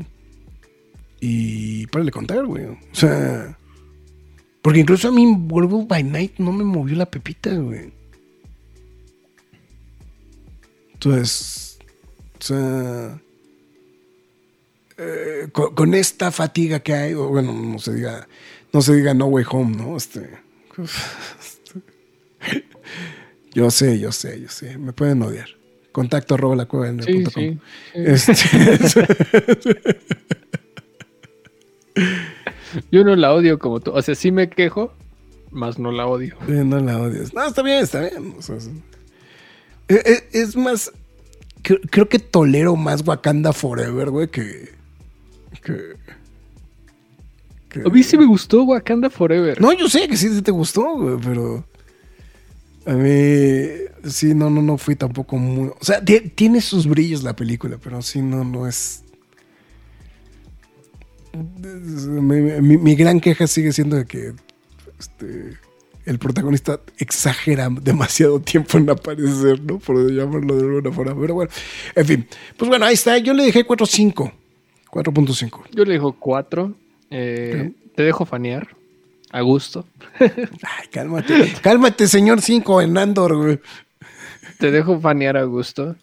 Y 1.19 1.87
para 1.87 2.09
contar, 2.11 2.45
güey. 2.45 2.65
O 2.65 2.77
sea... 2.93 3.57
Porque 4.61 4.79
incluso 4.79 5.09
a 5.09 5.11
mí 5.11 5.25
Werewolf 5.25 5.87
by 5.87 6.03
Night 6.03 6.39
no 6.39 6.51
me 6.51 6.63
movió 6.63 6.95
la 6.95 7.05
pepita, 7.05 7.53
güey. 7.53 7.93
Entonces, 10.93 11.77
o 12.39 12.43
sea, 12.43 13.21
eh, 14.97 15.49
con, 15.51 15.75
con 15.75 15.93
esta 15.93 16.31
fatiga 16.31 16.79
que 16.79 16.93
hay, 16.93 17.13
bueno, 17.13 17.53
no 17.53 17.77
se 17.77 17.93
diga, 17.93 18.27
no 18.73 18.81
se 18.81 18.95
diga 18.95 19.13
no 19.13 19.27
way 19.27 19.45
home, 19.47 19.77
¿no? 19.77 19.97
Este, 19.97 20.31
yo 23.53 23.69
sé, 23.69 23.99
yo 23.99 24.11
sé, 24.11 24.41
yo 24.41 24.49
sé, 24.49 24.77
me 24.77 24.93
pueden 24.93 25.21
odiar. 25.21 25.49
Contacto 25.95 26.33
arroba 26.35 26.57
la 26.57 26.65
cueva 26.65 26.89
en 26.89 26.99
el 26.99 27.05
Sí, 27.05 27.13
punto 27.13 27.31
com. 27.31 27.41
sí. 27.43 27.57
Este, 27.93 28.33
Yo 32.91 33.05
no 33.05 33.15
la 33.15 33.33
odio 33.33 33.57
como 33.59 33.79
tú. 33.79 33.91
O 33.91 34.01
sea, 34.01 34.13
sí 34.15 34.29
me 34.31 34.49
quejo, 34.49 34.93
más 35.51 35.79
no 35.79 35.93
la 35.93 36.05
odio. 36.05 36.35
No 36.49 36.79
la 36.81 36.99
odias. 36.99 37.33
No, 37.33 37.45
está 37.47 37.61
bien, 37.61 37.81
está 37.81 38.01
bien. 38.01 38.35
O 38.37 38.41
sea, 38.41 38.57
es, 38.57 38.67
eh, 39.87 40.01
eh, 40.05 40.27
es 40.33 40.57
más. 40.57 40.91
Creo, 41.61 41.79
creo 41.89 42.09
que 42.09 42.19
tolero 42.19 42.75
más 42.75 43.07
Wakanda 43.07 43.53
Forever, 43.53 44.09
güey, 44.09 44.27
que. 44.27 44.69
que- 45.63 45.95
A 47.85 47.89
mí 47.89 48.03
sí 48.03 48.17
me 48.17 48.25
gustó 48.25 48.63
Wakanda 48.63 49.09
Forever. 49.09 49.61
No, 49.61 49.71
yo 49.71 49.87
sé 49.87 50.07
que 50.09 50.17
sí 50.17 50.41
te 50.41 50.51
gustó, 50.51 50.97
güey, 50.97 51.17
pero. 51.23 51.65
A 52.85 52.93
mí. 52.93 53.67
Sí, 54.09 54.35
no, 54.35 54.49
no, 54.49 54.61
no 54.61 54.77
fui 54.77 54.95
tampoco 54.95 55.37
muy. 55.37 55.69
O 55.69 55.83
sea, 55.83 56.03
ti- 56.03 56.31
tiene 56.35 56.61
sus 56.61 56.85
brillos 56.87 57.23
la 57.23 57.35
película, 57.35 57.77
pero 57.81 58.01
sí, 58.01 58.21
no, 58.21 58.43
no 58.43 58.67
es. 58.67 59.03
Mi, 61.33 62.41
mi- 62.61 62.77
mi 62.77 62.95
gran 62.95 63.19
queja 63.19 63.45
sigue 63.47 63.73
siendo 63.73 63.97
de 63.97 64.05
que 64.05 64.33
este, 64.99 65.57
el 66.05 66.17
protagonista 66.19 66.79
exagera 66.97 67.67
demasiado 67.81 68.39
tiempo 68.39 68.77
en 68.77 68.89
aparecer, 68.89 69.59
¿no? 69.61 69.79
Por 69.79 70.09
llamarlo 70.11 70.55
de 70.55 70.63
alguna 70.63 70.91
forma. 70.91 71.19
Pero 71.19 71.33
bueno, 71.33 71.51
en 71.95 72.05
fin. 72.05 72.27
Pues 72.57 72.69
bueno, 72.69 72.85
ahí 72.85 72.93
está. 72.93 73.17
Yo 73.17 73.33
le 73.33 73.43
dejé 73.43 73.65
4.5. 73.67 74.31
4.5. 74.91 75.61
Yo 75.73 75.83
le 75.83 75.93
dejo 75.93 76.13
cuatro. 76.13 76.73
Eh, 77.09 77.73
Te 77.95 78.03
dejo 78.03 78.25
fanear. 78.25 78.69
A 79.35 79.41
gusto. 79.41 79.85
Ay, 80.17 80.87
cálmate. 80.93 81.55
cálmate, 81.61 82.07
señor 82.07 82.41
5 82.41 82.83
en 82.83 82.97
Andor, 82.97 83.35
güey. 83.35 83.59
Te 84.59 84.71
dejo 84.71 85.01
fanear 85.01 85.35
a 85.35 85.43
gusto. 85.43 85.97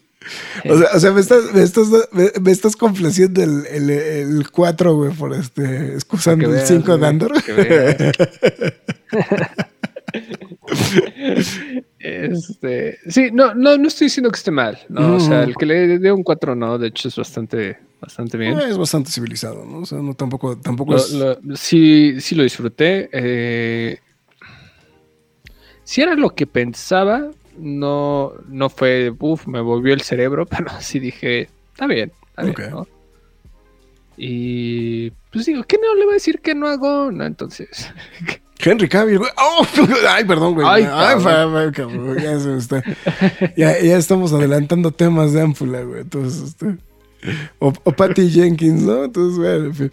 O 0.69 0.77
sea, 0.77 0.89
o 0.93 0.99
sea, 0.99 1.11
me 1.13 1.21
estás, 1.21 1.51
me 1.51 1.63
estás, 1.63 1.87
me, 2.11 2.51
estás 2.51 2.75
complaciendo 2.75 3.41
el, 3.41 3.65
el, 3.65 3.89
el 3.89 4.51
4, 4.51 4.95
güey, 4.95 5.11
por 5.13 5.33
este, 5.33 5.95
excusando 5.95 6.45
el 6.45 6.51
veas, 6.51 6.67
5 6.67 6.95
de 6.95 7.07
Andor. 7.07 7.31
Este, 11.99 12.99
sí, 13.09 13.29
no, 13.31 13.53
no, 13.53 13.77
no 13.77 13.87
estoy 13.87 14.05
diciendo 14.05 14.29
que 14.29 14.37
esté 14.37 14.51
mal. 14.51 14.77
No, 14.89 15.15
o 15.15 15.19
sea, 15.19 15.41
Ujú. 15.41 15.49
el 15.49 15.55
que 15.55 15.65
le 15.65 15.99
dé 15.99 16.11
un 16.11 16.23
4 16.23 16.55
no, 16.55 16.77
de 16.77 16.87
hecho 16.87 17.07
es 17.07 17.15
bastante, 17.15 17.77
bastante 18.01 18.37
bien. 18.37 18.59
Es 18.59 18.77
bastante 18.77 19.09
civilizado, 19.11 19.65
¿no? 19.65 19.79
O 19.79 19.85
sea, 19.85 19.99
no 19.99 20.13
tampoco, 20.13 20.57
tampoco 20.57 20.93
Lo- 20.93 20.97
es. 20.99 21.11
lo- 21.11 21.37
sí, 21.55 22.19
sí 22.19 22.35
lo 22.35 22.43
disfruté. 22.43 23.09
eh, 23.11 23.99
si 25.85 26.01
era 26.01 26.15
lo 26.15 26.29
que 26.29 26.47
pensaba, 26.47 27.29
no, 27.57 28.33
no 28.47 28.69
fue, 28.69 29.13
uff, 29.19 29.47
me 29.47 29.59
volvió 29.61 29.93
el 29.93 30.01
cerebro, 30.01 30.45
pero 30.49 30.69
sí 30.79 30.99
dije, 30.99 31.49
está 31.73 31.87
bien, 31.87 32.11
está 32.29 32.43
bien, 32.43 32.53
Ok. 32.55 32.61
¿no? 32.71 32.87
Y 34.15 35.09
pues 35.31 35.45
digo, 35.47 35.63
¿qué 35.63 35.77
no 35.81 35.95
le 35.95 36.03
voy 36.05 36.11
a 36.11 36.15
decir 36.15 36.39
que 36.39 36.53
no 36.53 36.67
hago? 36.67 37.11
No, 37.11 37.25
entonces, 37.25 37.91
Henry 38.59 38.87
Cavill, 38.87 39.17
güey. 39.19 39.31
¡Oh! 39.37 39.65
Ay, 40.09 40.23
perdón, 40.25 40.53
güey. 40.53 40.65
Ay, 40.69 40.83
Ay, 40.83 41.15
cabrón. 41.15 41.23
fa- 41.23 41.65
fa- 41.65 41.71
cabrón, 41.71 42.17
ya 42.17 42.39
se 42.39 42.47
me 42.47 42.57
está. 42.57 42.83
Ya, 43.57 43.79
ya 43.79 43.97
estamos 43.97 44.31
adelantando 44.33 44.91
temas 44.91 45.33
de 45.33 45.41
Ámpula, 45.41 45.81
güey. 45.81 46.01
Entonces, 46.01 46.49
este. 46.49 46.75
O, 47.59 47.71
o 47.85 47.91
Patty 47.93 48.29
Jenkins, 48.29 48.81
¿no? 48.81 49.05
Entonces, 49.05 49.39
bueno, 49.39 49.65
en 49.67 49.73
fin. 49.75 49.91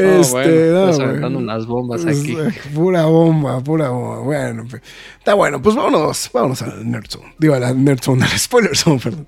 Oh, 0.00 0.02
Este, 0.02 0.32
bueno, 0.32 0.72
no, 0.72 0.90
estás 0.90 1.08
güey. 1.20 1.34
unas 1.36 1.66
bombas 1.66 2.04
aquí. 2.06 2.36
eh, 2.36 2.50
Pura 2.74 3.04
bomba, 3.04 3.60
pura 3.60 3.90
bomba. 3.90 4.18
Bueno, 4.18 4.62
en 4.62 4.68
fin. 4.68 4.80
Está 5.18 5.34
bueno, 5.34 5.62
pues 5.62 5.76
vámonos, 5.76 6.28
vámonos 6.32 6.60
al 6.62 6.90
Nerd 6.90 7.06
Zone. 7.08 7.34
Digo, 7.38 7.54
a 7.54 7.60
la 7.60 7.72
Nerd 7.72 8.00
Zone, 8.02 8.24
al 8.30 8.30
Spoiler 8.38 8.76
Zone, 8.76 8.98
perdón. 9.02 9.26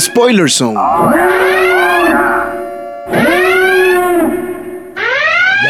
Spoiler 0.00 0.50
Zone. 0.50 0.78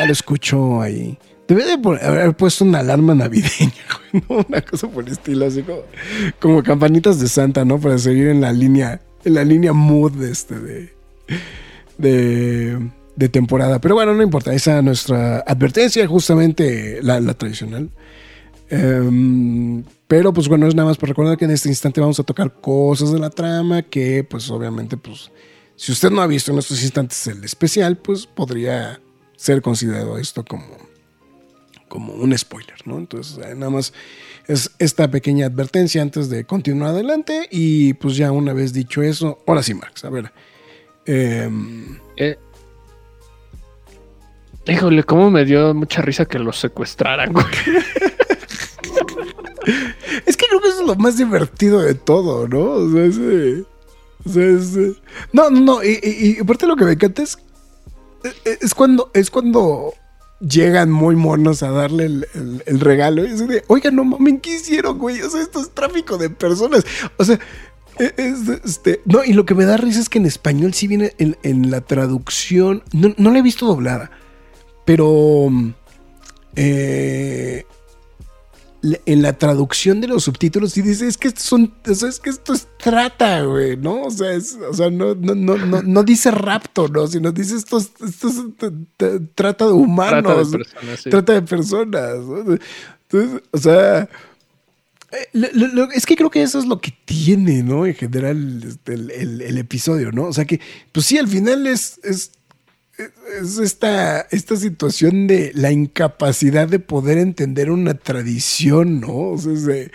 Lo 0.07 0.13
escucho 0.13 0.81
ahí. 0.81 1.19
Debe 1.49 1.65
de 1.65 1.73
haber 2.07 2.35
puesto 2.35 2.65
una 2.65 2.79
alarma 2.79 3.15
navideña, 3.15 3.73
güey. 4.13 4.45
Una 4.49 4.61
cosa 4.63 4.89
por 4.89 5.05
el 5.05 5.13
estilo, 5.13 5.47
así 5.47 5.65
como, 6.39 6.63
campanitas 6.63 7.21
de 7.21 7.29
Santa, 7.29 7.65
¿no? 7.65 7.79
Para 7.79 7.99
seguir 7.99 8.29
en 8.29 8.41
la 8.41 8.53
línea, 8.53 9.01
en 9.25 9.35
la 9.35 9.45
línea 9.45 9.73
mood 9.73 10.13
de 10.13 10.31
este 10.31 10.55
de, 11.99 12.79
de, 13.17 13.29
temporada. 13.29 13.81
Pero 13.81 13.95
bueno, 13.95 14.15
no 14.15 14.23
importa. 14.23 14.55
Esa 14.55 14.79
es 14.79 14.85
nuestra 14.85 15.41
advertencia, 15.41 16.07
justamente 16.07 17.01
la, 17.03 17.21
la 17.21 17.35
tradicional. 17.35 17.91
Em, 18.71 19.85
pero 20.09 20.33
pues 20.33 20.49
bueno, 20.49 20.67
es 20.67 20.75
nada 20.75 20.89
más 20.89 20.97
para 20.97 21.11
recordar 21.11 21.37
que 21.37 21.45
en 21.45 21.51
este 21.51 21.69
instante 21.69 22.01
vamos 22.01 22.19
a 22.19 22.23
tocar 22.23 22.53
cosas 22.61 23.13
de 23.13 23.19
la 23.19 23.29
trama 23.29 23.83
que 23.83 24.25
pues 24.25 24.51
obviamente 24.51 24.97
pues 24.97 25.31
si 25.77 25.93
usted 25.93 26.11
no 26.11 26.23
ha 26.23 26.27
visto 26.27 26.53
en 26.53 26.59
estos 26.59 26.83
instantes 26.83 27.27
el 27.27 27.43
especial, 27.45 27.97
pues 27.97 28.27
podría 28.27 29.01
ser 29.43 29.61
considerado 29.63 30.19
esto 30.19 30.45
como, 30.45 30.65
como 31.89 32.13
un 32.15 32.37
spoiler, 32.39 32.77
¿no? 32.87 32.97
Entonces 32.99 33.39
eh, 33.45 33.55
nada 33.57 33.71
más 33.71 33.93
es 34.47 34.71
esta 34.79 35.11
pequeña 35.11 35.47
advertencia 35.47 36.01
antes 36.03 36.29
de 36.31 36.45
continuar 36.45 36.91
adelante 36.91 37.49
y 37.51 37.95
pues 37.95 38.17
ya 38.17 38.31
una 38.31 38.53
vez 38.53 38.73
dicho 38.73 39.03
eso, 39.03 39.43
ahora 39.47 39.63
sí 39.63 39.75
Max, 39.75 40.05
a 40.05 40.11
ver. 40.11 40.33
em, 41.07 41.99
Eh, 42.17 42.39
híjole, 44.69 45.03
cómo 45.03 45.29
me 45.31 45.45
dio 45.45 45.75
mucha 45.75 46.03
risa 46.03 46.25
que 46.25 46.39
los 46.39 46.59
secuestraran, 46.61 47.33
güey. 47.33 47.45
Es 50.27 50.37
que 50.37 50.47
creo 50.47 50.61
que 50.61 50.69
eso 50.69 50.81
es 50.83 50.87
lo 50.87 50.95
más 50.97 51.17
divertido 51.17 51.81
de 51.81 51.95
todo, 51.95 52.47
¿no? 52.49 52.61
O 52.73 52.91
sea, 52.91 53.05
ese- 53.05 53.65
o 54.25 54.29
sea, 54.29 54.93
no, 55.33 55.51
no. 55.51 55.83
Y, 55.85 55.99
y- 56.03 56.37
y 56.37 56.41
aparte 56.41 56.67
lo 56.67 56.77
que 56.77 56.85
me 56.85 56.93
encanta 56.93 57.23
es, 57.23 57.39
es, 58.25 58.63
es 58.63 58.75
cuando, 58.75 59.11
es 59.15 59.31
cuando 59.31 59.93
llegan 60.41 60.91
muy 60.91 61.15
monos 61.17 61.63
a 61.63 61.71
darle 61.71 62.07
el, 62.07 62.27
el- 62.67 62.81
regalo. 62.81 63.25
Y 63.25 63.31
de, 63.31 63.65
oiga, 63.69 63.91
no 63.91 64.05
mamen, 64.05 64.41
¿qué 64.41 64.55
hicieron, 64.57 64.99
güey? 64.99 65.21
O 65.23 65.31
sea, 65.31 65.41
esto 65.43 65.61
es 65.61 65.71
tráfico 65.71 66.19
de 66.19 66.31
personas. 66.31 66.85
O 67.17 67.25
sea, 67.25 67.39
e- 67.99 68.15
es, 68.17 68.49
este, 68.65 69.01
no, 69.05 69.23
y 69.25 69.33
lo 69.35 69.47
que 69.47 69.55
me 69.55 69.65
da 69.65 69.77
risa 69.77 70.01
es 70.01 70.09
que 70.09 70.19
en 70.19 70.27
español 70.27 70.75
sí 70.75 70.87
viene 70.89 71.13
en, 71.19 71.37
en 71.43 71.71
la 71.71 71.81
traducción. 71.81 72.83
No, 72.93 73.15
no 73.17 73.31
la 73.31 73.39
he 73.39 73.43
visto 73.43 73.67
doblada, 73.67 74.11
pero 74.85 75.49
eh, 76.57 77.65
en 79.07 79.23
la 79.23 79.33
traducción 79.39 80.01
de 80.01 80.09
los 80.09 80.25
subtítulos 80.25 80.73
sí 80.73 80.83
dice 80.83 81.07
es 81.07 81.17
que 81.17 81.31
son 81.37 81.73
es 81.85 82.19
que 82.19 82.31
esto 82.31 82.53
es 82.53 82.67
trata 82.83 83.43
güey 83.43 83.77
no 83.77 84.03
o 84.03 84.11
sea 84.11 84.33
es- 84.33 84.59
o 84.69 84.75
sea 84.75 84.91
no 84.91 85.15
no, 85.15 85.35
no, 85.37 85.57
no, 85.57 85.83
no 85.83 86.03
dice 86.03 86.33
rapto 86.33 86.89
no 86.89 87.07
sino 87.07 87.31
dice 87.31 87.55
esto 87.57 87.79
es, 87.79 87.93
esto 88.05 88.29
es 88.29 88.37
trata 89.37 89.67
de 89.67 89.73
humanos 89.73 90.23
Trata 90.25 90.35
de 90.45 90.59
personas, 90.59 91.01
sí. 91.01 91.11
trata 91.11 91.33
de 91.35 91.43
personas 91.43 92.17
entonces 93.09 93.43
o 93.53 93.59
sea 93.59 94.09
eh, 95.13 95.29
lo- 95.35 95.49
lo- 95.53 95.69
lo- 95.69 95.91
es 95.93 96.05
que 96.07 96.17
creo 96.17 96.31
que 96.31 96.43
eso 96.43 96.59
es 96.59 96.65
lo 96.65 96.81
que 96.81 96.91
tiene, 97.05 97.63
¿no? 97.63 97.85
En 97.85 97.95
general, 97.95 98.65
este, 98.67 98.95
el, 98.95 99.11
el- 99.11 99.41
el 99.43 99.59
episodio, 99.59 100.11
¿no? 100.11 100.25
O 100.25 100.33
sea 100.33 100.47
que, 100.47 100.59
pues 100.91 101.05
sí, 101.05 101.19
al 101.19 101.29
final 101.29 101.67
es, 101.67 102.01
es, 102.03 102.31
es 103.41 103.59
esta, 103.59 104.23
esta 104.31 104.57
situación 104.57 105.27
de 105.27 105.53
la 105.55 105.71
incapacidad 105.73 106.69
de 106.69 106.79
poder 106.79 107.19
entender 107.19 107.71
una 107.71 107.95
tradición, 107.95 109.01
¿no? 109.01 109.31
O 109.31 109.39
sea, 109.39 109.53
es 109.53 109.91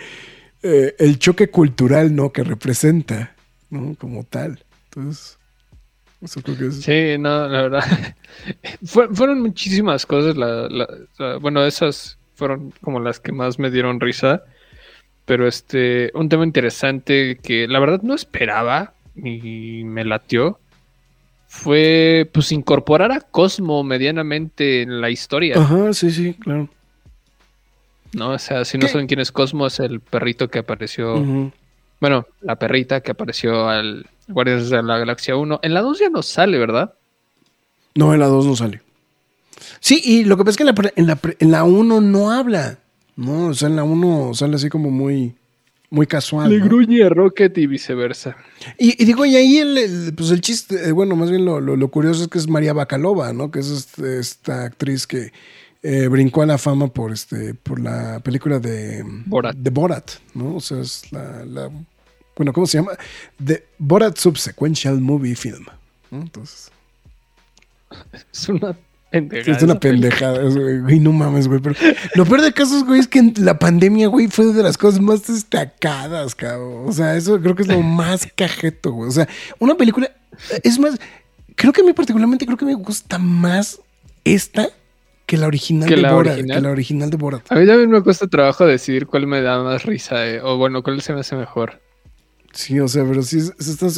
eh, 0.62 0.94
el 0.98 1.18
choque 1.18 1.50
cultural, 1.50 2.14
¿no? 2.14 2.32
Que 2.32 2.44
representa, 2.44 3.34
¿no? 3.70 3.94
Como 3.98 4.24
tal. 4.24 4.64
Entonces, 4.84 5.38
eso 6.20 6.42
creo 6.42 6.58
que 6.58 6.66
es... 6.66 6.80
Sí, 6.82 7.16
no, 7.18 7.48
la 7.48 7.62
verdad. 7.62 7.84
Fue- 8.84 9.08
fueron 9.14 9.40
muchísimas 9.40 10.04
cosas. 10.06 10.34
bueno, 11.40 11.64
esas 11.64 12.18
fueron 12.34 12.72
como 12.80 13.00
las 13.00 13.20
que 13.20 13.32
más 13.32 13.58
me 13.58 13.70
dieron 13.70 14.00
risa. 14.00 14.42
Pero 15.24 15.46
este, 15.46 16.10
un 16.14 16.28
tema 16.30 16.44
interesante 16.44 17.38
que 17.42 17.68
la 17.68 17.78
verdad 17.80 18.00
no 18.02 18.14
esperaba 18.14 18.94
y 19.14 19.82
me 19.84 20.04
latió 20.04 20.58
fue 21.48 22.30
pues 22.32 22.52
incorporar 22.52 23.10
a 23.10 23.20
Cosmo 23.20 23.82
medianamente 23.82 24.82
en 24.82 25.00
la 25.00 25.10
historia. 25.10 25.56
Ajá, 25.58 25.92
sí, 25.94 26.10
sí, 26.10 26.34
claro. 26.34 26.68
¿No? 28.12 28.30
O 28.32 28.38
sea, 28.38 28.64
si 28.64 28.78
no 28.78 28.86
¿Qué? 28.86 28.92
saben 28.92 29.06
quién 29.06 29.20
es 29.20 29.32
Cosmo, 29.32 29.66
es 29.66 29.80
el 29.80 30.00
perrito 30.00 30.48
que 30.48 30.60
apareció. 30.60 31.50
Bueno, 32.00 32.26
la 32.42 32.56
perrita 32.56 33.00
que 33.00 33.10
apareció 33.10 33.68
al 33.68 34.06
Guardianes 34.28 34.70
de 34.70 34.82
la 34.82 34.98
Galaxia 34.98 35.36
1. 35.36 35.60
En 35.62 35.74
la 35.74 35.80
2 35.80 35.98
ya 35.98 36.10
no 36.10 36.22
sale, 36.22 36.58
¿verdad? 36.58 36.94
No, 37.94 38.12
en 38.12 38.20
la 38.20 38.26
2 38.26 38.46
no 38.46 38.54
sale. 38.54 38.82
Sí, 39.80 40.00
y 40.04 40.24
lo 40.24 40.36
que 40.36 40.44
pasa 40.44 40.50
es 40.50 40.56
que 40.58 40.62
en 40.62 40.74
la, 40.74 40.92
en 40.96 41.06
la, 41.06 41.18
en 41.38 41.50
la 41.50 41.64
1 41.64 42.00
no 42.02 42.30
habla. 42.30 42.78
No, 43.16 43.46
o 43.46 43.54
sea, 43.54 43.68
en 43.68 43.76
la 43.76 43.84
1 43.84 44.34
sale 44.34 44.56
así 44.56 44.68
como 44.68 44.90
muy. 44.90 45.34
Muy 45.90 46.06
casual. 46.06 46.50
Le 46.50 46.58
¿no? 46.58 46.64
gruñe 46.66 47.02
a 47.02 47.08
Rocket 47.08 47.56
y 47.58 47.66
viceversa. 47.66 48.36
Y, 48.78 49.00
y 49.02 49.06
digo, 49.06 49.24
y 49.24 49.36
ahí 49.36 49.58
el, 49.58 49.78
el- 49.78 50.14
pues 50.14 50.30
el 50.30 50.40
chiste, 50.40 50.88
eh, 50.88 50.92
bueno, 50.92 51.16
más 51.16 51.30
bien 51.30 51.44
lo, 51.44 51.60
lo- 51.60 51.76
lo 51.76 51.88
curioso 51.88 52.22
es 52.22 52.28
que 52.28 52.38
es 52.38 52.48
María 52.48 52.72
Bacalova, 52.72 53.32
¿no? 53.32 53.50
Que 53.50 53.60
es 53.60 53.68
este- 53.70 54.18
esta 54.18 54.64
actriz 54.64 55.06
que 55.06 55.32
eh, 55.82 56.08
brincó 56.08 56.42
a 56.42 56.46
la 56.46 56.58
fama 56.58 56.88
por 56.88 57.12
este, 57.12 57.54
por 57.54 57.80
la 57.80 58.18
película 58.20 58.58
de 58.58 59.04
Borat. 59.26 59.56
de 59.56 59.70
Borat, 59.70 60.10
¿no? 60.34 60.56
O 60.56 60.60
sea, 60.60 60.80
es 60.80 61.10
la, 61.12 61.44
la- 61.44 61.70
bueno, 62.36 62.52
¿cómo 62.52 62.66
se 62.66 62.78
llama? 62.78 62.92
The 63.44 63.64
Borat 63.78 64.16
Subsequential 64.18 65.00
Movie 65.00 65.34
Film. 65.36 65.64
¿no? 66.10 66.20
Entonces, 66.22 66.70
Es 68.32 68.48
una 68.48 68.76
pendejada. 69.10 69.56
es 69.56 69.62
una 69.62 69.80
pendejada, 69.80 70.42
güey, 70.82 71.00
no 71.00 71.12
mames, 71.12 71.48
güey. 71.48 71.60
Pero 71.60 71.74
lo 72.14 72.24
peor 72.24 72.42
de 72.42 72.52
casos, 72.52 72.84
güey, 72.84 73.00
es 73.00 73.08
que 73.08 73.32
la 73.38 73.58
pandemia, 73.58 74.08
güey, 74.08 74.28
fue 74.28 74.46
de 74.52 74.62
las 74.62 74.76
cosas 74.78 75.00
más 75.00 75.26
destacadas, 75.26 76.34
cabrón. 76.34 76.84
O 76.88 76.92
sea, 76.92 77.16
eso 77.16 77.40
creo 77.40 77.54
que 77.54 77.62
es 77.62 77.68
lo 77.68 77.80
más 77.82 78.28
cajeto, 78.34 78.92
güey. 78.92 79.08
O 79.08 79.12
sea, 79.12 79.28
una 79.58 79.74
película, 79.76 80.10
es 80.62 80.78
más, 80.78 80.98
creo 81.56 81.72
que 81.72 81.80
a 81.80 81.84
mí 81.84 81.92
particularmente 81.92 82.44
creo 82.46 82.58
que 82.58 82.64
me 82.66 82.74
gusta 82.74 83.18
más 83.18 83.80
esta 84.24 84.68
que 85.26 85.36
la 85.36 85.46
original 85.46 85.88
¿Que 85.88 85.96
de 85.96 86.00
la 86.02 86.12
Borat. 86.14 86.32
original? 86.34 86.56
Que 86.56 86.62
la 86.62 86.70
original 86.70 87.10
de 87.10 87.16
Borat. 87.18 87.52
A 87.52 87.54
mí 87.56 87.66
también 87.66 87.90
me 87.90 88.02
cuesta 88.02 88.26
trabajo 88.28 88.64
decidir 88.66 89.06
cuál 89.06 89.26
me 89.26 89.42
da 89.42 89.62
más 89.62 89.84
risa, 89.84 90.26
eh, 90.26 90.40
o 90.42 90.56
bueno, 90.56 90.82
cuál 90.82 91.02
se 91.02 91.12
me 91.12 91.20
hace 91.20 91.36
mejor. 91.36 91.80
Sí, 92.54 92.80
o 92.80 92.88
sea, 92.88 93.04
pero 93.04 93.22
sí, 93.22 93.38
es- 93.38 93.52
es- 93.58 93.68
está 93.68 93.88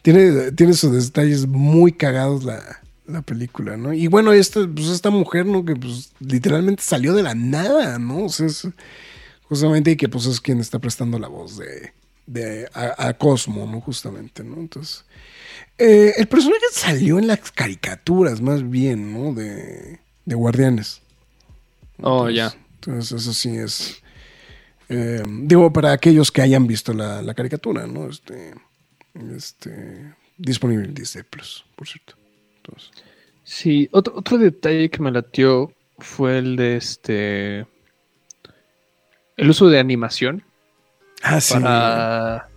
tiene, 0.00 0.50
tiene 0.52 0.72
sus 0.72 0.92
detalles 0.92 1.46
muy 1.46 1.92
cagados 1.92 2.42
la, 2.44 2.80
la 3.06 3.22
película, 3.22 3.76
¿no? 3.76 3.92
Y 3.92 4.06
bueno, 4.08 4.32
esta, 4.32 4.66
pues 4.68 4.88
esta 4.88 5.10
mujer, 5.10 5.46
¿no? 5.46 5.64
Que 5.64 5.76
pues 5.76 6.12
literalmente 6.20 6.82
salió 6.82 7.14
de 7.14 7.22
la 7.22 7.34
nada, 7.34 7.98
¿no? 7.98 8.24
O 8.26 8.28
sea, 8.28 8.46
es 8.46 8.68
justamente 9.44 9.92
y 9.92 9.96
que 9.96 10.08
pues 10.08 10.26
es 10.26 10.40
quien 10.40 10.60
está 10.60 10.78
prestando 10.78 11.18
la 11.18 11.28
voz 11.28 11.58
de, 11.58 11.92
de 12.26 12.68
a, 12.74 13.08
a 13.08 13.14
Cosmo, 13.18 13.66
¿no? 13.66 13.80
Justamente, 13.80 14.44
¿no? 14.44 14.56
Entonces, 14.58 15.04
eh, 15.78 16.14
el 16.16 16.28
personaje 16.28 16.62
salió 16.72 17.18
en 17.18 17.26
las 17.26 17.50
caricaturas, 17.52 18.40
más 18.40 18.68
bien, 18.68 19.12
¿no? 19.12 19.34
De, 19.34 20.00
de 20.24 20.34
Guardianes. 20.34 21.02
Oh, 21.98 22.28
ya. 22.30 22.54
Entonces, 22.74 23.12
eso 23.22 23.32
sí 23.32 23.50
es. 23.56 24.02
eh, 24.88 25.22
digo, 25.26 25.72
para 25.72 25.92
aquellos 25.92 26.30
que 26.32 26.42
hayan 26.42 26.66
visto 26.66 26.92
la, 26.94 27.22
la 27.22 27.34
caricatura, 27.34 27.86
¿no? 27.86 28.08
Este, 28.08 28.54
este, 29.34 30.14
disponible 30.38 30.86
en 30.86 30.94
Disney 30.94 31.24
Plus, 31.24 31.64
por 31.76 31.88
cierto. 31.88 32.14
Entonces, 32.64 32.90
Sí, 33.44 33.88
otro, 33.92 34.14
otro 34.16 34.38
detalle 34.38 34.88
que 34.88 35.02
me 35.02 35.10
latió 35.10 35.72
fue 35.98 36.38
el 36.38 36.56
de 36.56 36.76
este. 36.76 37.66
El 39.36 39.50
uso 39.50 39.68
de 39.68 39.78
animación 39.78 40.44
ah, 41.22 41.40
sí. 41.40 41.54
para, 41.54 42.48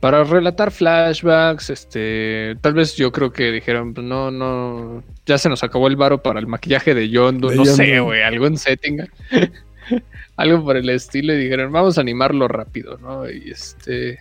para 0.00 0.24
relatar 0.24 0.70
flashbacks. 0.70 1.70
Este, 1.70 2.56
tal 2.62 2.74
vez 2.74 2.96
yo 2.96 3.12
creo 3.12 3.32
que 3.32 3.50
dijeron, 3.52 3.92
pues, 3.92 4.06
no, 4.06 4.30
no, 4.30 5.04
ya 5.26 5.36
se 5.36 5.48
nos 5.48 5.62
acabó 5.62 5.88
el 5.88 5.96
varo 5.96 6.22
para 6.22 6.40
el 6.40 6.46
maquillaje 6.46 6.94
de 6.94 7.10
Yondu. 7.10 7.48
De 7.48 7.56
no 7.56 7.64
sé, 7.64 8.00
güey, 8.00 8.22
algún 8.22 8.56
setting. 8.56 9.06
Algo 10.36 10.64
por 10.64 10.76
el 10.76 10.88
estilo 10.88 11.34
y 11.34 11.44
dijeron, 11.44 11.70
vamos 11.70 11.98
a 11.98 12.00
animarlo 12.00 12.48
rápido, 12.48 12.98
¿no? 12.98 13.30
Y 13.30 13.50
este. 13.50 14.18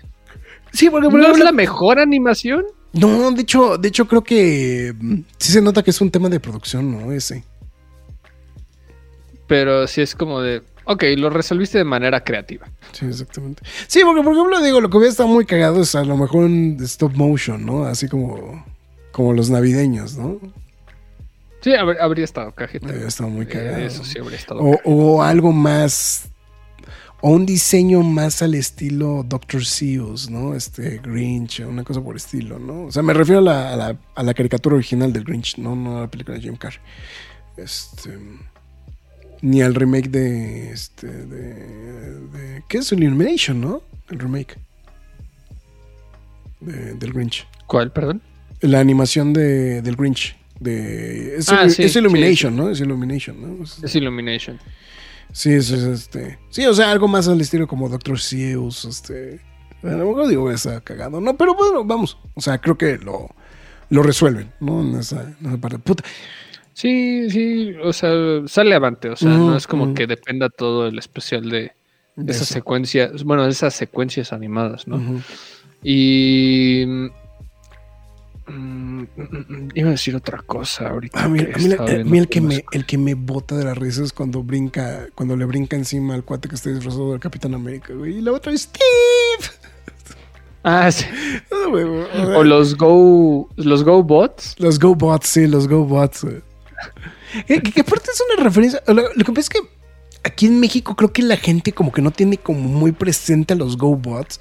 Sí, 0.74 0.90
porque 0.90 1.10
por 1.10 1.20
¿No 1.20 1.32
es 1.32 1.40
la 1.40 1.54
mejor 1.54 2.00
animación? 2.00 2.66
No, 2.94 3.32
de 3.32 3.42
hecho, 3.42 3.78
de 3.78 3.88
hecho, 3.88 4.08
creo 4.08 4.24
que 4.24 4.94
mm, 5.00 5.16
sí 5.38 5.52
se 5.52 5.62
nota 5.62 5.82
que 5.84 5.90
es 5.92 6.00
un 6.02 6.12
tema 6.12 6.30
de 6.30 6.40
producción, 6.40 6.92
¿no? 6.92 7.12
Ese. 7.12 7.44
Pero 9.48 9.88
sí 9.88 10.02
es 10.02 10.16
como 10.16 10.42
de, 10.42 10.62
ok, 10.86 11.04
lo 11.18 11.30
resolviste 11.30 11.78
de 11.78 11.84
manera 11.84 12.24
creativa. 12.24 12.68
Sí, 12.92 13.06
exactamente. 13.06 13.64
Sí, 13.88 14.02
porque 14.06 14.22
por 14.24 14.34
ejemplo, 14.34 14.62
digo, 14.62 14.80
lo 14.82 14.90
que 14.90 14.98
hubiera 14.98 15.12
estado 15.12 15.30
muy 15.30 15.46
cagado 15.46 15.82
es 15.82 15.96
a 15.96 16.04
lo 16.04 16.16
mejor 16.18 16.46
un 16.46 16.78
stop 16.82 17.14
motion, 17.16 17.66
¿no? 17.66 17.86
Así 17.86 18.08
como, 18.08 18.64
como 19.12 19.34
los 19.34 19.50
navideños, 19.50 20.16
¿no? 20.18 20.40
Sí, 21.62 21.72
habr- 21.72 21.98
habría 22.00 22.26
estado 22.26 22.52
cajeta. 22.54 22.88
Habría 22.90 23.08
estado 23.08 23.30
muy 23.30 23.46
Eh, 23.46 23.50
cagado. 23.50 23.78
Eso 23.78 24.04
sí 24.04 24.20
habría 24.20 24.38
estado. 24.38 24.60
O, 24.62 24.80
o 24.84 25.24
algo 25.24 25.52
más. 25.52 26.26
O 27.26 27.30
un 27.30 27.46
diseño 27.46 28.04
más 28.04 28.42
al 28.42 28.54
estilo 28.54 29.24
Dr. 29.26 29.64
Seuss, 29.66 30.30
¿no? 30.30 30.56
Este 30.56 30.98
Grinch, 30.98 31.62
una 31.62 31.86
cosa 31.86 32.02
por 32.02 32.18
estilo, 32.18 32.60
¿no? 32.60 32.84
O 32.88 32.92
sea, 32.92 33.02
me 33.02 33.14
refiero 33.14 33.40
a 33.40 33.42
la, 33.44 33.72
a 33.74 33.76
la, 33.78 33.98
a 34.14 34.24
la 34.24 34.34
caricatura 34.34 34.76
original 34.76 35.14
del 35.14 35.24
Grinch, 35.24 35.58
no, 35.58 35.74
no 35.74 36.00
a 36.00 36.02
la 36.02 36.08
película 36.12 36.36
de 36.36 36.44
Jim 36.44 36.58
Carrey. 36.58 36.80
Este. 37.56 38.10
Ni 39.42 39.62
al 39.62 39.74
remake 39.74 40.10
de. 40.10 40.72
Este. 40.72 41.08
De, 41.08 41.54
de- 42.28 42.64
¿Qué 42.68 42.80
es? 42.80 42.92
Illumination, 42.92 43.62
¿no? 43.62 43.82
El 44.10 44.20
remake. 44.20 44.58
de- 46.60 46.94
del 46.96 47.14
Grinch. 47.14 47.48
¿Cuál, 47.68 47.92
perdón? 47.94 48.22
La 48.60 48.80
animación 48.82 49.32
de, 49.32 49.82
del 49.82 49.96
Grinch. 49.96 50.36
De, 50.60 51.38
es, 51.38 51.48
Ah, 51.50 51.70
sí, 51.70 51.84
es 51.84 51.94
sí, 51.94 52.00
Illumination, 52.00 52.54
¿no? 52.56 52.70
Es 52.70 52.80
Illumination, 52.82 53.42
¿no? 53.60 53.64
Es- 53.64 53.82
Es 53.82 53.96
Illumination. 53.96 54.60
Sí, 55.34 55.52
es, 55.52 55.72
es, 55.72 55.84
este. 55.84 56.40
Sí, 56.50 56.66
o 56.66 56.74
sea, 56.74 56.92
algo 56.92 57.08
más 57.08 57.28
al 57.28 57.42
estilo 57.42 57.68
como 57.68 57.90
Dr. 57.90 58.20
Seuss, 58.20 58.86
este. 58.86 59.42
A 59.82 59.88
lo 59.88 60.08
mejor 60.08 60.28
digo, 60.28 60.50
está 60.50 60.80
cagado. 60.80 61.20
No, 61.20 61.36
pero 61.36 61.56
bueno, 61.56 61.84
vamos. 61.84 62.18
O 62.36 62.42
sea, 62.42 62.60
creo 62.60 62.78
que 62.78 62.98
lo, 63.00 63.30
lo 63.90 64.04
resuelven, 64.04 64.54
¿no? 64.62 64.82
En 64.82 64.96
esa, 64.96 65.22
en 65.24 65.48
esa 65.48 65.58
parte. 65.58 65.80
Puta. 65.80 66.04
Sí, 66.74 67.30
sí, 67.30 67.74
o 67.84 67.92
sea, 67.92 68.12
sale 68.48 68.76
avante. 68.76 69.10
O 69.10 69.16
sea, 69.16 69.30
no 69.30 69.58
es 69.58 69.68
como 69.68 69.94
que 69.94 70.08
dependa 70.08 70.50
todo 70.50 70.88
el 70.88 70.98
especial 71.00 71.50
de, 71.50 71.72
de 72.16 72.32
esas 72.32 72.44
eso. 72.44 72.54
secuencias, 72.54 73.24
bueno, 73.24 73.44
de 73.44 73.50
esas 73.50 73.74
secuencias 73.74 74.32
animadas, 74.32 74.88
¿no? 74.88 75.02
Y. 75.84 76.86
mm, 78.48 79.04
iba 79.76 79.88
a 79.90 79.92
decir 79.92 80.16
otra 80.16 80.40
cosa 80.42 80.90
ahorita. 80.90 81.24
A 81.24 81.28
mí, 81.30 81.40
que 81.40 81.54
a 81.54 81.58
mí 81.58 81.68
la- 81.68 81.76
a 81.84 82.04
mí 82.04 82.18
el, 82.18 82.28
que 82.28 82.42
me, 82.42 82.64
el 82.72 82.86
que 82.86 82.98
me 82.98 83.14
bota 83.16 83.56
de 83.56 83.64
la 83.66 83.74
risa 83.74 84.04
es 84.04 84.14
cuando 84.14 84.44
brinca, 84.44 85.08
cuando 85.16 85.36
le 85.36 85.46
brinca 85.46 85.76
encima 85.76 86.14
al 86.16 86.24
cuate 86.24 86.50
que 86.50 86.56
está 86.56 86.70
disfrazado 86.70 87.12
del 87.12 87.20
Capitán 87.20 87.54
América, 87.54 87.94
güey. 87.94 88.18
Y 88.18 88.22
la 88.22 88.32
otra 88.34 88.52
es 88.54 88.62
Steve. 88.64 89.52
Ah, 90.64 90.90
sí. 90.92 91.06
Ah, 91.52 91.66
güey, 91.70 91.84
güey, 91.84 92.06
o 92.36 92.44
los 92.44 92.78
Go. 92.78 93.50
Los 93.58 93.84
Go 93.84 94.02
Bots. 94.02 94.56
Los 94.60 94.80
GoBots, 94.80 95.28
sí, 95.28 95.48
los 95.48 95.68
GoBots. 95.68 96.24
güey. 96.24 96.42
Que, 97.48 97.62
que- 97.62 97.82
aparte 97.82 98.10
es 98.14 98.22
una 98.34 98.44
referencia. 98.44 98.82
Lo, 98.88 98.94
lo 99.14 99.26
que 99.26 99.32
pasa 99.34 99.40
es 99.42 99.50
que 99.50 99.60
aquí 100.24 100.46
en 100.46 100.60
México 100.62 100.96
creo 100.96 101.12
que 101.12 101.22
la 101.22 101.36
gente 101.36 101.74
como 101.74 101.92
que 101.92 102.02
no 102.02 102.12
tiene 102.12 102.38
como 102.38 102.60
muy 102.60 102.92
presente 102.94 103.54
a 103.54 103.58
los 103.58 103.78
GoBots. 103.78 104.40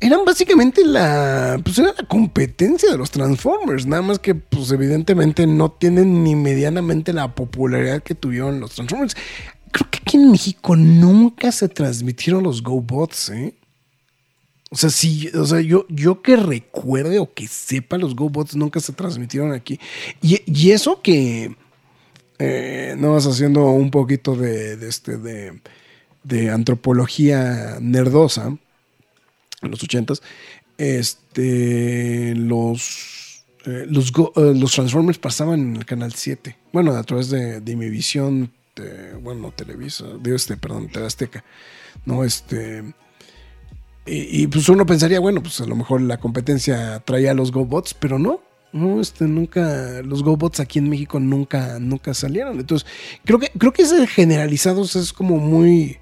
Eran 0.00 0.24
básicamente 0.24 0.84
la. 0.84 1.58
Pues 1.64 1.78
era 1.78 1.94
la 1.96 2.06
competencia 2.06 2.90
de 2.90 2.98
los 2.98 3.10
Transformers. 3.10 3.86
Nada 3.86 4.02
más 4.02 4.18
que, 4.18 4.34
pues, 4.34 4.70
evidentemente 4.70 5.46
no 5.46 5.70
tienen 5.72 6.22
ni 6.22 6.34
medianamente 6.34 7.12
la 7.12 7.34
popularidad 7.34 8.02
que 8.02 8.14
tuvieron 8.14 8.60
los 8.60 8.74
Transformers. 8.74 9.16
Creo 9.72 9.90
que 9.90 9.98
aquí 10.02 10.16
en 10.18 10.30
México 10.30 10.76
nunca 10.76 11.50
se 11.50 11.68
transmitieron 11.68 12.42
los 12.42 12.62
GoBots, 12.62 13.30
¿eh? 13.30 13.54
O 14.70 14.76
sea, 14.76 14.90
sí, 14.90 15.30
o 15.34 15.46
sea, 15.46 15.60
yo, 15.60 15.86
yo 15.88 16.22
que 16.22 16.36
recuerde 16.36 17.18
o 17.18 17.32
que 17.32 17.46
sepa, 17.46 17.96
los 17.98 18.16
GoBots 18.16 18.56
nunca 18.56 18.80
se 18.80 18.92
transmitieron 18.92 19.52
aquí. 19.52 19.78
Y, 20.20 20.40
y 20.44 20.72
eso 20.72 21.00
que 21.02 21.56
eh, 22.38 22.94
no 22.98 23.12
vas 23.12 23.26
haciendo 23.26 23.64
un 23.70 23.90
poquito 23.90 24.34
de, 24.34 24.76
de 24.76 24.88
este 24.88 25.16
de, 25.16 25.60
de 26.24 26.50
antropología 26.50 27.78
nerdosa 27.80 28.58
en 29.62 29.70
los 29.70 29.82
ochentas. 29.82 30.22
Este 30.78 32.34
los 32.34 33.44
eh, 33.66 33.86
eh, 33.88 34.54
los 34.54 34.72
Transformers 34.72 35.18
pasaban 35.18 35.60
en 35.60 35.76
el 35.76 35.84
canal 35.84 36.12
7. 36.12 36.56
Bueno, 36.72 36.92
a 36.92 37.02
través 37.02 37.30
de, 37.30 37.60
de 37.60 37.76
mi 37.76 37.90
visión, 37.90 38.52
bueno, 39.22 39.52
Televisa, 39.52 40.04
de 40.20 40.34
este, 40.34 40.56
perdón, 40.56 40.90
Azteca. 41.04 41.44
No, 42.04 42.24
este. 42.24 42.84
Y, 44.06 44.42
y, 44.42 44.46
pues 44.46 44.68
uno 44.68 44.86
pensaría, 44.86 45.18
bueno, 45.18 45.42
pues 45.42 45.60
a 45.60 45.66
lo 45.66 45.74
mejor 45.74 46.00
la 46.00 46.18
competencia 46.18 47.00
traía 47.00 47.32
a 47.32 47.34
los 47.34 47.50
GoBots, 47.50 47.94
pero 47.94 48.18
no. 48.18 48.40
No, 48.72 49.00
este, 49.00 49.24
nunca, 49.24 50.02
los 50.02 50.22
GoBots 50.22 50.60
aquí 50.60 50.78
en 50.78 50.90
México 50.90 51.18
nunca, 51.18 51.78
nunca 51.80 52.12
salieron. 52.14 52.60
Entonces, 52.60 52.86
creo 53.24 53.38
que, 53.38 53.50
creo 53.58 53.72
que 53.72 53.82
ese 53.82 54.06
generalizados 54.06 54.96
es 54.96 55.12
como 55.12 55.38
muy, 55.38 55.98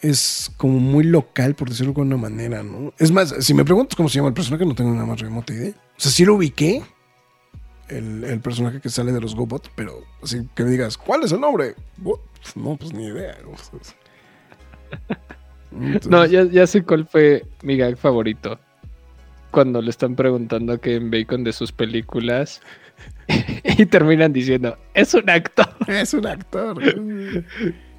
es 0.00 0.50
como 0.56 0.78
muy 0.78 1.04
local, 1.04 1.54
por 1.54 1.68
decirlo 1.68 1.92
de 1.92 2.00
alguna 2.02 2.16
manera, 2.16 2.62
¿no? 2.62 2.92
Es 2.98 3.10
más, 3.10 3.34
si 3.40 3.54
me 3.54 3.64
preguntas 3.64 3.96
cómo 3.96 4.08
se 4.08 4.16
llama 4.16 4.28
el 4.28 4.34
personaje, 4.34 4.64
no 4.66 4.74
tengo 4.74 4.92
nada 4.92 5.06
más 5.06 5.20
remota 5.20 5.52
idea. 5.52 5.70
O 5.70 6.00
sea, 6.00 6.10
sí 6.12 6.24
lo 6.24 6.34
ubiqué, 6.34 6.82
el, 7.88 8.24
el 8.24 8.40
personaje 8.40 8.80
que 8.80 8.88
sale 8.90 9.12
de 9.12 9.20
los 9.20 9.34
GoBots, 9.34 9.70
pero 9.74 10.02
así 10.22 10.48
que 10.54 10.64
me 10.64 10.70
digas, 10.70 10.98
¿cuál 10.98 11.22
es 11.22 11.32
el 11.32 11.40
nombre? 11.40 11.74
What? 12.02 12.18
No, 12.54 12.76
pues 12.76 12.92
ni 12.92 13.06
idea. 13.06 13.36
Entonces- 13.38 13.96
No, 16.08 16.24
ya, 16.24 16.44
ya 16.44 16.66
sé 16.66 16.84
cuál 16.84 17.06
fue 17.06 17.44
mi 17.62 17.76
gag 17.76 17.96
favorito. 17.98 18.58
Cuando 19.50 19.82
le 19.82 19.90
están 19.90 20.14
preguntando 20.16 20.72
a 20.72 20.78
Kevin 20.78 21.10
Bacon 21.10 21.44
de 21.44 21.52
sus 21.52 21.72
películas 21.72 22.60
y 23.78 23.86
terminan 23.86 24.32
diciendo, 24.32 24.76
es 24.94 25.12
un 25.14 25.28
actor. 25.30 25.68
Es 25.88 26.14
un 26.14 26.26
actor. 26.26 26.78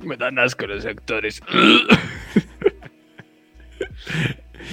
Me 0.04 0.18
dan 0.18 0.38
asco 0.40 0.66
los 0.68 0.86
actores. 0.86 1.42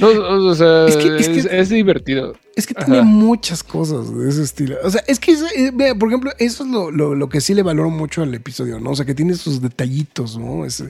No, 0.00 0.08
o 0.08 0.54
sea, 0.56 0.86
Es 0.86 0.96
es, 0.96 1.04
que- 1.04 1.16
es 1.16 1.28
que- 1.46 1.58
es 1.60 1.68
divertido. 1.68 2.36
Es 2.56 2.66
que 2.66 2.74
Ajá. 2.76 2.84
tiene 2.86 3.02
muchas 3.02 3.62
cosas 3.62 4.12
de 4.16 4.28
ese 4.28 4.42
estilo. 4.42 4.76
O 4.82 4.90
sea, 4.90 5.02
es 5.06 5.20
que, 5.20 5.32
es- 5.32 5.42
eh, 5.56 5.70
vea, 5.72 5.94
por 5.94 6.08
ejemplo, 6.08 6.32
eso 6.38 6.64
es 6.64 6.70
lo, 6.70 6.90
lo- 6.90 7.14
lo 7.14 7.28
que 7.28 7.40
sí 7.40 7.54
le 7.54 7.62
valoro 7.62 7.90
mucho 7.90 8.22
al 8.22 8.34
episodio, 8.34 8.80
¿no? 8.80 8.90
O 8.90 8.96
sea, 8.96 9.04
que 9.06 9.14
tiene 9.14 9.34
sus 9.34 9.60
detallitos, 9.62 10.36
¿no? 10.36 10.64
Es, 10.64 10.82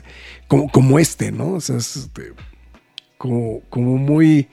como, 0.47 0.69
como 0.71 0.97
este, 0.97 1.31
¿no? 1.31 1.51
O 1.53 1.61
sea, 1.61 1.77
es 1.77 1.95
este, 1.97 2.33
como, 3.17 3.61
como 3.69 3.97
muy, 3.97 4.47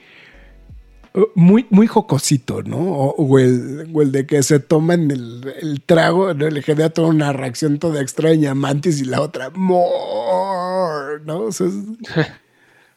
muy, 1.35 1.67
muy 1.71 1.87
jocosito, 1.87 2.63
¿no? 2.63 2.79
O, 2.79 3.15
o 3.17 3.39
el, 3.39 3.91
o 3.93 4.03
el 4.03 4.13
de 4.13 4.27
que 4.27 4.43
se 4.43 4.61
toman 4.61 5.11
el, 5.11 5.55
el 5.61 5.83
trago, 5.83 6.33
¿no? 6.35 6.49
Le 6.49 6.63
genera 6.63 6.91
toda 6.91 7.09
una 7.09 7.33
reacción 7.33 7.79
toda 7.79 8.01
extraña, 8.01 8.55
Mantis 8.55 9.01
y 9.01 9.05
la 9.05 9.21
otra, 9.21 9.51
more, 9.51 11.21
¿no? 11.25 11.41
O 11.45 11.53
sea, 11.53 11.67
es- 11.67 11.75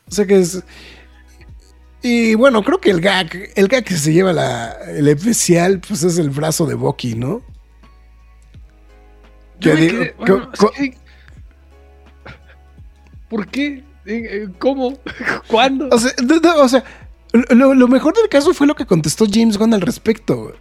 o 0.07 0.11
sea 0.11 0.25
que 0.25 0.39
es... 0.39 0.63
Y 2.01 2.35
bueno, 2.35 2.61
creo 2.63 2.79
que 2.79 2.91
el 2.91 3.01
gag, 3.01 3.31
el 3.55 3.67
gag 3.67 3.83
que 3.83 3.95
se 3.97 4.13
lleva 4.13 4.31
la, 4.31 4.71
el 4.87 5.07
especial, 5.07 5.79
pues 5.85 6.03
es 6.03 6.17
el 6.19 6.29
brazo 6.29 6.65
de 6.67 6.75
Bucky, 6.75 7.15
¿no? 7.15 7.41
Yo 9.59 9.73
me 9.73 9.81
digo, 9.81 9.99
quedé- 10.03 10.15
bueno, 10.19 10.51
¿Por 13.29 13.47
qué? 13.47 13.83
Eh, 14.05 14.27
eh, 14.29 14.47
¿Cómo? 14.59 14.97
¿Cuándo? 15.47 15.89
O 15.91 15.97
sea, 15.97 16.11
no, 16.23 16.35
no, 16.39 16.61
o 16.61 16.69
sea, 16.69 16.83
lo, 17.49 17.87
mejor 17.87 18.13
del 18.13 18.29
caso 18.29 18.53
fue 18.53 18.67
lo 18.67 18.75
que 18.75 18.85
contestó 18.85 19.25
James 19.29 19.57
Gunn 19.57 19.73
al 19.73 19.81
respecto. 19.81 20.53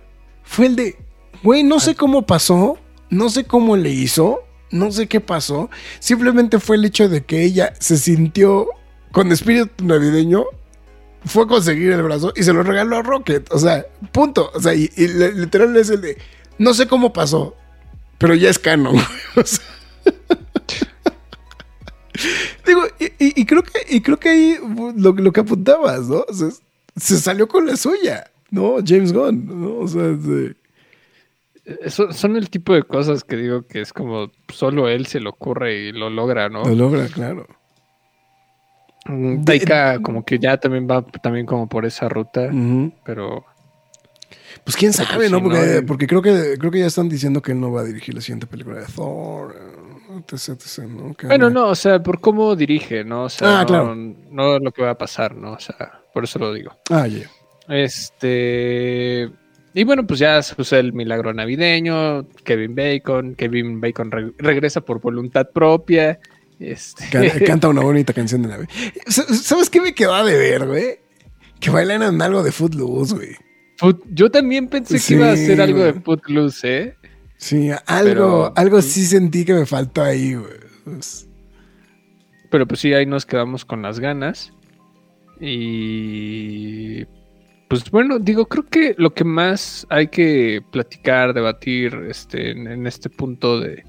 Fue 0.43 0.67
el 0.67 0.77
de, 0.77 0.97
güey, 1.43 1.63
no 1.63 1.81
sé 1.81 1.95
cómo 1.95 2.27
pasó, 2.27 2.79
no 3.11 3.29
sé 3.29 3.45
cómo 3.45 3.77
le 3.77 3.91
hizo, 3.91 4.41
no 4.71 4.91
sé 4.91 5.07
qué 5.07 5.21
pasó. 5.21 5.71
Simplemente 6.01 6.59
fue 6.59 6.77
el 6.77 6.85
hecho 6.85 7.09
de 7.09 7.25
que 7.25 7.45
ella 7.45 7.73
se 7.79 7.97
sintió 7.97 8.69
con 9.13 9.31
espíritu 9.31 9.85
navideño, 9.85 10.45
fue 11.25 11.45
a 11.45 11.47
conseguir 11.47 11.93
el 11.93 12.03
brazo 12.03 12.33
y 12.37 12.43
se 12.43 12.53
lo 12.53 12.63
regaló 12.63 12.97
a 12.97 13.03
Rocket. 13.03 13.51
O 13.53 13.59
sea, 13.59 13.87
punto. 14.13 14.51
O 14.55 14.61
sea, 14.61 14.75
y, 14.75 14.89
literal 14.97 15.77
es 15.77 15.91
el 15.91 16.01
de, 16.01 16.19
no 16.59 16.75
sé 16.75 16.87
cómo 16.87 17.13
pasó, 17.13 17.57
pero 18.19 18.35
ya 18.35 18.51
es 18.51 18.59
canon. 18.59 18.97
O 19.37 19.43
sea, 19.45 19.65
Digo, 22.67 22.83
y, 22.99 23.05
y- 23.25 23.41
y 23.43 23.45
creo 23.47 23.63
que, 23.63 23.79
y 23.89 24.01
creo 24.01 24.19
que 24.19 24.29
ahí 24.31 24.57
lo, 24.97 25.13
lo 25.13 25.33
que 25.33 25.41
apuntabas, 25.41 26.09
¿no? 26.09 26.25
O 26.29 26.33
sea, 26.33 26.49
se 26.97 27.17
salió 27.19 27.47
con 27.49 27.67
la 27.67 27.77
suya, 27.77 28.31
¿no? 28.51 28.77
James 28.85 29.13
Gunn, 29.13 29.47
¿no? 29.47 29.79
O 29.79 29.89
sea, 29.89 30.03
de- 30.03 30.57
Eh, 31.67 31.89
Son, 31.89 32.37
el 32.37 32.51
tipo 32.51 32.75
de 32.75 32.83
cosas 32.83 33.25
que 33.25 33.37
digo 33.37 33.63
que 33.67 33.81
es 33.81 33.93
como 33.95 34.31
solo 34.53 34.87
él 34.89 35.07
se 35.07 35.19
le 35.19 35.31
ocurre 35.31 35.75
y 35.75 35.93
lo 35.93 36.11
logra, 36.11 36.51
¿no? 36.51 36.63
lo 36.65 36.75
logra, 36.75 37.07
claro. 37.09 37.47
Mm, 39.07 39.45
Taika 39.45 40.01
como 40.03 40.25
que 40.25 40.39
ya 40.39 40.57
también 40.59 40.87
va 40.91 41.03
también 41.03 41.45
como 41.47 41.67
por 41.69 41.85
esa 41.87 42.09
ruta, 42.09 42.51
pero 43.05 43.45
Pues 44.65 44.77
quién 44.77 44.93
sabe, 44.93 45.27
sí, 45.27 45.33
¿no? 45.33 45.43
Porque, 45.43 45.77
Eh. 45.77 45.83
porque 45.83 46.07
creo 46.07 46.23
que 46.23 46.57
creo 46.59 46.71
que 46.71 46.79
ya 46.81 46.87
están 46.87 47.09
diciendo 47.09 47.41
que 47.43 47.53
él 47.53 47.61
no 47.61 47.71
va 47.73 47.81
a 47.83 47.85
dirigir 47.85 48.15
la 48.15 48.21
siguiente 48.23 48.47
película 48.47 48.81
de 48.81 48.87
Thor, 48.87 49.55
eh, 49.59 49.74
etc, 50.19 50.49
etc, 50.61 50.79
¿no? 50.89 51.15
Que 51.15 51.27
bueno, 51.27 51.51
no, 51.51 51.69
o 51.69 51.75
sea, 51.75 52.03
por 52.03 52.21
cómo 52.21 52.55
dirige, 52.57 53.05
¿no? 53.05 53.25
O 53.25 53.29
sea, 53.29 53.59
Ah, 53.59 53.61
no, 53.63 53.67
claro. 53.67 53.95
no 53.95 54.59
lo 54.59 54.73
que 54.73 54.83
va 54.83 54.91
a 54.91 54.99
pasar, 54.99 55.35
¿no? 55.37 55.53
O 55.53 55.61
sea, 55.61 56.01
por 56.13 56.25
eso 56.25 56.39
lo 56.39 56.53
digo. 56.53 56.73
Ah, 56.91 57.07
ya. 57.07 57.29
Este. 57.69 59.31
Y 59.77 59.83
bueno, 59.85 60.07
pues 60.07 60.21
ya 60.21 60.41
sucede 60.43 60.81
el 60.81 60.93
milagro 60.93 61.33
navideño. 61.33 62.27
Kevin 62.45 62.75
Bacon. 62.75 63.35
Kevin 63.35 63.81
Bacon 63.81 64.11
re- 64.11 64.33
regresa 64.39 64.81
por 64.83 65.01
voluntad 65.01 65.49
propia. 65.53 66.21
Este. 66.61 67.05
Can- 67.11 67.29
Canta 67.47 67.69
una 67.69 67.83
bonita 67.83 68.13
canción 68.13 68.43
de 68.43 68.49
nave. 68.49 68.69
Sa- 69.07 69.27
¿Sabes 69.35 69.71
qué 69.71 69.81
me 69.81 69.95
quedó 69.95 70.25
de 70.25 70.37
ver, 70.37 70.67
güey? 70.67 70.99
Que 71.61 71.71
bailan 71.71 72.21
algo 72.23 72.43
de 72.43 72.53
Footloose, 72.53 73.15
güey. 73.15 73.37
Yo 74.11 74.31
también 74.31 74.69
pensé 74.69 74.99
Sí, 74.99 75.15
que 75.15 75.21
iba 75.21 75.33
a 75.33 75.37
ser 75.37 75.61
algo 75.61 75.83
de. 75.83 75.95
Footloose, 75.95 76.79
¿eh? 76.83 76.97
Sí, 77.37 77.71
algo, 77.87 78.11
Pero- 78.11 78.53
algo 78.57 78.83
sí 78.83 79.05
sentí 79.05 79.45
que 79.45 79.55
me 79.55 79.67
faltó 79.67 80.03
ahí, 80.03 80.35
güey. 80.35 80.53
Pues, 80.85 81.29
Pero 82.51 82.67
pues 82.67 82.81
sí, 82.81 82.93
ahí 82.95 83.05
nos 83.07 83.27
quedamos 83.27 83.65
con 83.65 83.83
las 83.83 83.99
ganas. 84.01 84.53
Y. 85.41 87.05
Pues 87.69 87.91
bueno, 87.91 88.19
digo, 88.19 88.47
creo 88.47 88.67
que 88.67 88.95
lo 88.99 89.15
que 89.15 89.25
más 89.25 89.87
hay 89.91 90.09
que 90.09 90.61
platicar, 90.71 91.33
debatir 91.35 91.95
este, 92.09 92.51
en, 92.53 92.67
en 92.69 92.87
este 92.87 93.09
punto 93.11 93.59
de, 93.59 93.85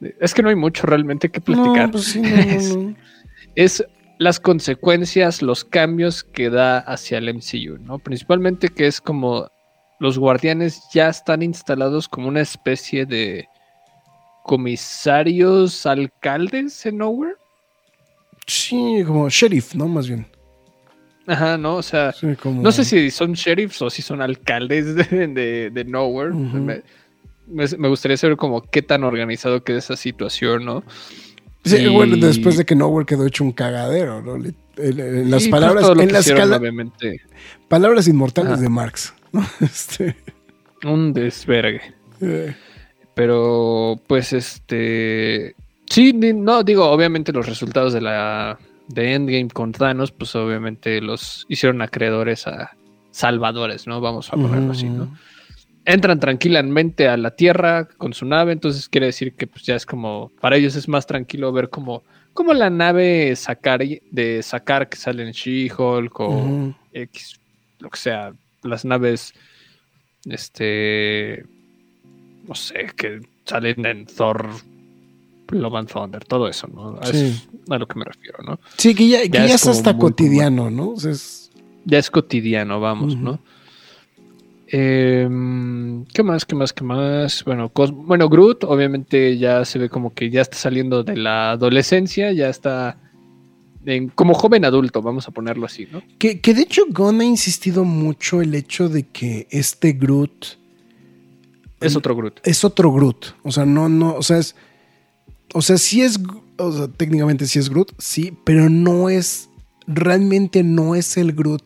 de- 0.00 0.16
Es 0.20 0.34
que 0.34 0.42
no 0.42 0.48
hay 0.50 0.56
mucho 0.56 0.86
realmente 0.86 1.30
que 1.30 1.40
platicar. 1.40 1.86
No, 1.86 1.92
pues 1.92 2.04
sí, 2.04 2.20
no, 2.20 2.28
no, 2.76 2.82
no. 2.88 2.96
es 3.54 3.84
las 4.18 4.40
consecuencias, 4.40 5.40
los 5.42 5.64
cambios 5.64 6.22
que 6.24 6.50
da 6.50 6.78
hacia 6.80 7.18
el 7.18 7.28
MCU, 7.32 7.78
¿no? 7.80 7.98
Principalmente 7.98 8.68
que 8.68 8.86
es 8.86 9.00
como 9.00 9.48
los 10.02 10.18
guardianes 10.18 10.82
ya 10.92 11.08
están 11.08 11.42
instalados 11.42 12.08
como 12.08 12.26
una 12.26 12.40
especie 12.40 13.06
de 13.06 13.46
comisarios, 14.42 15.86
alcaldes 15.86 16.84
en 16.86 16.98
Nowhere. 16.98 17.36
Sí, 18.46 19.02
como 19.06 19.28
sheriff, 19.28 19.74
¿no? 19.74 19.86
Más 19.88 20.08
bien. 20.08 20.26
Ajá, 21.26 21.56
¿no? 21.56 21.76
O 21.76 21.82
sea, 21.82 22.12
Sí, 22.12 22.26
como... 22.34 22.60
no 22.62 22.72
sé 22.72 22.84
si 22.84 23.10
son 23.12 23.34
sheriffs 23.34 23.80
o 23.80 23.88
si 23.90 24.02
son 24.02 24.20
alcaldes 24.20 24.94
de, 24.96 25.28
de- 25.28 25.70
de 25.70 25.84
Nowhere. 25.84 26.34
Me, 26.34 26.82
me- 27.46 27.76
me 27.78 27.88
gustaría 27.88 28.16
saber 28.16 28.36
como 28.36 28.60
qué 28.62 28.82
tan 28.82 29.04
organizado 29.04 29.62
queda 29.62 29.78
esa 29.78 29.96
situación, 29.96 30.64
¿no? 30.64 30.82
Sí, 31.64 31.76
Y- 31.76 31.88
bueno, 31.88 32.16
después 32.16 32.56
de 32.56 32.64
que 32.64 32.74
Nowhere 32.74 33.06
quedó 33.06 33.24
hecho 33.24 33.44
un 33.44 33.52
cagadero, 33.52 34.20
¿no? 34.20 34.36
Le- 34.36 34.54
en, 34.78 34.98
en 34.98 35.30
las 35.30 35.46
palabras, 35.46 35.88
en 35.96 36.12
las 36.12 36.28
obviamente, 36.28 37.20
palabras 37.68 38.08
inmortales 38.08 38.54
Ajá. 38.54 38.62
de 38.62 38.68
Marx, 38.68 39.14
¿no? 39.32 39.44
Este, 39.60 40.16
un 40.84 41.12
desvergue. 41.12 41.80
eh, 42.20 42.54
Pero, 43.14 44.00
pues, 44.06 44.32
este. 44.32 45.54
Sí, 45.88 46.12
no, 46.14 46.62
digo, 46.62 46.90
obviamente 46.90 47.32
los 47.32 47.46
resultados 47.46 47.92
de 47.92 48.00
la. 48.00 48.58
de 48.88 49.14
Endgame 49.14 49.48
con 49.48 49.72
Thanos, 49.72 50.10
pues 50.12 50.34
obviamente 50.34 51.00
los 51.00 51.44
hicieron 51.48 51.82
acreedores 51.82 52.46
a 52.46 52.72
salvadores, 53.10 53.86
¿no? 53.86 54.00
Vamos 54.00 54.32
a 54.32 54.36
ponerlo 54.36 54.72
así, 54.72 54.88
¿no? 54.88 55.14
Entran 55.84 56.20
tranquilamente 56.20 57.08
a 57.08 57.16
la 57.16 57.32
Tierra 57.32 57.86
con 57.98 58.12
su 58.14 58.24
nave, 58.24 58.52
entonces 58.52 58.88
quiere 58.88 59.06
decir 59.06 59.34
que 59.34 59.46
pues 59.46 59.64
ya 59.64 59.74
es 59.76 59.84
como. 59.84 60.30
Para 60.40 60.56
ellos 60.56 60.76
es 60.76 60.88
más 60.88 61.06
tranquilo 61.06 61.52
ver 61.52 61.68
como. 61.68 62.02
Como 62.32 62.54
la 62.54 62.70
nave 62.70 63.36
sacar 63.36 63.82
de 63.82 64.42
sacar 64.42 64.88
que 64.88 64.96
sale 64.96 65.22
en 65.24 65.32
She-Hulk 65.32 66.20
o. 66.20 66.74
X, 66.92 67.38
lo 67.80 67.90
que 67.90 67.98
sea, 67.98 68.32
las 68.62 68.84
naves, 68.84 69.32
este, 70.26 71.44
no 72.46 72.54
sé, 72.54 72.86
que 72.96 73.20
salen 73.44 73.84
en 73.86 74.06
Thor, 74.06 74.48
Love 75.50 75.74
and 75.74 75.88
Thunder, 75.90 76.24
todo 76.24 76.48
eso, 76.48 76.66
¿no? 76.68 76.98
Sí. 77.04 77.26
es 77.26 77.48
a 77.70 77.78
lo 77.78 77.86
que 77.86 77.98
me 77.98 78.04
refiero, 78.06 78.38
¿no? 78.44 78.58
Sí, 78.78 78.94
que 78.94 79.06
ya, 79.08 79.22
que 79.22 79.28
Ya 79.28 79.46
ya 79.46 79.54
es 79.54 79.66
hasta 79.66 79.96
cotidiano, 79.98 80.70
¿no? 80.70 80.90
O 80.90 80.96
sea, 81.00 81.10
es- 81.12 81.50
Ya 81.84 81.98
es 81.98 82.10
cotidiano, 82.10 82.80
vamos. 82.80 83.16
¿no? 83.16 83.40
Em, 84.68 86.04
¿Qué 86.06 86.22
más? 86.22 86.46
¿Qué 86.46 86.54
más? 86.54 86.72
¿Qué 86.72 86.82
más? 86.84 87.44
Bueno, 87.44 87.70
bueno, 87.92 88.28
Groot 88.30 88.64
obviamente 88.64 89.36
ya 89.36 89.64
se 89.66 89.78
ve 89.78 89.88
como 89.90 90.14
que 90.14 90.30
ya 90.30 90.40
está 90.40 90.56
saliendo 90.56 91.02
de 91.04 91.16
la 91.16 91.50
adolescencia, 91.52 92.32
ya 92.32 92.48
está 92.48 92.96
en- 93.86 94.08
como 94.08 94.34
joven 94.34 94.64
adulto, 94.64 95.02
vamos 95.02 95.26
a 95.28 95.30
ponerlo 95.32 95.66
así, 95.66 95.86
¿no? 95.90 96.02
que, 96.18 96.40
que 96.40 96.54
de 96.54 96.62
hecho 96.62 96.82
Gon 96.90 97.20
ha 97.20 97.24
insistido 97.24 97.84
mucho 97.84 98.40
el 98.42 98.54
hecho 98.54 98.88
de 98.88 99.04
que 99.04 99.46
este 99.50 99.92
Groot 99.92 100.58
Es 101.80 101.96
otro 101.96 102.14
Groot. 102.16 102.40
es 102.44 102.64
otro 102.64 102.92
Groot. 102.92 103.34
O 103.42 103.50
sea, 103.52 103.64
no, 103.66 103.88
no, 103.88 104.14
o 104.14 104.22
sea, 104.22 104.38
es. 104.38 104.54
O 105.54 105.62
sea, 105.62 105.76
sí 105.78 106.00
es. 106.02 106.18
O 106.58 106.70
sea, 106.72 106.88
técnicamente 106.88 107.46
sí 107.46 107.58
es 107.58 107.68
Groot, 107.68 107.92
sí, 107.98 108.32
pero 108.44 108.70
no 108.70 109.08
es. 109.08 109.48
Realmente 109.88 110.62
no 110.62 110.94
es 110.94 111.16
el 111.16 111.32
Groot 111.32 111.62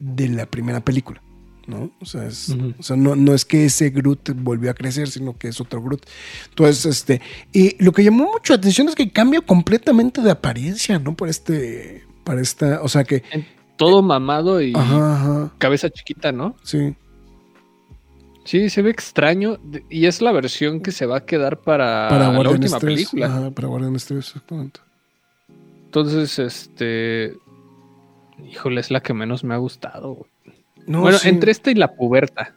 de 0.00 0.28
la 0.28 0.46
primera 0.46 0.80
película. 0.84 1.22
¿No? 1.66 1.90
O 2.00 2.04
sea, 2.06 2.26
es- 2.26 2.54
o 2.78 2.82
sea 2.82 2.96
no, 2.96 3.14
no 3.14 3.32
es 3.34 3.44
que 3.44 3.66
ese 3.66 3.90
Groot 3.90 4.30
volvió 4.36 4.70
a 4.70 4.74
crecer, 4.74 5.08
sino 5.08 5.36
que 5.38 5.48
es 5.48 5.60
otro 5.60 5.80
Groot. 5.82 6.04
Entonces, 6.48 6.84
este. 6.86 7.20
Y 7.52 7.82
lo 7.82 7.92
que 7.92 8.02
llamó 8.02 8.30
mucho 8.32 8.52
la 8.54 8.58
atención 8.58 8.88
es 8.88 8.94
que 8.96 9.10
cambia 9.10 9.40
completamente 9.40 10.20
de 10.20 10.30
apariencia, 10.30 10.98
¿no? 10.98 11.14
Por 11.14 11.28
este. 11.28 12.04
Para 12.24 12.40
esta. 12.40 12.82
O 12.82 12.88
sea 12.88 13.04
que. 13.04 13.22
Todo 13.76 14.02
mamado 14.02 14.60
y 14.60 14.72
Ajá, 14.74 15.14
ajá. 15.16 15.52
cabeza 15.58 15.88
chiquita, 15.90 16.32
¿no? 16.32 16.54
Sí. 16.64 16.94
Sí, 18.44 18.68
se 18.70 18.82
ve 18.82 18.90
extraño 18.90 19.58
y 19.88 20.06
es 20.06 20.20
la 20.22 20.32
versión 20.32 20.80
que 20.80 20.90
se 20.92 21.06
va 21.06 21.18
a 21.18 21.24
quedar 21.26 21.60
para, 21.60 22.08
Para 22.08 22.32
la 22.32 22.50
última 22.50 22.78
3. 22.78 22.94
película. 22.94 23.26
Ajá, 23.26 23.50
para 23.52 23.68
Guardianes 23.68 24.06
3, 24.06 24.18
exactamente. 24.26 24.80
Entonces, 25.84 26.38
este, 26.38 27.34
híjole, 28.50 28.80
es 28.80 28.90
la 28.90 29.02
que 29.02 29.14
menos 29.14 29.44
me 29.44 29.54
ha 29.54 29.58
gustado. 29.58 30.14
güey. 30.14 30.29
No, 30.90 31.00
bueno, 31.02 31.18
sí. 31.18 31.28
entre 31.28 31.52
esta 31.52 31.70
y 31.70 31.74
la 31.74 31.92
puberta. 31.94 32.54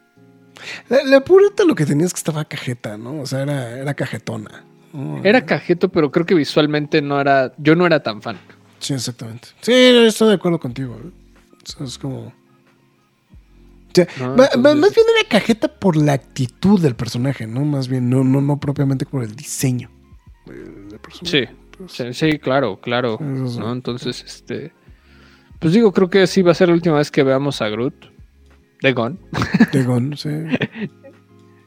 La, 0.90 1.04
la 1.04 1.20
pureta 1.22 1.64
lo 1.66 1.76
que 1.76 1.86
tenías 1.86 2.14
que 2.14 2.18
estaba 2.18 2.46
cajeta, 2.46 2.98
¿no? 2.98 3.20
O 3.22 3.26
sea, 3.26 3.42
era, 3.44 3.78
era 3.80 3.94
cajetona. 3.94 4.64
Era 5.24 5.44
cajeto, 5.46 5.90
pero 5.90 6.12
creo 6.12 6.26
que 6.26 6.36
visualmente 6.36 7.02
no 7.02 7.20
era, 7.20 7.52
yo 7.58 7.76
no 7.76 7.86
era 7.86 8.02
tan 8.04 8.22
fan. 8.22 8.38
Sí, 8.80 8.94
exactamente. 8.94 9.48
Sí, 9.62 9.72
estoy 9.74 10.30
de 10.30 10.36
acuerdo 10.36 10.60
contigo. 10.60 10.96
¿eh? 11.04 11.10
O 11.64 11.66
sea, 11.70 11.86
es 11.88 11.98
como. 11.98 12.18
O 12.28 12.34
sea, 13.94 14.08
No, 14.20 14.30
ma- 14.30 14.36
ma- 14.36 14.46
entonces- 14.54 14.82
Más 14.82 14.96
bien 14.96 15.06
era 15.20 15.30
cajeta 15.30 15.68
por 15.68 15.96
la 15.98 16.14
actitud 16.14 16.80
del 16.80 16.96
personaje, 16.96 17.48
¿no? 17.48 17.62
Más 17.66 17.88
bien, 17.88 18.10
no, 18.10 18.24
no, 18.24 18.42
no 18.42 18.60
propiamente 18.60 19.06
por 19.06 19.24
el 19.24 19.36
diseño 19.36 19.90
del 20.46 21.00
personaje. 21.00 21.48
Sí, 21.48 21.54
Pues, 21.78 21.92
sí, 21.92 22.14
sí, 22.14 22.40
claro, 22.40 22.80
claro. 22.80 23.18
Sí. 23.20 23.60
¿no? 23.60 23.72
Entonces, 23.74 24.24
este. 24.26 24.74
Pues 25.60 25.74
digo, 25.74 25.92
creo 25.92 26.10
que 26.10 26.28
sí 26.28 26.42
va 26.42 26.52
a 26.52 26.56
ser 26.56 26.68
la 26.68 26.74
última 26.76 26.98
vez 26.98 27.10
que 27.10 27.24
veamos 27.24 27.62
a 27.62 27.70
Groot 27.70 28.13
de 28.84 28.94
Gon. 28.94 29.20
de 29.72 29.84
Gon, 29.84 30.16
sí. 30.16 30.30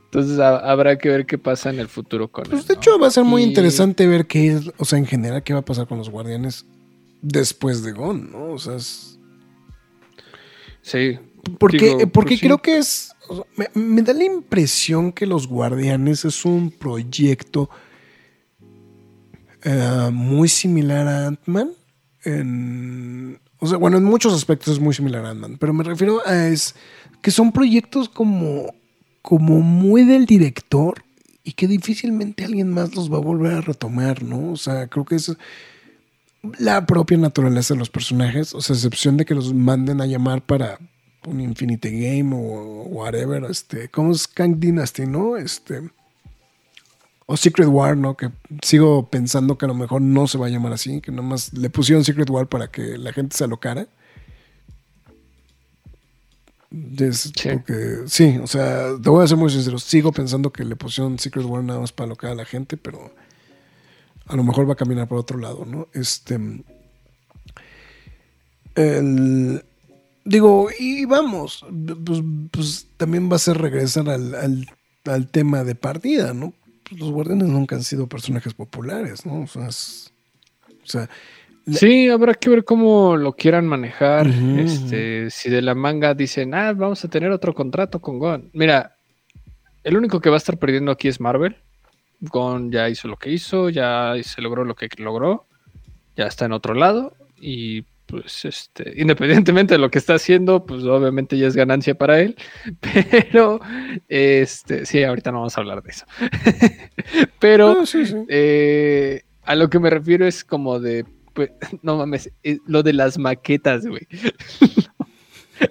Entonces 0.04 0.38
ha- 0.38 0.58
habrá 0.70 0.96
que 0.98 1.08
ver 1.08 1.26
qué 1.26 1.36
pasa 1.38 1.70
en 1.70 1.80
el 1.80 1.88
futuro 1.88 2.28
con 2.28 2.44
Pues 2.44 2.60
él, 2.62 2.66
de 2.68 2.74
¿no? 2.74 2.80
hecho 2.80 2.98
va 3.00 3.08
a 3.08 3.10
ser 3.10 3.24
muy 3.24 3.42
Y- 3.42 3.46
interesante 3.46 4.06
ver 4.06 4.26
qué 4.28 4.52
es, 4.52 4.70
o 4.78 4.84
sea, 4.84 4.98
en 4.98 5.06
general, 5.06 5.42
qué 5.42 5.52
va 5.52 5.58
a 5.60 5.64
pasar 5.64 5.88
con 5.88 5.98
los 5.98 6.08
guardianes 6.10 6.64
después 7.22 7.82
de 7.82 7.90
Gon, 7.92 8.30
¿no? 8.30 8.52
O 8.52 8.58
sea, 8.58 8.76
es- 8.76 9.18
Sí. 10.82 11.18
Porque, 11.58 11.78
Digo, 11.78 12.00
eh, 12.00 12.06
porque 12.06 12.30
pues 12.30 12.40
sí. 12.40 12.46
creo 12.46 12.58
que 12.58 12.78
es. 12.78 13.12
o 13.28 13.36
sea, 13.36 13.44
me, 13.56 13.68
me 13.80 14.02
da 14.02 14.12
la 14.12 14.22
impresión 14.24 15.12
que 15.12 15.26
Los 15.26 15.48
Guardianes 15.48 16.24
es 16.24 16.44
un 16.44 16.70
proyecto 16.70 17.68
eh, 19.64 20.10
muy 20.12 20.48
similar 20.48 21.06
a 21.08 21.26
Ant-Man. 21.28 21.70
en- 22.24 23.38
O 23.66 23.70
sea, 23.70 23.78
bueno, 23.78 23.96
en 23.96 24.04
muchos 24.04 24.32
aspectos 24.32 24.74
es 24.74 24.80
muy 24.80 24.94
similar 24.94 25.24
a 25.24 25.30
Ant-Man. 25.30 25.56
Pero 25.58 25.72
me 25.72 25.84
refiero 25.84 26.20
a 26.24 26.46
es 26.46 26.74
que 27.20 27.30
son 27.30 27.52
proyectos 27.52 28.08
como, 28.08 28.72
como 29.22 29.60
muy 29.60 30.04
del 30.04 30.26
director 30.26 31.02
y 31.42 31.52
que 31.52 31.66
difícilmente 31.66 32.44
alguien 32.44 32.70
más 32.72 32.94
los 32.94 33.12
va 33.12 33.16
a 33.16 33.20
volver 33.20 33.54
a 33.54 33.60
retomar, 33.60 34.22
¿no? 34.22 34.52
O 34.52 34.56
sea, 34.56 34.86
creo 34.86 35.04
que 35.04 35.16
es 35.16 35.36
la 36.58 36.86
propia 36.86 37.18
naturaleza 37.18 37.74
de 37.74 37.78
los 37.78 37.90
personajes, 37.90 38.54
o 38.54 38.60
sea, 38.60 38.74
excepción 38.74 39.16
de 39.16 39.24
que 39.24 39.34
los 39.34 39.52
manden 39.52 40.00
a 40.00 40.06
llamar 40.06 40.42
para 40.42 40.78
un 41.26 41.40
Infinity 41.40 41.90
Game 41.90 42.34
o 42.34 42.84
whatever, 42.84 43.44
este, 43.50 43.88
¿cómo 43.88 44.12
es 44.12 44.28
Kang 44.28 44.58
Dynasty, 44.58 45.06
no? 45.06 45.36
Este, 45.36 45.90
o 47.26 47.36
Secret 47.36 47.68
War, 47.68 47.96
¿no? 47.96 48.16
Que 48.16 48.30
sigo 48.62 49.08
pensando 49.10 49.58
que 49.58 49.64
a 49.64 49.68
lo 49.68 49.74
mejor 49.74 50.00
no 50.00 50.26
se 50.28 50.38
va 50.38 50.46
a 50.46 50.50
llamar 50.50 50.72
así, 50.72 51.00
que 51.00 51.10
nomás 51.12 51.52
le 51.52 51.70
pusieron 51.70 52.04
Secret 52.04 52.30
War 52.30 52.46
para 52.48 52.68
que 52.70 52.96
la 52.98 53.12
gente 53.12 53.36
se 53.36 53.44
alocara. 53.44 53.88
Es 56.98 57.32
Sí. 57.34 57.48
porque, 57.52 57.98
sí, 58.06 58.38
o 58.42 58.46
sea, 58.46 58.88
te 59.02 59.08
voy 59.08 59.24
a 59.24 59.28
ser 59.28 59.36
muy 59.36 59.50
sincero, 59.50 59.78
sigo 59.78 60.12
pensando 60.12 60.52
que 60.52 60.64
le 60.64 60.76
pusieron 60.76 61.18
Secret 61.18 61.46
War 61.46 61.62
nada 61.62 61.80
más 61.80 61.92
para 61.92 62.06
alocar 62.06 62.32
a 62.32 62.34
la 62.34 62.44
gente, 62.44 62.76
pero 62.76 63.12
a 64.26 64.36
lo 64.36 64.42
mejor 64.44 64.68
va 64.68 64.72
a 64.72 64.76
caminar 64.76 65.06
por 65.08 65.18
otro 65.18 65.38
lado, 65.38 65.64
¿no? 65.64 65.88
Este. 65.94 66.38
El, 68.74 69.64
digo, 70.24 70.68
y 70.78 71.04
vamos, 71.06 71.64
pues, 72.04 72.20
pues 72.50 72.86
también 72.96 73.30
va 73.30 73.36
a 73.36 73.40
ser 73.40 73.58
regresar 73.58 74.08
al, 74.10 74.34
al- 74.34 74.68
al 75.04 75.28
tema 75.28 75.64
de 75.64 75.74
partida, 75.76 76.34
¿no? 76.34 76.52
Pues 76.88 77.00
los 77.00 77.10
guardianes 77.10 77.48
nunca 77.48 77.76
han 77.76 77.82
sido 77.82 78.06
personajes 78.06 78.54
populares, 78.54 79.26
¿no? 79.26 79.42
O 79.42 79.46
sea, 79.46 79.68
es- 79.68 80.12
o 80.82 80.86
sea, 80.86 81.08
La- 81.68 81.78
Sí, 81.78 82.08
habrá 82.08 82.34
que 82.34 82.48
ver 82.48 82.64
cómo 82.64 83.16
lo 83.16 83.32
quieran 83.32 83.66
manejar. 83.66 84.28
Este, 84.28 85.30
si 85.30 85.50
de 85.50 85.62
la 85.62 85.74
manga 85.74 86.14
dicen, 86.14 86.54
ah, 86.54 86.72
vamos 86.72 87.04
a 87.04 87.08
tener 87.08 87.32
otro 87.32 87.54
contrato 87.54 88.00
con 88.00 88.20
Gon. 88.20 88.50
Mira, 88.52 88.94
el 89.82 89.96
único 89.96 90.20
que 90.20 90.30
va 90.30 90.36
a 90.36 90.38
estar 90.38 90.58
perdiendo 90.58 90.92
aquí 90.92 91.08
es 91.08 91.20
Marvel. 91.20 91.56
Gon 92.20 92.70
ya 92.70 92.88
hizo 92.88 93.08
lo 93.08 93.16
que 93.16 93.32
hizo, 93.32 93.68
ya 93.68 94.14
se 94.22 94.40
logró 94.42 94.64
lo 94.64 94.76
que 94.76 94.88
logró, 94.98 95.46
ya 96.16 96.26
está 96.28 96.44
en 96.44 96.52
otro 96.52 96.72
lado 96.74 97.16
y 97.40 97.84
pues 98.06 98.44
este, 98.44 98.94
independientemente 98.96 99.74
de 99.74 99.78
lo 99.78 99.90
que 99.90 99.98
está 99.98 100.14
haciendo, 100.14 100.64
pues 100.64 100.84
obviamente 100.84 101.36
ya 101.36 101.46
es 101.46 101.56
ganancia 101.56 101.96
para 101.96 102.20
él, 102.20 102.36
pero 102.80 103.60
este, 104.08 104.86
sí, 104.86 105.02
ahorita 105.02 105.32
no 105.32 105.38
vamos 105.38 105.56
a 105.56 105.60
hablar 105.60 105.82
de 105.82 105.90
eso. 105.90 106.06
pero 107.40 107.84
sí, 107.84 108.06
sí. 108.06 108.16
eh, 108.28 109.22
a 109.42 109.54
lo 109.54 109.68
que 109.68 109.78
me 109.78 109.90
refiero 109.90 110.26
es 110.26 110.44
como 110.44 110.80
de, 110.80 111.04
pues, 111.34 111.50
no 111.82 111.96
mames, 111.96 112.30
eh, 112.42 112.58
lo 112.66 112.82
de 112.82 112.92
las 112.92 113.18
maquetas, 113.18 113.86
güey. 113.86 114.06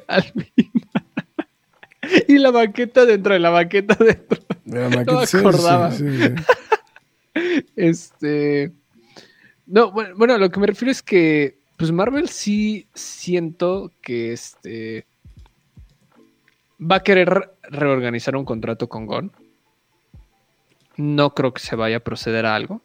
Al 0.08 0.26
y 2.28 2.38
la 2.38 2.52
maqueta 2.52 3.06
dentro 3.06 3.34
de 3.34 3.40
la 3.40 3.52
maqueta 3.52 3.96
dentro. 3.96 4.44
La 4.66 4.90
me 4.90 4.98
maqueta, 4.98 5.26
sí, 5.26 5.32
sí, 5.32 5.38
acordaba. 5.38 5.92
sí. 5.92 6.06
Este. 7.76 8.72
No, 9.66 9.92
bueno, 9.92 10.16
bueno, 10.16 10.38
lo 10.38 10.50
que 10.50 10.60
me 10.60 10.68
refiero 10.68 10.92
es 10.92 11.02
que, 11.02 11.60
pues 11.78 11.92
Marvel 11.92 12.30
sí 12.30 12.88
siento 12.94 13.92
que 14.02 14.34
este. 14.34 15.06
Va 16.80 16.98
a 16.98 17.04
querer 17.04 17.52
reorganizar 17.64 18.36
un 18.36 18.46
contrato 18.46 18.88
con 18.88 19.06
Gon. 19.06 19.32
No 20.98 21.34
creo 21.34 21.54
que 21.54 21.62
se 21.62 21.76
vaya 21.76 21.98
a 21.98 22.02
proceder 22.02 22.46
a 22.46 22.56
algo. 22.56 22.82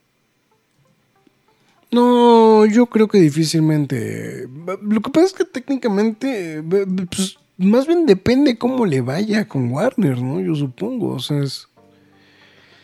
No, 1.92 2.66
yo 2.66 2.86
creo 2.86 3.08
que 3.08 3.18
difícilmente. 3.18 4.48
Lo 4.82 5.00
que 5.00 5.10
pasa 5.10 5.26
es 5.26 5.32
que 5.32 5.44
técnicamente, 5.44 6.62
pues, 7.10 7.38
más 7.58 7.86
bien 7.86 8.06
depende 8.06 8.58
cómo 8.58 8.86
le 8.86 9.00
vaya 9.00 9.46
con 9.46 9.72
Warner, 9.72 10.20
¿no? 10.22 10.40
Yo 10.40 10.54
supongo, 10.54 11.14
o 11.14 11.18
sea, 11.18 11.42
es... 11.42 11.68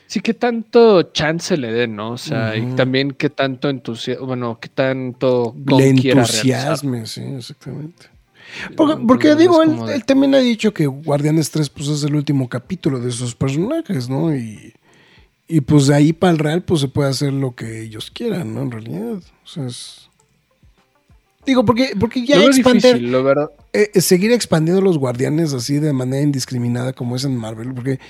Sí, 0.09 0.21
qué 0.21 0.35
tanto 0.35 1.03
chance 1.13 1.57
le 1.57 1.73
den, 1.73 1.97
¿no? 1.97 2.13
O 2.13 2.19
sea, 2.19 2.57
y 2.57 2.75
también 2.77 3.11
qué 3.13 3.29
tanto 3.29 3.69
entusiasmo, 3.69 4.27
bueno, 4.27 4.59
qué 4.61 4.69
tanto 4.69 5.55
le 5.67 5.89
entusiasme, 5.89 7.07
sí, 7.07 7.23
exactamente. 7.23 8.07
Porque, 8.77 9.35
digo, 9.35 9.63
él, 9.63 9.71
como 9.71 9.87
de- 9.89 9.97
él 9.97 10.05
también 10.05 10.35
ha 10.37 10.39
dicho 10.39 10.73
que 10.73 10.87
Guardianes 10.87 11.51
3 11.51 11.69
pues, 11.71 11.89
es 11.89 12.05
el 12.05 12.15
último 12.15 12.49
capítulo 12.49 13.01
de 13.01 13.09
esos 13.09 13.35
personajes, 13.35 14.09
¿no? 14.09 14.35
Y, 14.35 14.73
y 15.49 15.61
pues 15.61 15.89
de 15.89 15.97
ahí 15.97 16.13
para 16.13 16.33
el 16.33 16.39
real 16.39 16.63
pues 16.63 16.81
se 16.83 16.89
puede 16.89 17.11
hacer 17.11 17.33
lo 17.33 17.55
que 17.57 17.83
ellos 17.83 18.11
quieran, 18.13 18.55
¿no? 18.55 18.63
En 18.63 18.71
realidad. 18.71 19.15
O 19.45 19.47
sea, 19.49 19.67
es... 19.67 20.09
Digo, 21.45 21.65
porque, 21.65 21.91
porque 21.99 22.25
ya 22.25 22.37
Lo 22.37 22.49
expander, 22.49 22.95
difícil, 22.95 23.13
lo 23.13 23.23
verdad. 23.23 23.51
eh, 23.73 23.91
eh, 23.95 24.01
seguir 24.01 24.33
expandiendo 24.33 24.81
los 24.83 24.99
guardianes 24.99 25.53
así 25.53 25.79
de 25.79 25.93
manera 25.93 26.23
indiscriminada 26.23 26.93
como 26.93 27.15
es 27.17 27.25
en 27.25 27.37
Marvel, 27.37 27.73
porque 27.73 28.01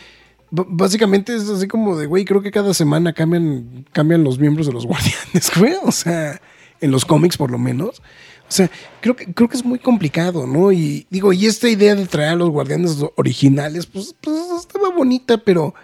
básicamente 0.51 1.35
es 1.35 1.49
así 1.49 1.67
como 1.67 1.97
de, 1.97 2.07
güey, 2.07 2.25
creo 2.25 2.43
que 2.43 2.51
cada 2.51 2.73
semana 2.75 3.13
cambian, 3.13 3.85
cambian 3.93 4.25
los 4.25 4.39
miembros 4.39 4.67
de 4.67 4.73
los 4.73 4.87
guardianes, 4.87 5.51
güey, 5.59 5.75
o 5.83 5.93
sea, 5.93 6.41
en 6.81 6.91
los 6.91 7.05
cómics 7.05 7.37
por 7.37 7.51
lo 7.51 7.59
menos. 7.59 8.01
O 8.49 8.53
sea, 8.53 8.71
creo 9.01 9.17
que, 9.17 9.33
creo 9.35 9.49
que 9.49 9.57
es 9.57 9.65
muy 9.65 9.81
complicado, 9.81 10.47
¿no? 10.47 10.71
Y 10.71 11.07
digo, 11.11 11.33
y 11.33 11.47
esta 11.47 11.69
idea 11.69 11.97
de 11.97 12.07
traer 12.07 12.31
a 12.31 12.37
los 12.37 12.51
guardianes 12.51 12.97
originales, 13.17 13.87
pues, 13.87 14.15
pues 14.21 14.37
estaba 14.61 14.91
bonita, 14.91 15.39
pero 15.39 15.75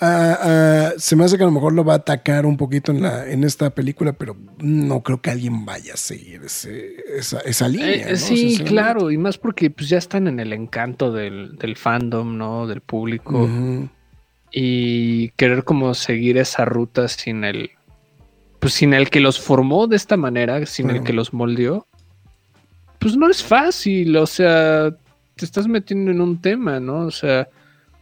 ah, 0.00 0.38
ah, 0.40 0.92
se 0.98 1.14
me 1.14 1.24
hace 1.24 1.36
que 1.36 1.44
a 1.44 1.46
lo 1.46 1.52
mejor 1.52 1.72
lo 1.72 1.84
va 1.84 1.92
a 1.92 1.96
atacar 1.98 2.46
un 2.46 2.56
poquito 2.56 2.90
en, 2.90 3.02
la, 3.02 3.28
en 3.30 3.44
esta 3.44 3.70
película, 3.70 4.12
pero 4.12 4.36
no 4.58 5.04
creo 5.04 5.20
que 5.22 5.30
alguien 5.30 5.64
vaya 5.64 5.94
a 5.94 5.96
seguir 5.96 6.42
ese- 6.42 6.96
esa, 7.16 7.38
esa 7.40 7.68
línea. 7.68 8.08
Eh, 8.08 8.10
¿no? 8.10 8.16
sí, 8.16 8.58
claro, 8.64 9.12
y 9.12 9.16
más 9.16 9.38
porque 9.38 9.70
pues 9.70 9.88
ya 9.88 9.98
están 9.98 10.26
en 10.26 10.40
el 10.40 10.52
encanto 10.52 11.12
del, 11.12 11.56
del 11.58 11.76
fandom, 11.76 12.36
¿no? 12.36 12.66
Del 12.66 12.80
público. 12.80 13.44
Ujú. 13.44 13.88
Y 14.52 15.30
querer 15.30 15.64
como 15.64 15.94
seguir 15.94 16.38
esa 16.38 16.64
ruta 16.64 17.08
sin 17.08 17.44
el. 17.44 17.70
Pues 18.58 18.74
sin 18.74 18.92
el 18.94 19.08
que 19.10 19.20
los 19.20 19.40
formó 19.40 19.86
de 19.86 19.96
esta 19.96 20.16
manera, 20.16 20.64
sin 20.66 20.90
el 20.90 21.02
que 21.02 21.12
los 21.12 21.32
moldeó. 21.32 21.86
Pues 22.98 23.16
no 23.16 23.30
es 23.30 23.42
fácil, 23.42 24.14
o 24.18 24.26
sea, 24.26 24.90
te 25.34 25.44
estás 25.46 25.66
metiendo 25.66 26.10
en 26.10 26.20
un 26.20 26.42
tema, 26.42 26.78
¿no? 26.78 27.06
O 27.06 27.10
sea, 27.10 27.48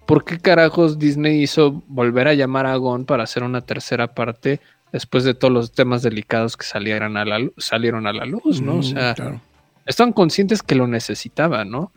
¿por 0.07 0.25
qué 0.25 0.39
carajos 0.41 0.99
Disney 0.99 1.41
hizo 1.41 1.85
volver 1.87 2.27
a 2.27 2.35
llamar 2.35 2.67
a 2.67 2.75
Gon 2.75 3.05
para 3.05 3.23
hacer 3.23 3.45
una 3.45 3.61
tercera 3.61 4.09
parte 4.15 4.61
después 4.91 5.23
de 5.23 5.35
todos 5.35 5.55
los 5.55 5.71
temas 5.73 6.03
delicados 6.03 6.57
que 6.57 6.67
salieran 6.67 7.17
a 7.17 7.25
la, 7.25 7.49
salieron 7.59 8.09
a 8.09 8.13
la 8.13 8.25
luz, 8.25 8.61
¿no? 8.61 8.73
O 8.73 8.79
Ujú, 8.79 8.83
sea, 8.83 9.15
claro. 9.15 9.41
estaban 9.87 10.13
conscientes 10.13 10.65
que 10.65 10.75
lo 10.75 10.89
necesitaban, 10.89 11.71
¿no? 11.71 11.93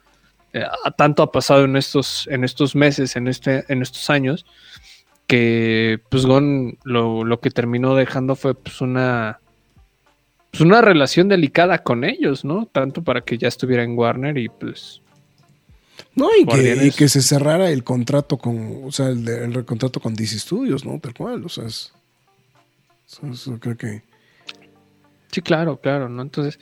Eh, 0.54 0.66
tanto 0.98 1.24
ha 1.24 1.32
pasado 1.32 1.64
en 1.66 1.76
estos, 1.78 2.28
en 2.28 2.44
estos 2.44 2.76
meses, 2.76 3.16
en, 3.16 3.28
este, 3.28 3.64
en 3.70 3.82
estos 3.82 4.10
años, 4.10 4.46
que 5.28 6.00
pues 6.10 6.26
Gon 6.26 6.78
lo, 6.84 7.24
lo 7.24 7.40
que 7.40 7.52
terminó 7.52 7.96
dejando 7.96 8.36
fue 8.36 8.54
pues 8.54 8.82
una, 8.82 9.40
pues 10.52 10.62
una 10.62 10.82
relación 10.82 11.30
delicada 11.30 11.80
con 11.84 12.04
ellos, 12.04 12.44
¿no? 12.44 12.66
Tanto 12.66 13.02
para 13.02 13.22
que 13.22 13.38
ya 13.38 13.48
estuviera 13.48 13.84
en 13.84 13.98
Warner 13.98 14.38
y 14.38 14.50
pues... 14.50 15.02
No, 16.16 16.28
y 16.38 16.46
que, 16.46 16.88
y 16.88 16.92
que 16.92 17.08
se 17.08 17.22
cerrara 17.22 17.70
el 17.70 17.84
contrato 17.86 18.38
con, 18.38 18.82
o 18.84 18.92
sea, 18.92 19.08
el, 19.08 19.24
de- 19.24 19.46
el 19.46 19.66
contrato 19.66 20.02
con 20.02 20.14
DC 20.14 20.40
Studios, 20.40 20.84
¿no? 20.84 21.00
Tal 21.00 21.14
cual, 21.14 21.46
o 21.46 21.50
sea, 21.50 21.66
es, 21.66 21.94
creo 23.62 23.78
que... 23.78 24.02
Sí, 25.32 25.42
claro, 25.42 25.80
claro, 25.80 26.10
¿no? 26.10 26.22
Entonces, 26.22 26.60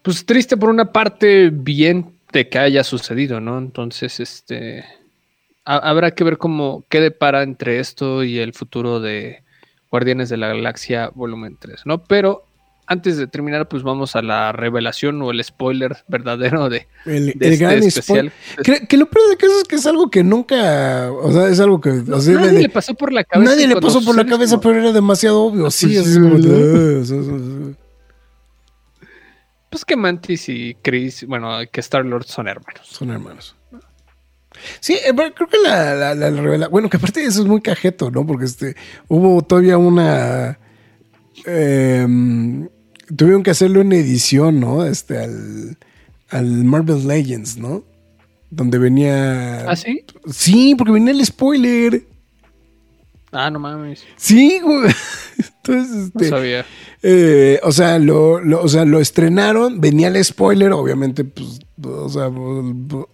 pues 0.00 0.24
triste 0.24 0.56
por 0.56 0.70
una 0.70 0.90
parte, 0.90 1.50
bien 1.52 2.17
de 2.32 2.48
que 2.48 2.58
haya 2.58 2.84
sucedido, 2.84 3.40
¿no? 3.40 3.58
Entonces, 3.58 4.20
este, 4.20 4.84
ha- 5.64 5.78
habrá 5.90 6.10
que 6.12 6.24
ver 6.24 6.38
cómo, 6.38 6.84
qué 6.88 7.00
depara 7.00 7.42
entre 7.42 7.80
esto 7.80 8.22
y 8.24 8.38
el 8.38 8.52
futuro 8.54 9.00
de 9.00 9.42
Guardianes 9.90 10.28
de 10.28 10.36
la 10.36 10.48
Galaxia 10.48 11.10
volumen 11.14 11.56
3, 11.58 11.82
¿no? 11.86 12.04
Pero 12.04 12.44
antes 12.90 13.18
de 13.18 13.26
terminar, 13.26 13.68
pues 13.68 13.82
vamos 13.82 14.16
a 14.16 14.22
la 14.22 14.50
revelación 14.52 15.20
o 15.20 15.30
el 15.30 15.44
spoiler 15.44 15.96
verdadero 16.08 16.70
de, 16.70 16.86
El, 17.04 17.26
de 17.38 17.46
el 17.48 17.52
este 17.52 17.56
gran 17.56 17.82
especial. 17.82 18.32
spoiler. 18.54 18.80
Que, 18.80 18.86
que 18.86 18.96
lo 18.96 19.06
peor 19.10 19.28
de 19.28 19.36
caso 19.36 19.52
es 19.60 19.64
que 19.68 19.76
es 19.76 19.86
algo 19.86 20.08
que 20.10 20.24
nunca. 20.24 21.12
O 21.12 21.30
sea, 21.30 21.48
es 21.48 21.60
algo 21.60 21.80
que. 21.82 21.90
o 21.90 22.20
sea, 22.20 22.34
nadie 22.34 22.52
de- 22.52 22.62
le 22.62 22.68
pasó 22.70 22.94
por 22.94 23.12
la 23.12 23.24
cabeza. 23.24 23.50
nadie 23.52 23.66
le 23.66 23.76
pasó 23.78 24.02
por 24.02 24.16
la 24.16 24.24
cabeza, 24.24 24.56
como, 24.56 24.62
pero 24.72 24.80
era 24.84 24.92
demasiado 24.92 25.42
obvio. 25.42 25.70
Sí, 25.70 25.86
pues 25.86 25.98
es 26.06 26.14
sí, 26.14 26.20
como 26.20 26.38
Pues 29.78 29.84
que 29.84 29.94
Mantis 29.94 30.48
y 30.48 30.76
Chris, 30.82 31.24
bueno, 31.24 31.56
que 31.70 31.78
Star-Lord 31.78 32.24
son 32.24 32.48
hermanos. 32.48 32.84
Son 32.84 33.10
hermanos. 33.10 33.54
Sí, 34.80 34.94
eh, 34.94 35.12
pero 35.14 35.32
creo 35.32 35.48
que 35.48 35.58
la, 35.58 35.94
la, 35.94 36.14
la 36.16 36.30
revela. 36.30 36.66
Bueno, 36.66 36.90
que 36.90 36.96
aparte 36.96 37.20
de 37.20 37.26
eso 37.26 37.42
es 37.42 37.46
muy 37.46 37.60
cajeto, 37.60 38.10
¿no? 38.10 38.26
Porque 38.26 38.46
este 38.46 38.74
hubo 39.06 39.40
todavía 39.42 39.78
una. 39.78 40.58
em, 41.46 42.68
tuvieron 43.16 43.44
que 43.44 43.52
hacerle 43.52 43.78
una 43.78 43.94
edición, 43.94 44.58
¿no? 44.58 44.84
Este 44.84 45.16
al, 45.16 45.76
al 46.30 46.64
Marvel 46.64 47.06
Legends, 47.06 47.56
¿no? 47.56 47.84
Donde 48.50 48.78
venía. 48.78 49.70
¿Ah, 49.70 49.76
sí? 49.76 50.04
Sí, 50.28 50.74
porque 50.76 50.90
venía 50.92 51.12
el 51.12 51.24
spoiler. 51.24 52.02
Ah, 53.30 53.48
no 53.48 53.60
mames. 53.60 54.02
Sí, 54.16 54.58
güey. 54.60 54.92
Entonces, 55.68 55.96
No 56.14 56.20
este. 56.20 56.28
sabía. 56.28 56.66
Eh, 57.02 57.60
o, 57.62 57.72
sea, 57.72 57.98
lo, 57.98 58.40
lo- 58.40 58.62
o 58.62 58.68
sea, 58.68 58.84
lo 58.84 59.00
estrenaron, 59.00 59.80
venía 59.80 60.08
el 60.08 60.24
spoiler, 60.24 60.72
obviamente, 60.72 61.24
pues, 61.24 61.60
o 61.84 62.08
sea, 62.08 62.30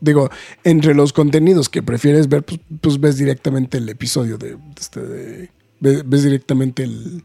digo, 0.01 0.31
entre 0.65 0.95
los 0.95 1.13
contenidos 1.13 1.69
que 1.69 1.83
prefieres 1.83 2.29
ver, 2.29 2.43
pues, 2.45 2.61
pues 2.81 3.01
ves 3.01 3.17
directamente 3.19 3.79
el 3.79 3.89
episodio 3.89 4.39
de, 4.39 4.57
este, 4.81 5.01
de- 5.01 5.51
ves, 5.81 6.03
ves 6.09 6.23
directamente 6.23 6.85
el, 6.85 7.23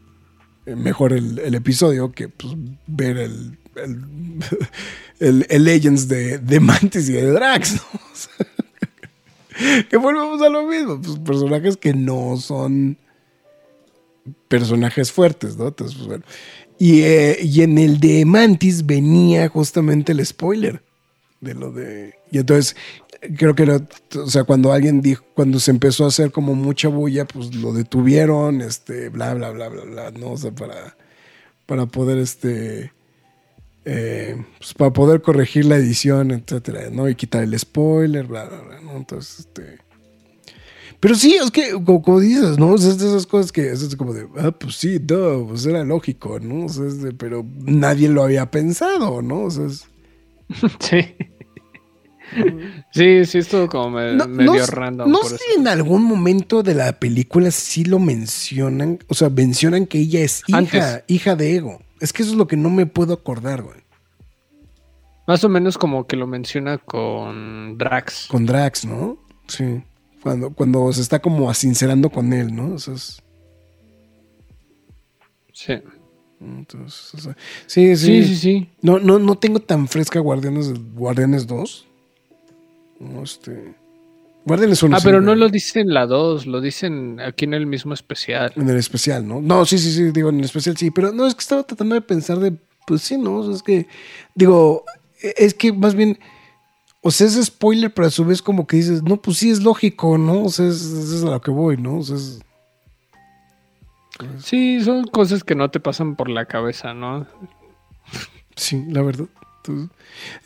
eh, 0.66 0.76
mejor 0.76 1.12
el, 1.12 1.38
el 1.38 1.54
episodio 1.54 2.12
que 2.12 2.28
pues, 2.28 2.54
ver 2.86 3.16
el, 3.16 3.58
el, 3.76 3.96
el- 5.20 5.46
el 5.48 5.64
Legends 5.64 6.08
de, 6.08 6.38
de 6.38 6.60
Mantis 6.60 7.08
y 7.08 7.12
de 7.12 7.30
Drax, 7.32 7.74
¿no? 7.74 7.80
O 8.12 8.16
sea, 8.16 9.84
que 9.90 9.96
volvemos 9.96 10.40
a 10.42 10.48
lo 10.48 10.66
mismo, 10.66 11.00
pues 11.00 11.18
personajes 11.18 11.76
que 11.76 11.92
no 11.92 12.36
son 12.38 12.96
personajes 14.48 15.12
fuertes, 15.12 15.56
¿no? 15.56 15.68
Entonces, 15.68 15.96
pues 15.96 16.08
bueno. 16.08 16.24
Y, 16.78 17.02
eh, 17.02 17.38
y 17.42 17.62
en 17.62 17.78
el 17.78 18.00
de 18.00 18.24
Mantis 18.24 18.86
venía 18.86 19.48
justamente 19.48 20.12
el 20.12 20.24
spoiler 20.24 20.82
de 21.40 21.54
lo 21.54 21.72
de. 21.72 22.14
Y 22.30 22.38
entonces, 22.38 22.76
creo 23.38 23.54
que, 23.54 23.64
o 24.18 24.26
sea, 24.28 24.44
cuando 24.44 24.72
alguien 24.72 25.02
dijo, 25.02 25.24
cuando 25.34 25.58
se 25.60 25.70
empezó 25.72 26.04
a 26.04 26.08
hacer 26.08 26.32
como 26.32 26.54
mucha 26.54 26.88
bulla, 26.88 27.26
pues 27.26 27.54
lo 27.54 27.72
detuvieron, 27.72 28.60
este, 28.62 29.08
bla, 29.10 29.34
bla, 29.34 29.50
bla, 29.50 29.68
bla, 29.68 29.84
bla, 29.84 30.10
¿no? 30.12 30.32
O 30.32 30.36
sea, 30.38 30.52
para, 30.52 30.96
para 31.66 31.86
poder, 31.86 32.18
este. 32.18 32.92
eh, 33.84 34.44
pues 34.58 34.74
para 34.74 34.92
poder 34.92 35.22
corregir 35.22 35.64
la 35.66 35.76
edición, 35.76 36.30
etcétera, 36.32 36.90
¿no? 36.90 37.08
Y 37.08 37.14
quitar 37.16 37.42
el 37.44 37.58
spoiler, 37.58 38.26
bla, 38.26 38.44
bla, 38.46 38.60
bla, 38.62 38.80
¿no? 38.80 38.96
Entonces, 38.96 39.40
este. 39.40 39.78
Pero 41.00 41.14
sí, 41.14 41.34
es 41.34 41.50
que, 41.50 41.72
como, 41.72 42.02
como 42.02 42.20
dices, 42.20 42.58
¿no? 42.58 42.72
O 42.72 42.78
sea, 42.78 42.90
es 42.90 42.98
de 42.98 43.08
esas 43.08 43.26
cosas 43.26 43.50
que 43.52 43.70
es 43.70 43.96
como 43.96 44.12
de, 44.12 44.26
ah, 44.38 44.50
pues 44.52 44.76
sí, 44.76 44.98
no, 45.08 45.46
pues 45.48 45.64
era 45.64 45.82
lógico, 45.82 46.38
¿no? 46.40 46.66
O 46.66 46.68
sea, 46.68 46.86
es 46.86 47.00
de- 47.02 47.12
pero 47.14 47.44
nadie 47.64 48.08
lo 48.08 48.22
había 48.22 48.50
pensado, 48.50 49.22
¿no? 49.22 49.44
O 49.44 49.50
sea, 49.50 49.66
es- 49.66 49.86
Sí. 50.80 51.00
Sí, 52.92 53.24
sí, 53.26 53.38
estuvo 53.38 53.66
como 53.68 53.90
me- 53.98 54.14
no, 54.14 54.28
medio 54.28 54.52
no- 54.54 54.66
random. 54.66 55.10
no 55.10 55.18
por 55.20 55.28
sé 55.30 55.34
eso. 55.36 55.44
si 55.54 55.60
en 55.60 55.66
algún 55.68 56.04
momento 56.04 56.62
de 56.62 56.74
la 56.74 56.92
película 57.00 57.50
sí 57.50 57.84
lo 57.84 57.98
mencionan, 57.98 59.00
o 59.08 59.14
sea, 59.14 59.30
mencionan 59.30 59.86
que 59.86 59.98
ella 59.98 60.20
es 60.20 60.42
hija, 60.46 60.58
Antes. 60.58 61.04
hija 61.08 61.34
de 61.34 61.56
Ego. 61.56 61.82
Es 61.98 62.12
que 62.12 62.22
eso 62.22 62.32
es 62.32 62.38
lo 62.38 62.46
que 62.46 62.56
no 62.56 62.70
me 62.70 62.86
puedo 62.86 63.14
acordar, 63.14 63.62
güey. 63.62 63.78
Más 65.26 65.42
o 65.44 65.48
menos 65.48 65.76
como 65.76 66.06
que 66.06 66.16
lo 66.16 66.26
menciona 66.26 66.78
con 66.78 67.76
Drax. 67.78 68.26
Con 68.28 68.46
Drax, 68.46 68.84
¿no? 68.84 69.18
Sí. 69.48 69.82
Cuando, 70.22 70.50
cuando 70.50 70.92
se 70.92 71.00
está 71.00 71.18
como 71.20 71.48
asincerando 71.50 72.10
con 72.10 72.32
él, 72.32 72.54
¿no? 72.54 72.74
O 72.74 72.78
sea, 72.78 72.94
es- 72.94 73.22
Sí. 75.52 75.74
entonces, 76.40 77.14
o 77.14 77.18
sea, 77.18 77.36
sí, 77.66 77.96
sí. 77.96 78.22
Sí, 78.22 78.24
sí, 78.28 78.36
sí. 78.36 78.68
No, 78.82 78.98
no, 78.98 79.18
no 79.18 79.36
tengo 79.36 79.60
tan 79.60 79.88
fresca 79.88 80.20
Guardianes, 80.20 80.72
Guardianes 80.94 81.46
2. 81.46 81.86
No, 82.98 83.22
este. 83.22 83.74
Guardianes 84.46 84.82
1. 84.82 84.96
Ah, 84.96 85.00
pero 85.04 85.20
no 85.20 85.34
lo 85.34 85.48
dicen 85.50 85.92
la 85.92 86.06
2, 86.06 86.46
lo 86.46 86.60
dicen 86.62 87.20
aquí 87.20 87.44
en 87.44 87.52
el 87.54 87.66
mismo 87.66 87.92
especial. 87.92 88.52
En 88.56 88.68
el 88.70 88.76
especial, 88.76 89.26
¿no? 89.26 89.40
No, 89.42 89.66
sí, 89.66 89.78
sí, 89.78 89.92
sí, 89.92 90.10
digo, 90.12 90.30
en 90.30 90.38
el 90.38 90.44
especial 90.46 90.76
sí. 90.76 90.90
Pero 90.90 91.12
no, 91.12 91.26
es 91.26 91.34
que 91.34 91.40
estaba 91.40 91.62
tratando 91.62 91.94
de 91.94 92.00
pensar 92.00 92.38
de. 92.38 92.54
Pues 92.86 93.02
sí, 93.02 93.18
¿no? 93.18 93.36
O 93.36 93.44
sea, 93.44 93.54
es 93.54 93.62
que. 93.62 93.86
Digo, 94.34 94.84
es 95.20 95.52
que 95.54 95.72
más 95.72 95.94
bien. 95.94 96.18
O 97.02 97.10
sea, 97.10 97.26
es 97.26 97.42
spoiler, 97.46 97.92
pero 97.94 98.08
a 98.08 98.10
su 98.10 98.24
vez 98.24 98.42
como 98.42 98.66
que 98.66 98.76
dices, 98.76 99.02
no, 99.02 99.16
pues 99.16 99.38
sí 99.38 99.50
es 99.50 99.62
lógico, 99.62 100.18
¿no? 100.18 100.44
O 100.44 100.50
sea, 100.50 100.66
es, 100.66 100.82
es 100.82 101.22
a 101.22 101.30
lo 101.30 101.40
que 101.40 101.50
voy, 101.50 101.76
¿no? 101.76 101.98
O 101.98 102.02
sea, 102.02 102.16
es- 102.16 102.40
Sí, 104.44 104.82
son 104.84 105.04
cosas 105.06 105.42
que 105.44 105.54
no 105.54 105.70
te 105.70 105.80
pasan 105.80 106.14
por 106.14 106.28
la 106.28 106.44
cabeza, 106.44 106.92
¿no? 106.92 107.26
Sí, 108.54 108.84
la 108.88 109.00
verdad. 109.02 109.26
Entonces, 109.58 109.88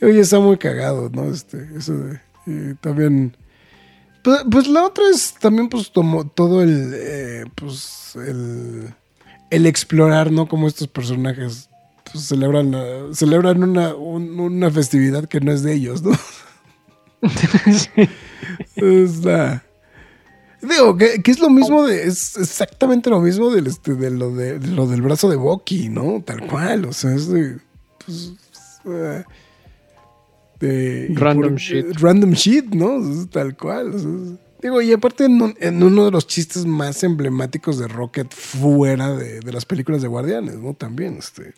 oye, 0.01 0.21
está 0.21 0.39
muy 0.39 0.57
cagado, 0.59 1.11
¿no? 1.13 1.25
Este, 1.25 1.69
eso 1.77 1.93
de, 1.95 2.21
y 2.47 2.75
también. 2.75 3.37
Pues, 4.23 4.43
pues 4.51 4.69
la 4.69 4.85
otra 4.85 5.05
es 5.13 5.35
también, 5.35 5.69
pues, 5.69 5.91
como 5.91 6.25
todo 6.27 6.63
el. 6.63 6.93
eh, 6.95 7.45
pues, 7.57 8.15
el. 8.17 8.95
El 9.51 9.67
explorar, 9.67 10.31
¿no? 10.31 10.47
Como 10.47 10.69
estos 10.69 10.87
personajes 10.89 11.69
pues, 12.15 12.25
celebran, 12.25 12.71
la- 12.71 13.13
celebran 13.13 13.63
una, 13.63 13.95
un- 13.95 14.39
una 14.41 14.71
festividad 14.71 15.27
que 15.29 15.41
no 15.41 15.53
es 15.53 15.63
de 15.63 15.75
ellos, 15.75 16.03
¿no? 16.03 16.13
Es 18.77 19.25
la- 19.25 19.63
Digo, 20.63 20.97
que, 20.97 21.23
que 21.23 21.31
es 21.31 21.41
lo 21.41 21.51
mismo 21.51 21.85
de. 21.87 22.05
Es 22.07 22.39
exactamente 22.39 23.11
lo 23.11 23.21
mismo 23.21 23.51
del, 23.51 23.67
este, 23.67 23.95
de, 23.95 24.11
lo 24.11 24.31
de, 24.35 24.59
de 24.59 24.69
lo 24.69 24.87
del 24.87 25.03
brazo 25.03 25.29
de 25.29 25.37
Bucky, 25.37 25.91
¿no? 25.91 26.23
Tal 26.25 26.47
cual. 26.47 26.87
O 26.87 26.93
sea, 26.95 27.13
es 27.15 27.29
de. 27.29 27.59
Pues, 28.05 28.33
eh, 28.87 29.25
de- 30.61 31.09
Random 31.15 31.51
por- 31.51 31.59
shit. 31.61 31.87
Random 32.01 32.31
shit, 32.33 32.65
¿no? 32.75 33.27
Tal 33.31 33.55
cual. 33.59 33.95
o 33.95 33.99
sea, 33.99 34.09
es- 34.11 34.39
digo, 34.63 34.81
y 34.81 34.91
aparte 34.95 35.27
en, 35.27 35.43
un- 35.43 35.55
en 35.61 35.83
uno 35.83 36.07
de 36.07 36.11
los 36.13 36.27
chistes 36.27 36.65
más 36.65 37.03
emblemáticos 37.05 37.79
de 37.79 37.87
Rocket 37.87 38.33
fuera 38.33 39.15
de, 39.15 39.41
de 39.41 39.53
las 39.53 39.67
películas 39.67 40.01
de 40.01 40.09
Guardianes, 40.09 40.55
¿no? 40.61 40.73
También, 40.73 41.19
este. 41.19 41.53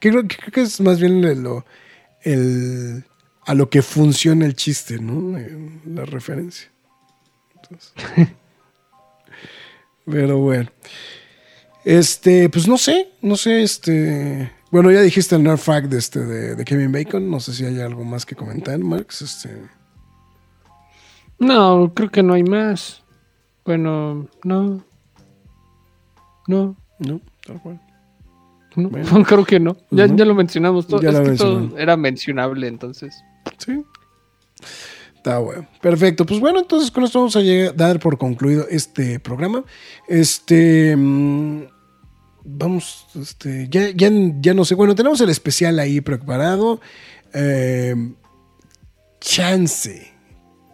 Que 0.00 0.10
creo, 0.10 0.26
que 0.26 0.36
creo 0.36 0.52
que 0.52 0.62
es 0.62 0.80
más 0.80 1.00
bien 1.00 1.42
lo, 1.42 1.64
el, 2.22 3.04
a 3.46 3.54
lo 3.54 3.70
que 3.70 3.82
funciona 3.82 4.44
el 4.44 4.54
chiste, 4.54 4.98
¿no? 4.98 5.38
La 5.86 6.04
referencia. 6.04 6.68
Entonces. 7.54 7.92
Pero 10.04 10.38
bueno. 10.38 10.70
Este, 11.84 12.48
pues 12.48 12.66
no 12.66 12.78
sé, 12.78 13.08
no 13.22 13.36
sé, 13.36 13.62
este. 13.62 14.52
Bueno, 14.72 14.90
ya 14.90 15.00
dijiste 15.00 15.36
el 15.36 15.44
nerd 15.44 15.58
fact 15.58 15.88
de, 15.88 15.98
este, 15.98 16.20
de, 16.20 16.56
de 16.56 16.64
Kevin 16.64 16.90
Bacon. 16.92 17.30
No 17.30 17.38
sé 17.38 17.54
si 17.54 17.64
hay 17.64 17.80
algo 17.80 18.04
más 18.04 18.26
que 18.26 18.34
comentar, 18.34 18.78
Marx. 18.78 19.22
Este. 19.22 19.50
No, 21.38 21.92
creo 21.94 22.10
que 22.10 22.22
no 22.22 22.34
hay 22.34 22.42
más. 22.42 23.02
Bueno, 23.64 24.28
no. 24.42 24.84
No, 26.48 26.76
No, 26.98 27.20
tal 27.44 27.60
cual. 27.60 27.80
No, 28.76 28.88
Bueno. 28.90 29.24
creo 29.26 29.44
que 29.44 29.58
no. 29.60 29.76
Ya, 29.90 30.06
ya 30.06 30.24
lo 30.24 30.34
mencionamos 30.34 30.86
todo. 30.86 31.00
Ya 31.02 31.10
es 31.10 31.30
que 31.30 31.36
todo 31.36 31.76
era 31.78 31.96
mencionable, 31.96 32.68
entonces. 32.68 33.14
Sí. 33.58 33.82
Está 35.16 35.38
bueno. 35.38 35.66
Perfecto. 35.82 36.24
Pues 36.24 36.38
bueno, 36.40 36.60
entonces 36.60 36.90
con 36.90 37.02
esto 37.04 37.18
vamos 37.18 37.34
a 37.36 37.40
llegar- 37.40 37.74
dar 37.74 37.98
por 37.98 38.16
concluido 38.18 38.66
este 38.70 39.18
programa. 39.20 39.64
Este. 40.08 40.94
mm, 40.96 41.62
Vamos, 42.48 43.06
este. 43.20 43.66
Ya, 43.68 43.88
ya, 43.90 44.08
ya 44.40 44.54
no 44.54 44.64
sé. 44.64 44.76
Bueno, 44.76 44.94
tenemos 44.94 45.20
el 45.20 45.30
especial 45.30 45.80
ahí 45.80 46.00
preparado. 46.00 46.80
Eh, 47.34 47.94
chance. 49.20 50.12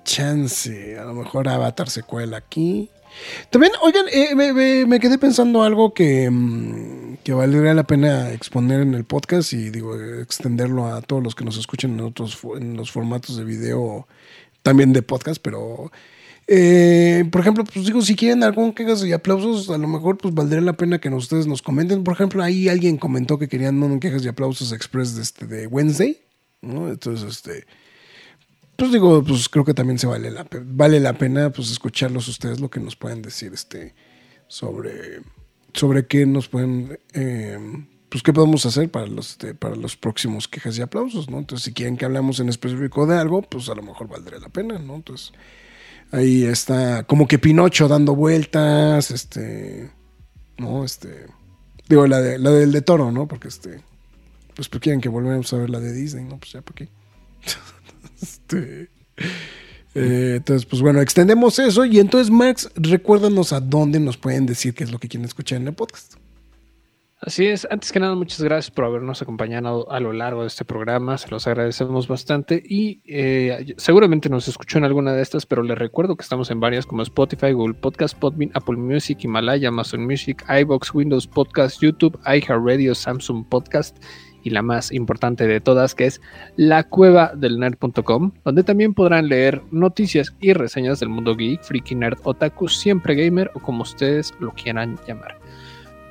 Chance. 0.04 0.98
A 0.98 1.04
lo 1.04 1.14
mejor 1.14 1.48
Avatar 1.48 1.88
secuela 1.88 2.36
aquí. 2.36 2.90
También, 3.50 3.72
oigan, 3.82 4.06
eh, 4.12 4.34
me, 4.86 5.00
quedé 5.00 5.18
pensando 5.18 5.62
algo 5.62 5.94
que, 5.94 6.30
mm, 6.30 7.18
que 7.24 7.32
valdría 7.32 7.74
la 7.74 7.86
pena 7.86 8.32
exponer 8.32 8.80
en 8.80 8.94
el 8.94 9.04
podcast 9.04 9.52
y 9.52 9.70
digo, 9.70 10.00
extenderlo 10.20 10.86
a 10.86 11.02
todos 11.02 11.22
los 11.22 11.34
que 11.34 11.44
nos 11.44 11.56
escuchen 11.58 11.92
en 11.94 12.00
otros 12.00 12.38
en 12.56 12.76
los 12.76 12.90
formatos 12.90 13.36
de 13.36 13.44
video, 13.44 14.06
también 14.62 14.92
de 14.92 15.02
podcast, 15.02 15.40
pero 15.42 15.90
eh, 16.48 17.24
por 17.30 17.40
ejemplo, 17.40 17.64
pues 17.64 17.86
digo, 17.86 18.02
si 18.02 18.16
quieren 18.16 18.42
algún 18.42 18.72
quejas 18.72 19.04
y 19.04 19.12
aplausos, 19.12 19.70
a 19.70 19.78
lo 19.78 19.88
mejor 19.88 20.18
pues 20.18 20.34
valdría 20.34 20.60
la 20.60 20.74
pena 20.74 20.98
que 20.98 21.08
ustedes 21.08 21.46
nos 21.46 21.62
comenten. 21.62 22.04
Por 22.04 22.14
ejemplo, 22.14 22.42
ahí 22.42 22.68
alguien 22.68 22.96
comentó 22.98 23.38
que 23.38 23.48
querían 23.48 23.82
un 23.82 24.00
quejas 24.00 24.24
y 24.24 24.28
aplausos 24.28 24.72
express 24.72 25.14
de, 25.14 25.22
este, 25.22 25.46
de 25.46 25.66
Wednesday, 25.66 26.20
¿no? 26.60 26.88
Entonces, 26.88 27.30
este 27.30 27.66
pues 28.76 28.92
digo, 28.92 29.22
pues 29.22 29.48
creo 29.48 29.64
que 29.64 29.74
también 29.74 29.98
se 29.98 30.06
vale 30.06 30.30
la, 30.30 30.46
vale 30.64 31.00
la 31.00 31.12
pena 31.12 31.50
pues 31.50 31.70
escucharlos 31.70 32.28
ustedes 32.28 32.60
lo 32.60 32.70
que 32.70 32.80
nos 32.80 32.96
pueden 32.96 33.22
decir 33.22 33.52
este 33.52 33.94
sobre 34.48 35.20
sobre 35.72 36.06
qué 36.06 36.26
nos 36.26 36.48
pueden 36.48 36.98
eh, 37.14 37.58
pues, 38.12 38.22
¿qué 38.22 38.34
podemos 38.34 38.66
hacer 38.66 38.90
para 38.90 39.06
los, 39.06 39.30
este, 39.30 39.54
para 39.54 39.74
los 39.74 39.96
próximos 39.96 40.46
quejas 40.46 40.76
y 40.76 40.82
aplausos, 40.82 41.30
¿no? 41.30 41.38
Entonces, 41.38 41.64
si 41.64 41.72
quieren 41.72 41.96
que 41.96 42.04
hablemos 42.04 42.40
en 42.40 42.50
específico 42.50 43.06
de 43.06 43.16
algo, 43.16 43.40
pues 43.40 43.70
a 43.70 43.74
lo 43.74 43.82
mejor 43.82 44.06
valdría 44.06 44.38
la 44.38 44.50
pena, 44.50 44.78
¿no? 44.78 44.96
Entonces, 44.96 45.32
ahí 46.10 46.44
está 46.44 47.04
como 47.04 47.26
que 47.26 47.38
Pinocho 47.38 47.88
dando 47.88 48.14
vueltas, 48.14 49.10
este, 49.10 49.90
¿no? 50.58 50.84
Este, 50.84 51.24
digo, 51.88 52.06
la, 52.06 52.20
de, 52.20 52.38
la 52.38 52.50
del 52.50 52.70
de 52.70 52.82
Toro, 52.82 53.10
¿no? 53.10 53.26
Porque, 53.26 53.48
este, 53.48 53.80
pues, 54.54 54.68
pues 54.68 54.82
quieren 54.82 55.00
que 55.00 55.08
volvamos 55.08 55.50
a 55.54 55.56
ver 55.56 55.70
la 55.70 55.80
de 55.80 55.94
Disney, 55.94 56.24
¿no? 56.24 56.36
Pues 56.36 56.52
ya, 56.52 56.60
¿por 56.60 56.74
qué? 56.74 56.90
este... 58.22 58.88
Eh, 59.94 60.36
entonces, 60.36 60.64
pues 60.64 60.80
bueno, 60.80 61.00
extendemos 61.00 61.58
eso. 61.58 61.84
Y 61.84 61.98
entonces, 62.00 62.30
Max, 62.30 62.70
recuérdanos 62.76 63.52
a 63.52 63.60
dónde 63.60 64.00
nos 64.00 64.16
pueden 64.16 64.46
decir 64.46 64.74
qué 64.74 64.84
es 64.84 64.90
lo 64.90 64.98
que 64.98 65.08
quieren 65.08 65.26
escuchar 65.26 65.60
en 65.60 65.68
el 65.68 65.74
podcast. 65.74 66.14
Así 67.24 67.46
es, 67.46 67.68
antes 67.70 67.92
que 67.92 68.00
nada, 68.00 68.16
muchas 68.16 68.42
gracias 68.42 68.72
por 68.72 68.84
habernos 68.84 69.22
acompañado 69.22 69.88
a 69.92 70.00
lo 70.00 70.12
largo 70.12 70.40
de 70.40 70.48
este 70.48 70.64
programa, 70.64 71.16
se 71.18 71.30
los 71.30 71.46
agradecemos 71.46 72.08
bastante 72.08 72.60
y 72.66 73.00
eh, 73.06 73.74
seguramente 73.76 74.28
nos 74.28 74.48
escuchó 74.48 74.78
en 74.78 74.84
alguna 74.84 75.12
de 75.12 75.22
estas, 75.22 75.46
pero 75.46 75.62
les 75.62 75.78
recuerdo 75.78 76.16
que 76.16 76.24
estamos 76.24 76.50
en 76.50 76.58
varias 76.58 76.84
como 76.84 77.00
Spotify, 77.02 77.52
Google 77.52 77.74
Podcast, 77.74 78.18
Podbean, 78.18 78.50
Apple 78.54 78.74
Music, 78.76 79.18
Himalaya, 79.22 79.68
Amazon 79.68 80.04
Music, 80.04 80.44
iBox, 80.48 80.92
Windows 80.92 81.28
Podcast, 81.28 81.80
YouTube, 81.80 82.18
iHeartRadio, 82.26 82.92
Samsung 82.92 83.46
Podcast 83.48 83.96
y 84.42 84.50
la 84.50 84.62
más 84.62 84.92
importante 84.92 85.46
de 85.46 85.60
todas, 85.60 85.94
que 85.94 86.06
es 86.06 86.20
la 86.56 86.84
cueva 86.84 87.32
del 87.34 87.58
nerd.com, 87.58 88.32
donde 88.44 88.64
también 88.64 88.94
podrán 88.94 89.28
leer 89.28 89.62
noticias 89.70 90.34
y 90.40 90.52
reseñas 90.52 91.00
del 91.00 91.08
mundo 91.08 91.36
geek, 91.36 91.62
freaky 91.62 91.94
nerd, 91.94 92.18
otaku, 92.24 92.68
siempre 92.68 93.14
gamer 93.14 93.50
o 93.54 93.60
como 93.60 93.82
ustedes 93.82 94.34
lo 94.40 94.52
quieran 94.52 94.98
llamar. 95.06 95.38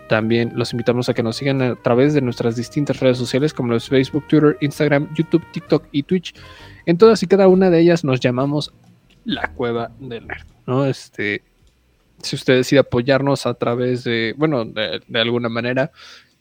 También 0.07 0.51
los 0.55 0.73
invitamos 0.73 1.07
a 1.07 1.13
que 1.13 1.23
nos 1.23 1.37
sigan 1.37 1.61
a 1.61 1.75
través 1.75 2.13
de 2.13 2.19
nuestras 2.19 2.57
distintas 2.57 2.99
redes 2.99 3.17
sociales 3.17 3.53
como 3.53 3.71
los 3.71 3.87
Facebook, 3.87 4.27
Twitter, 4.27 4.57
Instagram, 4.59 5.07
YouTube, 5.15 5.45
TikTok 5.53 5.85
y 5.93 6.03
Twitch. 6.03 6.35
En 6.85 6.97
todas 6.97 7.23
y 7.23 7.27
cada 7.27 7.47
una 7.47 7.69
de 7.69 7.79
ellas 7.79 8.03
nos 8.03 8.19
llamamos 8.19 8.73
la 9.23 9.53
cueva 9.53 9.91
del 9.99 10.27
nerd, 10.27 10.45
¿no? 10.67 10.85
Este, 10.85 11.43
si 12.21 12.35
usted 12.35 12.55
decide 12.55 12.81
apoyarnos 12.81 13.45
a 13.45 13.53
través 13.53 14.03
de, 14.03 14.33
bueno, 14.37 14.65
de, 14.65 15.01
de 15.07 15.21
alguna 15.21 15.47
manera, 15.47 15.91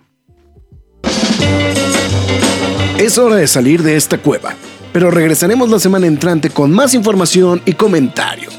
Es 2.98 3.18
hora 3.18 3.36
de 3.36 3.46
salir 3.46 3.82
de 3.82 3.96
esta 3.96 4.18
cueva, 4.18 4.56
pero 4.92 5.10
regresaremos 5.10 5.70
la 5.70 5.78
semana 5.78 6.06
entrante 6.06 6.50
con 6.50 6.72
más 6.72 6.94
información 6.94 7.62
y 7.64 7.74
comentarios. 7.74 8.58